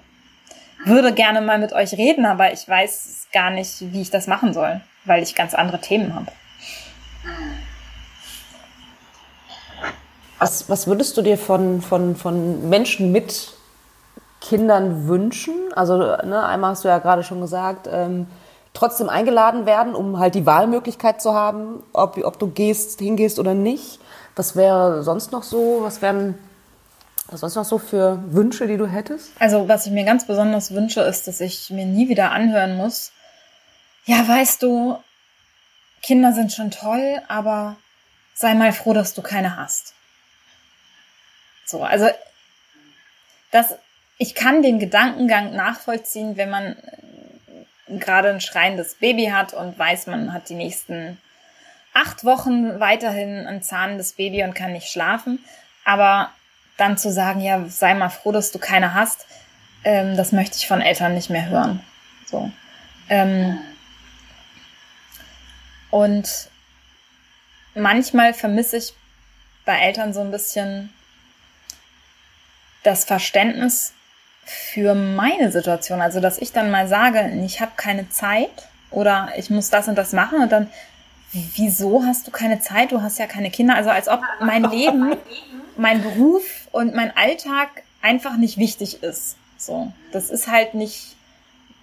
würde 0.84 1.12
gerne 1.12 1.40
mal 1.40 1.58
mit 1.58 1.72
euch 1.72 1.92
reden, 1.92 2.26
aber 2.26 2.52
ich 2.52 2.68
weiß 2.68 3.28
gar 3.32 3.50
nicht, 3.50 3.92
wie 3.92 4.02
ich 4.02 4.10
das 4.10 4.26
machen 4.26 4.52
soll, 4.52 4.80
weil 5.04 5.22
ich 5.22 5.34
ganz 5.34 5.54
andere 5.54 5.80
Themen 5.80 6.14
habe. 6.14 6.26
Was, 10.40 10.68
was 10.68 10.88
würdest 10.88 11.16
du 11.16 11.22
dir 11.22 11.38
von, 11.38 11.80
von, 11.80 12.16
von 12.16 12.68
Menschen 12.68 13.12
mit 13.12 13.52
Kindern 14.40 15.06
wünschen? 15.06 15.54
Also 15.76 15.98
ne, 15.98 16.44
einmal 16.44 16.70
hast 16.70 16.82
du 16.82 16.88
ja 16.88 16.98
gerade 16.98 17.22
schon 17.22 17.40
gesagt, 17.40 17.88
ähm, 17.90 18.26
trotzdem 18.74 19.08
eingeladen 19.08 19.66
werden, 19.66 19.94
um 19.94 20.18
halt 20.18 20.34
die 20.34 20.46
Wahlmöglichkeit 20.46 21.20
zu 21.20 21.34
haben, 21.34 21.82
ob, 21.92 22.16
ob 22.24 22.38
du 22.38 22.48
gehst, 22.48 23.00
hingehst 23.00 23.38
oder 23.38 23.54
nicht. 23.54 24.00
Was 24.34 24.56
wäre 24.56 25.02
sonst 25.02 25.32
noch 25.32 25.42
so? 25.42 25.80
Was 25.82 26.00
wären 26.00 26.38
was 27.28 27.40
sonst 27.40 27.54
noch 27.54 27.64
so 27.64 27.78
für 27.78 28.22
Wünsche, 28.26 28.66
die 28.66 28.76
du 28.76 28.86
hättest? 28.86 29.30
Also 29.38 29.68
was 29.68 29.86
ich 29.86 29.92
mir 29.92 30.04
ganz 30.04 30.26
besonders 30.26 30.72
wünsche, 30.72 31.00
ist, 31.00 31.26
dass 31.28 31.40
ich 31.40 31.70
mir 31.70 31.86
nie 31.86 32.08
wieder 32.08 32.30
anhören 32.30 32.76
muss. 32.76 33.12
Ja, 34.04 34.26
weißt 34.26 34.62
du, 34.62 34.98
Kinder 36.02 36.32
sind 36.32 36.52
schon 36.52 36.70
toll, 36.70 37.22
aber 37.28 37.76
sei 38.34 38.54
mal 38.54 38.72
froh, 38.72 38.92
dass 38.92 39.14
du 39.14 39.22
keine 39.22 39.56
hast. 39.56 39.94
So, 41.64 41.82
also 41.82 42.08
das, 43.50 43.76
ich 44.18 44.34
kann 44.34 44.62
den 44.62 44.78
Gedankengang 44.78 45.54
nachvollziehen, 45.54 46.36
wenn 46.36 46.50
man 46.50 46.76
gerade 47.89 48.30
ein 48.30 48.41
schreiendes 48.41 48.95
Baby 48.95 49.26
hat 49.26 49.55
und 49.55 49.78
weiß, 49.78 50.07
man 50.07 50.33
hat 50.33 50.49
die 50.49 50.55
nächsten 50.55 51.20
acht 51.95 52.24
Wochen 52.24 52.80
weiterhin 52.80 53.47
ein 53.47 53.62
zahnendes 53.62 54.12
Baby 54.14 54.45
und 54.45 54.55
kann 54.55 54.72
nicht 54.72 54.89
schlafen. 54.89 55.45
Aber 55.85 56.30
dann 56.76 56.97
zu 56.97 57.12
sagen, 57.12 57.41
ja, 57.41 57.64
sei 57.66 57.95
mal 57.95 58.09
froh, 58.09 58.33
dass 58.33 58.53
du 58.53 58.59
keine 58.59 58.95
hast, 58.95 59.26
ähm, 59.85 60.16
das 60.16 60.33
möchte 60.33 60.57
ich 60.57 60.66
von 60.66 60.80
Eltern 60.80 61.14
nicht 61.14 61.30
mehr 61.30 61.49
hören. 61.49 61.85
So. 62.26 62.51
Ähm, 63.09 63.59
und 65.91 66.49
manchmal 67.74 68.33
vermisse 68.33 68.78
ich 68.78 68.95
bei 69.64 69.78
Eltern 69.78 70.12
so 70.12 70.20
ein 70.20 70.30
bisschen 70.30 70.93
das 72.83 73.05
Verständnis 73.05 73.93
für 74.45 74.95
meine 74.95 75.51
Situation. 75.53 76.01
Also, 76.01 76.20
dass 76.20 76.38
ich 76.38 76.53
dann 76.53 76.70
mal 76.70 76.88
sage, 76.88 77.30
ich 77.45 77.61
habe 77.61 77.72
keine 77.76 78.09
Zeit 78.09 78.68
oder 78.90 79.30
ich 79.36 79.51
muss 79.51 79.70
das 79.70 79.88
und 79.88 79.97
das 79.97 80.12
machen 80.12 80.43
und 80.43 80.53
dann, 80.53 80.68
wieso 81.32 82.05
hast 82.05 82.26
du 82.26 82.30
keine 82.30 82.61
Zeit? 82.61 82.93
Du 82.93 83.03
hast 83.03 83.18
ja 83.18 83.26
keine 83.26 83.51
Kinder. 83.51 83.74
Also, 83.74 83.90
als 83.90 84.09
ob 84.09 84.20
mein 84.40 84.64
Leben, 84.64 85.16
mein 85.76 86.03
Beruf 86.03 86.68
und 86.72 86.95
mein 86.95 87.16
Alltag 87.16 87.68
einfach 88.03 88.36
nicht 88.36 88.59
wichtig 88.59 89.03
ist. 89.03 89.36
So, 89.57 89.93
das 90.11 90.30
ist 90.30 90.49
halt 90.49 90.74
nicht, 90.74 91.16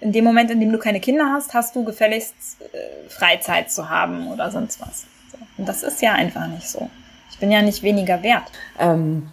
in 0.02 0.12
dem 0.12 0.26
Moment, 0.26 0.52
in 0.52 0.60
dem 0.60 0.72
du 0.72 0.78
keine 0.78 1.00
Kinder 1.00 1.32
hast, 1.32 1.54
hast 1.54 1.76
du 1.76 1.86
gefälligst 1.86 2.36
äh, 2.60 3.10
Freizeit 3.10 3.72
zu 3.72 3.90
haben 3.90 4.28
oder 4.28 4.52
sonst 4.52 4.82
was. 4.82 5.06
So. 5.32 5.38
Und 5.58 5.68
das 5.68 5.84
ist 5.84 6.02
ja 6.02 6.14
einfach 6.14 6.48
nicht 6.48 6.68
so. 6.68 6.90
Ich 7.32 7.40
bin 7.40 7.52
ja 7.52 7.62
nicht 7.62 7.82
weniger 7.84 8.22
wert. 8.22 8.52
Ähm, 8.78 9.32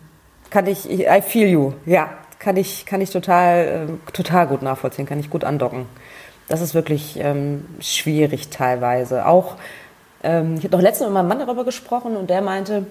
kann 0.51 0.67
ich, 0.69 0.89
I 0.89 1.21
feel 1.23 1.49
you, 1.49 1.73
ja, 1.87 2.11
kann 2.39 2.57
ich, 2.57 2.87
kann 2.87 3.01
ich 3.01 3.11
total, 3.11 3.89
äh, 3.89 4.13
total 4.13 4.47
gut 4.47 4.63
nachvollziehen, 4.63 5.07
kann 5.07 5.21
ich 5.21 5.31
gut 5.31 5.45
andocken. 5.45 5.87
Das 6.49 6.61
ist 6.61 6.75
wirklich 6.75 7.19
ähm, 7.19 7.65
schwierig 7.81 8.51
teilweise. 8.51 9.27
Auch, 9.27 9.57
ähm, 10.23 10.57
ich 10.59 10.65
habe 10.65 10.77
noch 10.77 10.83
letztens 10.83 11.09
mit 11.09 11.15
meinem 11.15 11.29
Mann 11.29 11.41
darüber 11.41 11.65
gesprochen 11.65 12.17
und 12.17 12.31
der 12.31 12.43
meinte, 12.43 12.87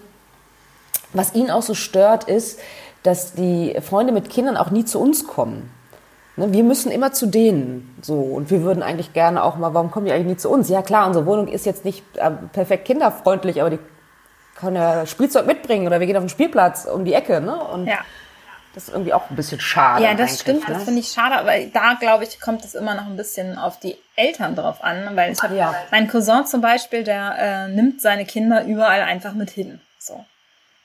was 1.14 1.34
ihn 1.34 1.50
auch 1.50 1.62
so 1.62 1.74
stört, 1.74 2.26
ist, 2.26 2.60
dass 3.04 3.34
die 3.34 3.78
Freunde 3.82 4.12
mit 4.12 4.30
Kindern 4.30 4.58
auch 4.58 4.72
nie 4.72 4.84
zu 4.84 5.00
uns 5.00 5.28
kommen. 5.28 5.72
Ne, 6.38 6.52
wir 6.52 6.64
müssen 6.64 6.92
immer 6.92 7.14
zu 7.14 7.28
denen. 7.28 7.96
So. 8.02 8.16
Und 8.16 8.52
wir 8.52 8.62
würden 8.64 8.84
eigentlich 8.84 9.14
gerne 9.14 9.44
auch 9.44 9.56
mal, 9.56 9.74
warum 9.74 9.92
kommen 9.92 10.06
die 10.06 10.12
eigentlich 10.12 10.28
nie 10.28 10.38
zu 10.38 10.50
uns? 10.50 10.70
Ja 10.70 10.82
klar, 10.82 11.08
unsere 11.08 11.26
Wohnung 11.26 11.48
ist 11.48 11.66
jetzt 11.66 11.86
nicht 11.86 12.04
äh, 12.18 12.32
perfekt 12.52 12.86
kinderfreundlich, 12.86 13.62
aber 13.62 13.70
die 13.70 13.80
kann 14.56 14.76
ja 14.76 15.06
Spielzeug 15.06 15.46
mitbringen 15.48 15.88
oder 15.88 16.00
wir 16.00 16.08
gehen 16.08 16.18
auf 16.18 16.24
den 16.24 16.30
Spielplatz 16.30 16.86
um 16.86 17.06
die 17.06 17.14
Ecke, 17.14 17.42
ne? 17.42 17.56
Und 17.56 17.88
ja. 17.88 18.00
Das 18.76 18.90
ist 18.90 18.94
irgendwie 18.94 19.14
auch 19.14 19.30
ein 19.30 19.38
bisschen 19.38 19.62
schade. 19.62 20.04
Ja, 20.04 20.14
das 20.14 20.42
stimmt, 20.42 20.68
ne? 20.68 20.74
das 20.74 20.84
finde 20.84 21.00
ich 21.00 21.08
schade, 21.08 21.36
aber 21.36 21.58
da 21.72 21.94
glaube 21.94 22.26
ich, 22.26 22.42
kommt 22.42 22.66
es 22.66 22.76
immer 22.76 22.94
noch 22.94 23.06
ein 23.06 23.16
bisschen 23.16 23.58
auf 23.58 23.80
die 23.80 23.98
Eltern 24.18 24.54
drauf 24.56 24.84
an, 24.84 25.16
weil 25.16 25.32
ich 25.32 25.42
habe 25.42 25.56
ja. 25.56 25.74
mein 25.92 26.10
Cousin 26.10 26.46
zum 26.46 26.60
Beispiel, 26.60 27.06
der 27.06 27.36
äh, 27.40 27.68
nimmt 27.70 28.02
seine 28.02 28.26
Kinder 28.26 28.66
überall 28.66 29.02
einfach 29.02 29.34
mit 29.34 29.50
hin. 29.50 29.80
So. 29.98 30.26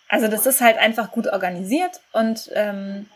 Also 0.08 0.28
das 0.28 0.46
ist 0.46 0.60
halt 0.60 0.78
einfach 0.78 1.10
gut 1.10 1.26
organisiert 1.26 2.00
und 2.12 2.48
ähm, 2.54 3.06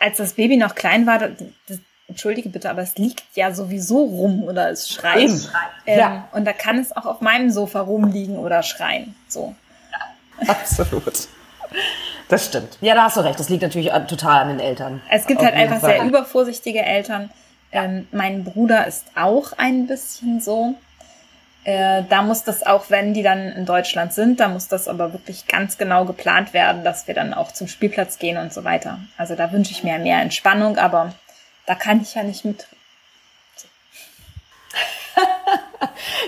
als 0.00 0.16
das 0.16 0.32
Baby 0.32 0.56
noch 0.56 0.74
klein 0.74 1.06
war, 1.06 1.18
das, 1.18 1.30
das, 1.68 1.78
entschuldige 2.08 2.48
bitte, 2.48 2.70
aber 2.70 2.82
es 2.82 2.96
liegt 2.96 3.24
ja 3.34 3.52
sowieso 3.52 3.98
rum 4.04 4.44
oder 4.44 4.70
es 4.70 4.88
schreit. 4.88 5.28
Ähm, 5.86 5.98
ja. 5.98 6.28
Und 6.30 6.44
da 6.44 6.52
kann 6.52 6.78
es 6.78 6.96
auch 6.96 7.04
auf 7.04 7.20
meinem 7.20 7.50
Sofa 7.50 7.80
rumliegen 7.80 8.38
oder 8.38 8.62
schreien. 8.62 9.16
So. 9.26 9.56
Absolut. 10.46 11.26
Das 12.28 12.46
stimmt. 12.46 12.78
Ja, 12.80 12.94
da 12.94 13.04
hast 13.04 13.16
du 13.16 13.20
recht. 13.20 13.38
Das 13.38 13.48
liegt 13.48 13.62
natürlich 13.62 13.90
total 14.08 14.42
an 14.42 14.48
den 14.48 14.60
Eltern. 14.60 15.00
Es 15.10 15.26
gibt 15.26 15.42
halt 15.42 15.54
einfach 15.54 15.80
Fall. 15.80 15.96
sehr 15.96 16.04
übervorsichtige 16.04 16.82
Eltern. 16.82 17.30
Ähm, 17.72 18.08
mein 18.10 18.44
Bruder 18.44 18.86
ist 18.86 19.06
auch 19.14 19.52
ein 19.56 19.86
bisschen 19.86 20.40
so. 20.40 20.74
Äh, 21.64 22.04
da 22.08 22.22
muss 22.22 22.44
das 22.44 22.64
auch, 22.64 22.90
wenn 22.90 23.12
die 23.12 23.22
dann 23.22 23.52
in 23.52 23.66
Deutschland 23.66 24.12
sind, 24.12 24.38
da 24.38 24.48
muss 24.48 24.68
das 24.68 24.86
aber 24.86 25.12
wirklich 25.12 25.48
ganz 25.48 25.78
genau 25.78 26.04
geplant 26.04 26.52
werden, 26.52 26.84
dass 26.84 27.08
wir 27.08 27.14
dann 27.14 27.34
auch 27.34 27.50
zum 27.50 27.66
Spielplatz 27.66 28.18
gehen 28.18 28.36
und 28.36 28.52
so 28.52 28.62
weiter. 28.62 29.00
Also 29.16 29.34
da 29.34 29.50
wünsche 29.50 29.72
ich 29.72 29.82
mir 29.82 29.98
mehr 29.98 30.20
Entspannung, 30.20 30.78
aber 30.78 31.12
da 31.66 31.74
kann 31.74 32.00
ich 32.00 32.14
ja 32.14 32.22
nicht 32.22 32.44
mit. 32.44 32.68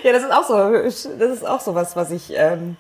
ja, 0.02 0.12
das 0.12 0.24
ist 0.24 0.32
auch 0.32 0.44
so. 0.44 0.82
Das 0.82 1.30
ist 1.30 1.46
auch 1.46 1.60
so 1.60 1.74
was, 1.74 1.94
was 1.94 2.10
ich 2.10 2.32
ähm, 2.34 2.76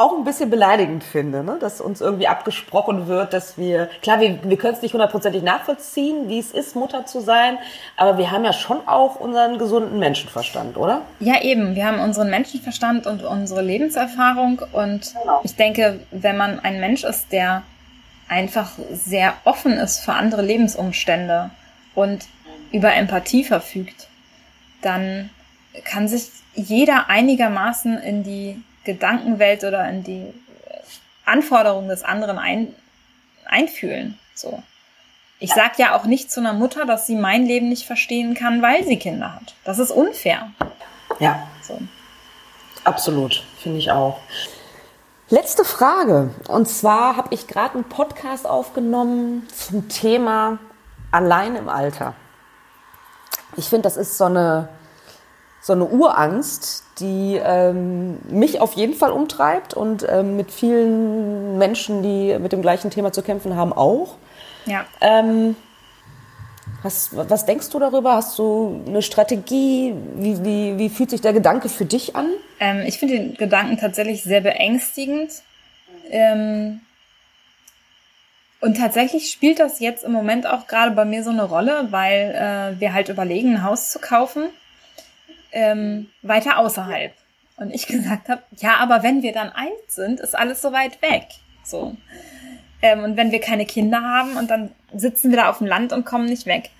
auch 0.00 0.16
ein 0.16 0.24
bisschen 0.24 0.48
beleidigend 0.48 1.04
finde, 1.04 1.44
ne? 1.44 1.58
dass 1.60 1.80
uns 1.80 2.00
irgendwie 2.00 2.26
abgesprochen 2.26 3.06
wird, 3.06 3.34
dass 3.34 3.58
wir, 3.58 3.90
klar, 4.00 4.18
wir, 4.18 4.42
wir 4.42 4.56
können 4.56 4.74
es 4.74 4.80
nicht 4.80 4.94
hundertprozentig 4.94 5.42
nachvollziehen, 5.42 6.28
wie 6.28 6.38
es 6.38 6.52
ist, 6.52 6.74
Mutter 6.74 7.04
zu 7.04 7.20
sein, 7.20 7.58
aber 7.98 8.16
wir 8.16 8.30
haben 8.30 8.44
ja 8.44 8.54
schon 8.54 8.78
auch 8.88 9.16
unseren 9.16 9.58
gesunden 9.58 9.98
Menschenverstand, 9.98 10.78
oder? 10.78 11.02
Ja, 11.18 11.42
eben. 11.42 11.74
Wir 11.74 11.86
haben 11.86 12.00
unseren 12.00 12.30
Menschenverstand 12.30 13.06
und 13.06 13.22
unsere 13.22 13.60
Lebenserfahrung 13.60 14.62
und 14.72 15.12
genau. 15.12 15.40
ich 15.44 15.54
denke, 15.56 16.00
wenn 16.10 16.38
man 16.38 16.60
ein 16.60 16.80
Mensch 16.80 17.04
ist, 17.04 17.30
der 17.30 17.62
einfach 18.26 18.70
sehr 18.92 19.34
offen 19.44 19.72
ist 19.72 20.00
für 20.00 20.14
andere 20.14 20.40
Lebensumstände 20.40 21.50
und 21.94 22.24
über 22.72 22.94
Empathie 22.94 23.44
verfügt, 23.44 24.08
dann 24.80 25.28
kann 25.84 26.08
sich 26.08 26.30
jeder 26.54 27.10
einigermaßen 27.10 27.98
in 27.98 28.22
die 28.22 28.62
Gedankenwelt 28.84 29.64
oder 29.64 29.88
in 29.88 30.02
die 30.02 30.32
Anforderungen 31.24 31.88
des 31.88 32.02
anderen 32.02 32.38
ein, 32.38 32.74
einfühlen. 33.46 34.18
So. 34.34 34.62
Ich 35.38 35.52
sag 35.54 35.78
ja 35.78 35.96
auch 35.96 36.04
nicht 36.04 36.30
zu 36.30 36.40
einer 36.40 36.52
Mutter, 36.52 36.84
dass 36.84 37.06
sie 37.06 37.16
mein 37.16 37.46
Leben 37.46 37.68
nicht 37.68 37.86
verstehen 37.86 38.34
kann, 38.34 38.62
weil 38.62 38.84
sie 38.84 38.98
Kinder 38.98 39.34
hat. 39.34 39.54
Das 39.64 39.78
ist 39.78 39.90
unfair. 39.90 40.50
Ja. 41.18 41.46
So. 41.62 41.78
Absolut, 42.84 43.42
finde 43.58 43.78
ich 43.78 43.90
auch. 43.90 44.20
Letzte 45.28 45.64
Frage. 45.64 46.34
Und 46.48 46.68
zwar 46.68 47.16
habe 47.16 47.32
ich 47.32 47.46
gerade 47.46 47.74
einen 47.74 47.84
Podcast 47.84 48.46
aufgenommen 48.46 49.46
zum 49.54 49.88
Thema 49.88 50.58
allein 51.12 51.56
im 51.56 51.68
Alter. 51.68 52.14
Ich 53.56 53.68
finde, 53.68 53.82
das 53.82 53.96
ist 53.96 54.18
so 54.18 54.24
eine, 54.24 54.68
so 55.60 55.72
eine 55.74 55.84
Urangst, 55.84 56.84
die 56.98 57.40
ähm, 57.42 58.18
mich 58.28 58.60
auf 58.60 58.74
jeden 58.74 58.94
Fall 58.94 59.10
umtreibt 59.10 59.74
und 59.74 60.06
ähm, 60.08 60.36
mit 60.36 60.50
vielen 60.50 61.58
Menschen, 61.58 62.02
die 62.02 62.38
mit 62.38 62.52
dem 62.52 62.62
gleichen 62.62 62.90
Thema 62.90 63.12
zu 63.12 63.22
kämpfen 63.22 63.56
haben, 63.56 63.72
auch. 63.72 64.16
Ja. 64.66 64.86
Ähm, 65.00 65.56
was, 66.82 67.10
was 67.12 67.44
denkst 67.44 67.68
du 67.70 67.78
darüber? 67.78 68.14
Hast 68.14 68.38
du 68.38 68.82
eine 68.86 69.02
Strategie? 69.02 69.94
Wie, 70.14 70.42
wie, 70.44 70.78
wie 70.78 70.88
fühlt 70.88 71.10
sich 71.10 71.20
der 71.20 71.34
Gedanke 71.34 71.68
für 71.68 71.84
dich 71.84 72.16
an? 72.16 72.28
Ähm, 72.58 72.82
ich 72.86 72.98
finde 72.98 73.18
den 73.18 73.34
Gedanken 73.34 73.76
tatsächlich 73.76 74.22
sehr 74.22 74.40
beängstigend. 74.40 75.30
Ähm, 76.10 76.80
und 78.60 78.76
tatsächlich 78.76 79.30
spielt 79.30 79.58
das 79.58 79.80
jetzt 79.80 80.04
im 80.04 80.12
Moment 80.12 80.46
auch 80.46 80.66
gerade 80.66 80.92
bei 80.92 81.04
mir 81.04 81.22
so 81.22 81.30
eine 81.30 81.44
Rolle, 81.44 81.88
weil 81.90 82.34
äh, 82.76 82.80
wir 82.80 82.92
halt 82.92 83.08
überlegen, 83.08 83.56
ein 83.56 83.64
Haus 83.64 83.90
zu 83.90 83.98
kaufen, 83.98 84.44
ähm, 85.52 86.10
weiter 86.22 86.58
außerhalb. 86.58 87.12
Und 87.56 87.72
ich 87.72 87.86
gesagt 87.86 88.28
habe, 88.28 88.42
ja, 88.58 88.76
aber 88.76 89.02
wenn 89.02 89.22
wir 89.22 89.32
dann 89.32 89.50
alt 89.50 89.88
sind, 89.88 90.20
ist 90.20 90.36
alles 90.36 90.62
so 90.62 90.72
weit 90.72 91.00
weg. 91.02 91.26
So. 91.64 91.96
Ähm, 92.82 93.04
und 93.04 93.16
wenn 93.16 93.30
wir 93.30 93.40
keine 93.40 93.66
Kinder 93.66 94.02
haben 94.02 94.36
und 94.36 94.50
dann 94.50 94.70
sitzen 94.94 95.30
wir 95.30 95.38
da 95.38 95.50
auf 95.50 95.58
dem 95.58 95.66
Land 95.66 95.92
und 95.92 96.04
kommen 96.04 96.26
nicht 96.26 96.46
weg. 96.46 96.70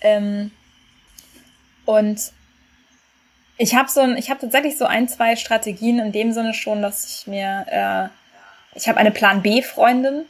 Ähm, 0.00 0.50
und 1.84 2.32
ich 3.56 3.74
habe 3.74 3.88
so 3.90 4.00
ein, 4.00 4.16
ich 4.16 4.30
habe 4.30 4.40
tatsächlich 4.40 4.78
so 4.78 4.84
ein, 4.84 5.08
zwei 5.08 5.34
Strategien 5.34 5.98
in 5.98 6.12
dem 6.12 6.32
Sinne 6.32 6.54
schon, 6.54 6.82
dass 6.82 7.04
ich 7.06 7.26
mir, 7.26 7.66
äh, 7.68 8.78
ich 8.78 8.88
habe 8.88 8.98
eine 8.98 9.10
Plan 9.10 9.42
B 9.42 9.62
Freundin, 9.62 10.26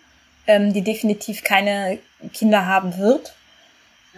ähm, 0.47 0.73
die 0.73 0.83
definitiv 0.83 1.45
keine 1.45 1.99
Kinder 2.33 2.67
haben 2.67 2.97
wird. 2.97 3.35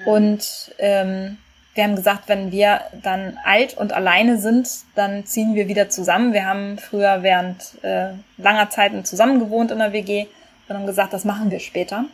Und 0.04 0.74
ähm, 0.78 1.38
wir 1.74 1.84
haben 1.84 1.96
gesagt, 1.96 2.28
wenn 2.28 2.50
wir 2.50 2.80
dann 3.02 3.38
alt 3.44 3.76
und 3.76 3.92
alleine 3.92 4.38
sind, 4.38 4.68
dann 4.96 5.24
ziehen 5.24 5.54
wir 5.54 5.68
wieder 5.68 5.88
zusammen. 5.88 6.32
Wir 6.32 6.44
haben 6.44 6.78
früher 6.78 7.22
während 7.22 7.82
äh, 7.82 8.10
langer 8.38 8.70
Zeiten 8.70 9.04
zusammen 9.04 9.38
gewohnt 9.38 9.70
in 9.70 9.78
der 9.78 9.92
WG 9.92 10.26
und 10.68 10.76
haben 10.76 10.86
gesagt, 10.86 11.12
das 11.12 11.24
machen 11.24 11.50
wir 11.50 11.60
später. 11.60 12.04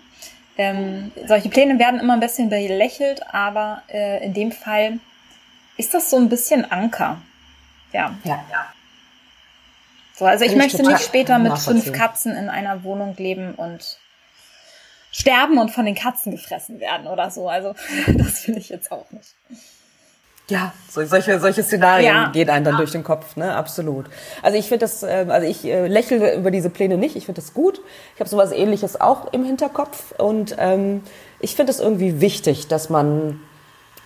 Ähm, 0.59 1.13
solche 1.27 1.49
Pläne 1.49 1.79
werden 1.79 2.01
immer 2.01 2.15
ein 2.15 2.21
bisschen 2.21 2.49
belächelt, 2.49 3.23
aber 3.33 3.83
äh, 3.89 4.25
in 4.25 4.35
dem 4.35 4.53
Fall 4.53 4.99
ist 5.77 5.95
das 5.95 6.11
so 6.11 6.17
ein 6.17 6.29
bisschen 6.29 6.71
Anker. 6.71 7.19
Ja. 7.93 8.15
ja. 8.25 8.45
So, 10.15 10.25
also 10.25 10.45
ich, 10.45 10.53
ich 10.53 10.57
möchte 10.57 10.83
nicht 10.83 11.03
später 11.03 11.39
mit 11.39 11.59
fünf 11.59 11.93
Katzen 11.93 12.37
in 12.37 12.49
einer 12.49 12.85
Wohnung 12.85 13.15
leben 13.17 13.55
und 13.55 13.99
sterben 15.17 15.59
und 15.59 15.71
von 15.71 15.87
den 15.87 15.95
Katzen 15.95 16.31
gefressen 16.33 16.79
werden 16.79 17.07
oder 17.07 17.31
so. 17.31 17.49
Also 17.49 17.75
das 18.19 18.47
will 18.47 18.59
ich 18.59 18.69
jetzt 18.69 18.93
auch 18.93 19.11
nicht. 19.11 19.35
Ja, 20.49 20.73
so, 20.89 21.05
solche, 21.05 21.41
solche 21.41 21.65
Szenarien 21.65 22.15
ja. 22.15 22.29
gehen 22.29 22.49
einem 22.49 22.65
dann 22.65 22.75
ja. 22.75 22.79
durch 22.79 22.93
den 22.93 23.03
Kopf, 23.03 23.35
ne? 23.35 23.57
Absolut. 23.57 24.07
Also 24.43 24.57
ich 24.57 24.69
finde 24.69 24.81
das, 24.81 25.03
äh, 25.03 25.27
also 25.29 25.47
ich 25.47 25.65
äh, 25.65 25.89
lächle 25.89 26.37
über 26.37 26.53
diese 26.53 26.71
Pläne 26.71 26.99
nicht. 26.99 27.17
Ich 27.17 27.27
finde 27.27 27.41
das 27.41 27.53
gut. 27.53 27.81
Ich 28.15 28.21
habe 28.21 28.31
sowas 28.31 28.53
Ähnliches 28.53 29.01
auch 29.01 29.33
im 29.33 29.45
Hinterkopf 29.45 30.13
und 30.19 30.55
ähm, 30.59 31.03
ich 31.41 31.57
finde 31.57 31.73
es 31.73 31.81
irgendwie 31.81 32.21
wichtig, 32.21 32.69
dass 32.69 32.91
man 32.91 33.41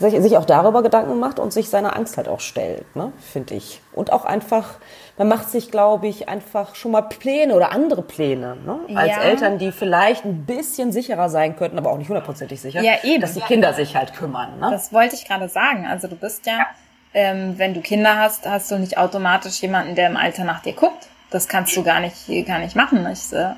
sich 0.01 0.37
auch 0.37 0.45
darüber 0.45 0.83
Gedanken 0.83 1.19
macht 1.19 1.39
und 1.39 1.53
sich 1.53 1.69
seiner 1.69 1.97
Angst 1.97 2.17
halt 2.17 2.29
auch 2.29 2.41
stellt, 2.41 2.97
ne? 2.97 3.13
Finde 3.21 3.55
ich. 3.55 3.81
Und 3.93 4.13
auch 4.13 4.25
einfach 4.25 4.79
man 5.21 5.29
macht 5.29 5.51
sich, 5.51 5.71
glaube 5.71 6.09
ich, 6.09 6.31
einfach 6.31 6.75
schon 6.75 6.93
mal 6.93 7.03
Pläne 7.03 7.55
oder 7.55 7.73
andere 7.73 8.01
Pläne. 8.01 8.57
Ne? 8.65 8.81
Als 8.95 9.11
ja. 9.11 9.21
Eltern, 9.21 9.59
die 9.59 9.71
vielleicht 9.71 10.25
ein 10.25 10.47
bisschen 10.47 10.93
sicherer 10.93 11.29
sein 11.29 11.57
könnten, 11.57 11.77
aber 11.77 11.91
auch 11.93 11.99
nicht 11.99 12.09
hundertprozentig 12.09 12.59
sicher, 12.59 12.81
ja, 12.81 12.95
eben. 13.03 13.21
dass 13.21 13.35
die 13.35 13.43
Kinder 13.43 13.75
sich 13.75 13.95
halt 13.95 14.15
kümmern. 14.15 14.59
Ne? 14.59 14.71
Das 14.71 14.95
wollte 14.95 15.17
ich 15.17 15.27
gerade 15.27 15.51
sagen. 15.51 15.87
Also 15.87 16.09
du 16.09 16.17
bist 16.17 16.47
ja, 16.47 16.65
ähm, 17.13 17.59
wenn 17.59 17.75
du 17.75 17.83
Kinder 17.83 18.17
hast, 18.17 18.49
hast 18.49 18.71
du 18.71 18.79
nicht 18.79 18.97
automatisch 18.97 19.61
jemanden, 19.61 19.95
der 19.95 20.09
im 20.09 20.17
Alter 20.17 20.45
nach 20.45 20.63
dir 20.63 20.73
guckt. 20.73 21.09
Das 21.29 21.49
kannst 21.49 21.77
du 21.77 21.83
gar 21.83 22.01
nicht, 22.01 22.27
gar 22.47 22.59
nicht 22.59 22.75
machen. 22.75 23.07
Ich, 23.13 23.31
äh, 23.35 23.51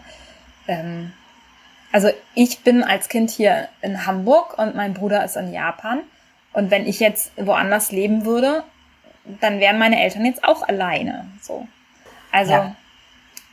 ähm, 0.67 1.13
also 1.93 2.11
ich 2.35 2.65
bin 2.65 2.83
als 2.83 3.09
Kind 3.09 3.31
hier 3.31 3.69
in 3.83 4.05
Hamburg 4.05 4.59
und 4.59 4.75
mein 4.75 4.95
Bruder 4.95 5.25
ist 5.25 5.37
in 5.37 5.53
Japan. 5.53 6.01
Und 6.53 6.71
wenn 6.71 6.87
ich 6.87 7.01
jetzt 7.01 7.33
woanders 7.37 7.93
leben 7.93 8.25
würde, 8.25 8.65
dann 9.41 9.61
wären 9.61 9.79
meine 9.79 10.03
Eltern 10.03 10.25
jetzt 10.27 10.45
auch 10.45 10.67
alleine. 10.67 11.27
So. 11.41 11.67
Also 12.31 12.53
ja. 12.53 12.77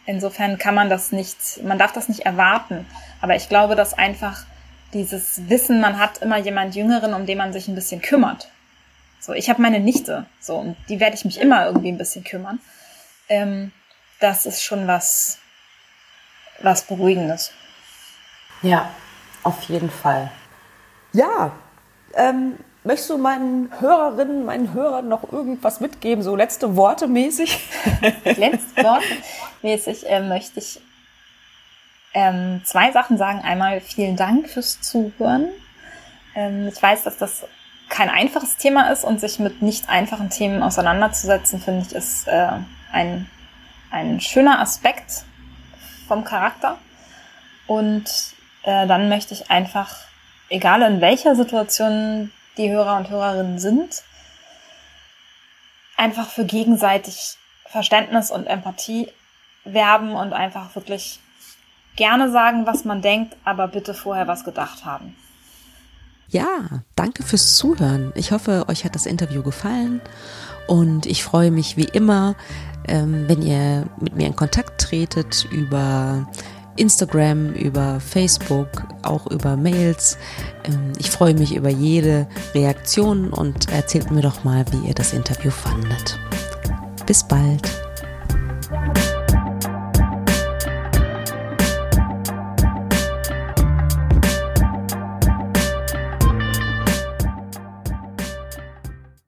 insofern 0.05 0.57
kann 0.57 0.75
man 0.75 0.89
das 0.89 1.11
nicht, 1.11 1.63
man 1.63 1.77
darf 1.77 1.93
das 1.93 2.09
nicht 2.09 2.25
erwarten. 2.25 2.85
Aber 3.21 3.35
ich 3.35 3.49
glaube, 3.49 3.75
dass 3.75 3.93
einfach 3.93 4.43
dieses 4.93 5.49
Wissen, 5.49 5.81
man 5.81 5.99
hat 5.99 6.19
immer 6.19 6.37
jemand 6.37 6.75
Jüngeren, 6.75 7.13
um 7.13 7.25
den 7.25 7.37
man 7.37 7.53
sich 7.53 7.67
ein 7.67 7.75
bisschen 7.75 8.01
kümmert. 8.01 8.49
So, 9.19 9.33
ich 9.33 9.49
habe 9.49 9.61
meine 9.61 9.79
Nichte, 9.79 10.25
so, 10.39 10.55
und 10.55 10.77
die 10.87 10.99
werde 10.99 11.15
ich 11.15 11.25
mich 11.25 11.39
immer 11.39 11.65
irgendwie 11.65 11.91
ein 11.91 11.97
bisschen 11.97 12.23
kümmern. 12.23 12.59
Ähm, 13.27 13.71
das 14.19 14.45
ist 14.45 14.63
schon 14.63 14.87
was, 14.87 15.39
was 16.61 16.83
Beruhigendes. 16.83 17.51
Ja, 18.61 18.89
auf 19.43 19.61
jeden 19.63 19.89
Fall. 19.89 20.31
Ja, 21.13 21.51
ähm, 22.15 22.57
Möchtest 22.83 23.09
du 23.09 23.17
meinen 23.17 23.69
Hörerinnen, 23.79 24.45
meinen 24.45 24.73
Hörern 24.73 25.09
noch 25.09 25.31
irgendwas 25.31 25.81
mitgeben, 25.81 26.23
so 26.23 26.35
letzte 26.35 26.77
Worte 26.77 27.07
mäßig? 27.07 27.59
letzte 28.23 28.83
Worte 28.83 29.05
mäßig 29.61 30.09
äh, 30.09 30.21
möchte 30.21 30.59
ich 30.59 30.79
ähm, 32.13 32.61
zwei 32.63 32.91
Sachen 32.91 33.17
sagen. 33.17 33.41
Einmal 33.41 33.81
vielen 33.81 34.15
Dank 34.15 34.49
fürs 34.49 34.79
Zuhören. 34.81 35.49
Ähm, 36.35 36.69
ich 36.69 36.81
weiß, 36.81 37.03
dass 37.03 37.17
das 37.17 37.45
kein 37.89 38.09
einfaches 38.09 38.55
Thema 38.55 38.91
ist 38.91 39.03
und 39.03 39.19
sich 39.19 39.39
mit 39.39 39.61
nicht 39.61 39.89
einfachen 39.89 40.29
Themen 40.29 40.63
auseinanderzusetzen, 40.63 41.59
finde 41.59 41.85
ich, 41.85 41.93
ist 41.93 42.27
äh, 42.27 42.51
ein, 42.93 43.29
ein 43.91 44.21
schöner 44.21 44.61
Aspekt 44.61 45.25
vom 46.07 46.23
Charakter. 46.23 46.77
Und 47.67 48.05
äh, 48.63 48.87
dann 48.87 49.09
möchte 49.09 49.33
ich 49.33 49.51
einfach, 49.51 49.95
egal 50.49 50.81
in 50.83 51.01
welcher 51.01 51.35
Situation 51.35 52.31
die 52.59 52.69
Hörer 52.69 52.97
und 52.97 53.09
Hörerinnen 53.09 53.57
sind, 53.57 54.03
einfach 55.97 56.29
für 56.29 56.45
gegenseitig 56.45 57.37
Verständnis 57.65 58.29
und 58.29 58.45
Empathie 58.45 59.07
werben 59.63 60.11
und 60.11 60.33
einfach 60.33 60.75
wirklich 60.75 61.19
gerne 61.95 62.31
sagen, 62.31 62.65
was 62.65 62.85
man 62.85 63.01
denkt, 63.01 63.35
aber 63.43 63.67
bitte 63.67 63.93
vorher 63.93 64.27
was 64.27 64.43
gedacht 64.43 64.85
haben. 64.85 65.15
Ja, 66.27 66.45
danke 66.95 67.23
fürs 67.23 67.55
Zuhören. 67.55 68.11
Ich 68.15 68.31
hoffe, 68.31 68.65
euch 68.67 68.85
hat 68.85 68.93
das 68.93 69.05
Interview 69.05 69.41
gefallen 69.41 70.01
und 70.67 71.05
ich 71.05 71.23
freue 71.23 71.49
mich 71.49 71.75
wie 71.77 71.85
immer, 71.91 72.35
ähm, 72.87 73.27
wenn 73.27 73.41
ihr 73.41 73.87
mit 73.99 74.15
mir 74.15 74.27
in 74.27 74.35
Kontakt 74.35 74.81
tretet 74.81 75.47
über 75.51 76.27
Instagram, 76.79 77.53
über 77.53 77.99
Facebook, 77.99 78.67
auch 79.03 79.27
über 79.27 79.57
Mails. 79.57 80.17
Ähm, 80.63 80.93
ich 80.97 81.11
freue 81.11 81.33
mich 81.33 81.55
über 81.55 81.69
jede 81.69 82.27
Reaktion 82.53 83.29
und 83.29 83.71
erzählt 83.71 84.11
mir 84.11 84.21
doch 84.21 84.43
mal, 84.43 84.65
wie 84.71 84.87
ihr 84.87 84.93
das 84.93 85.13
Interview 85.13 85.51
fandet. 85.51 86.19
Bis 87.05 87.23
bald. 87.23 87.88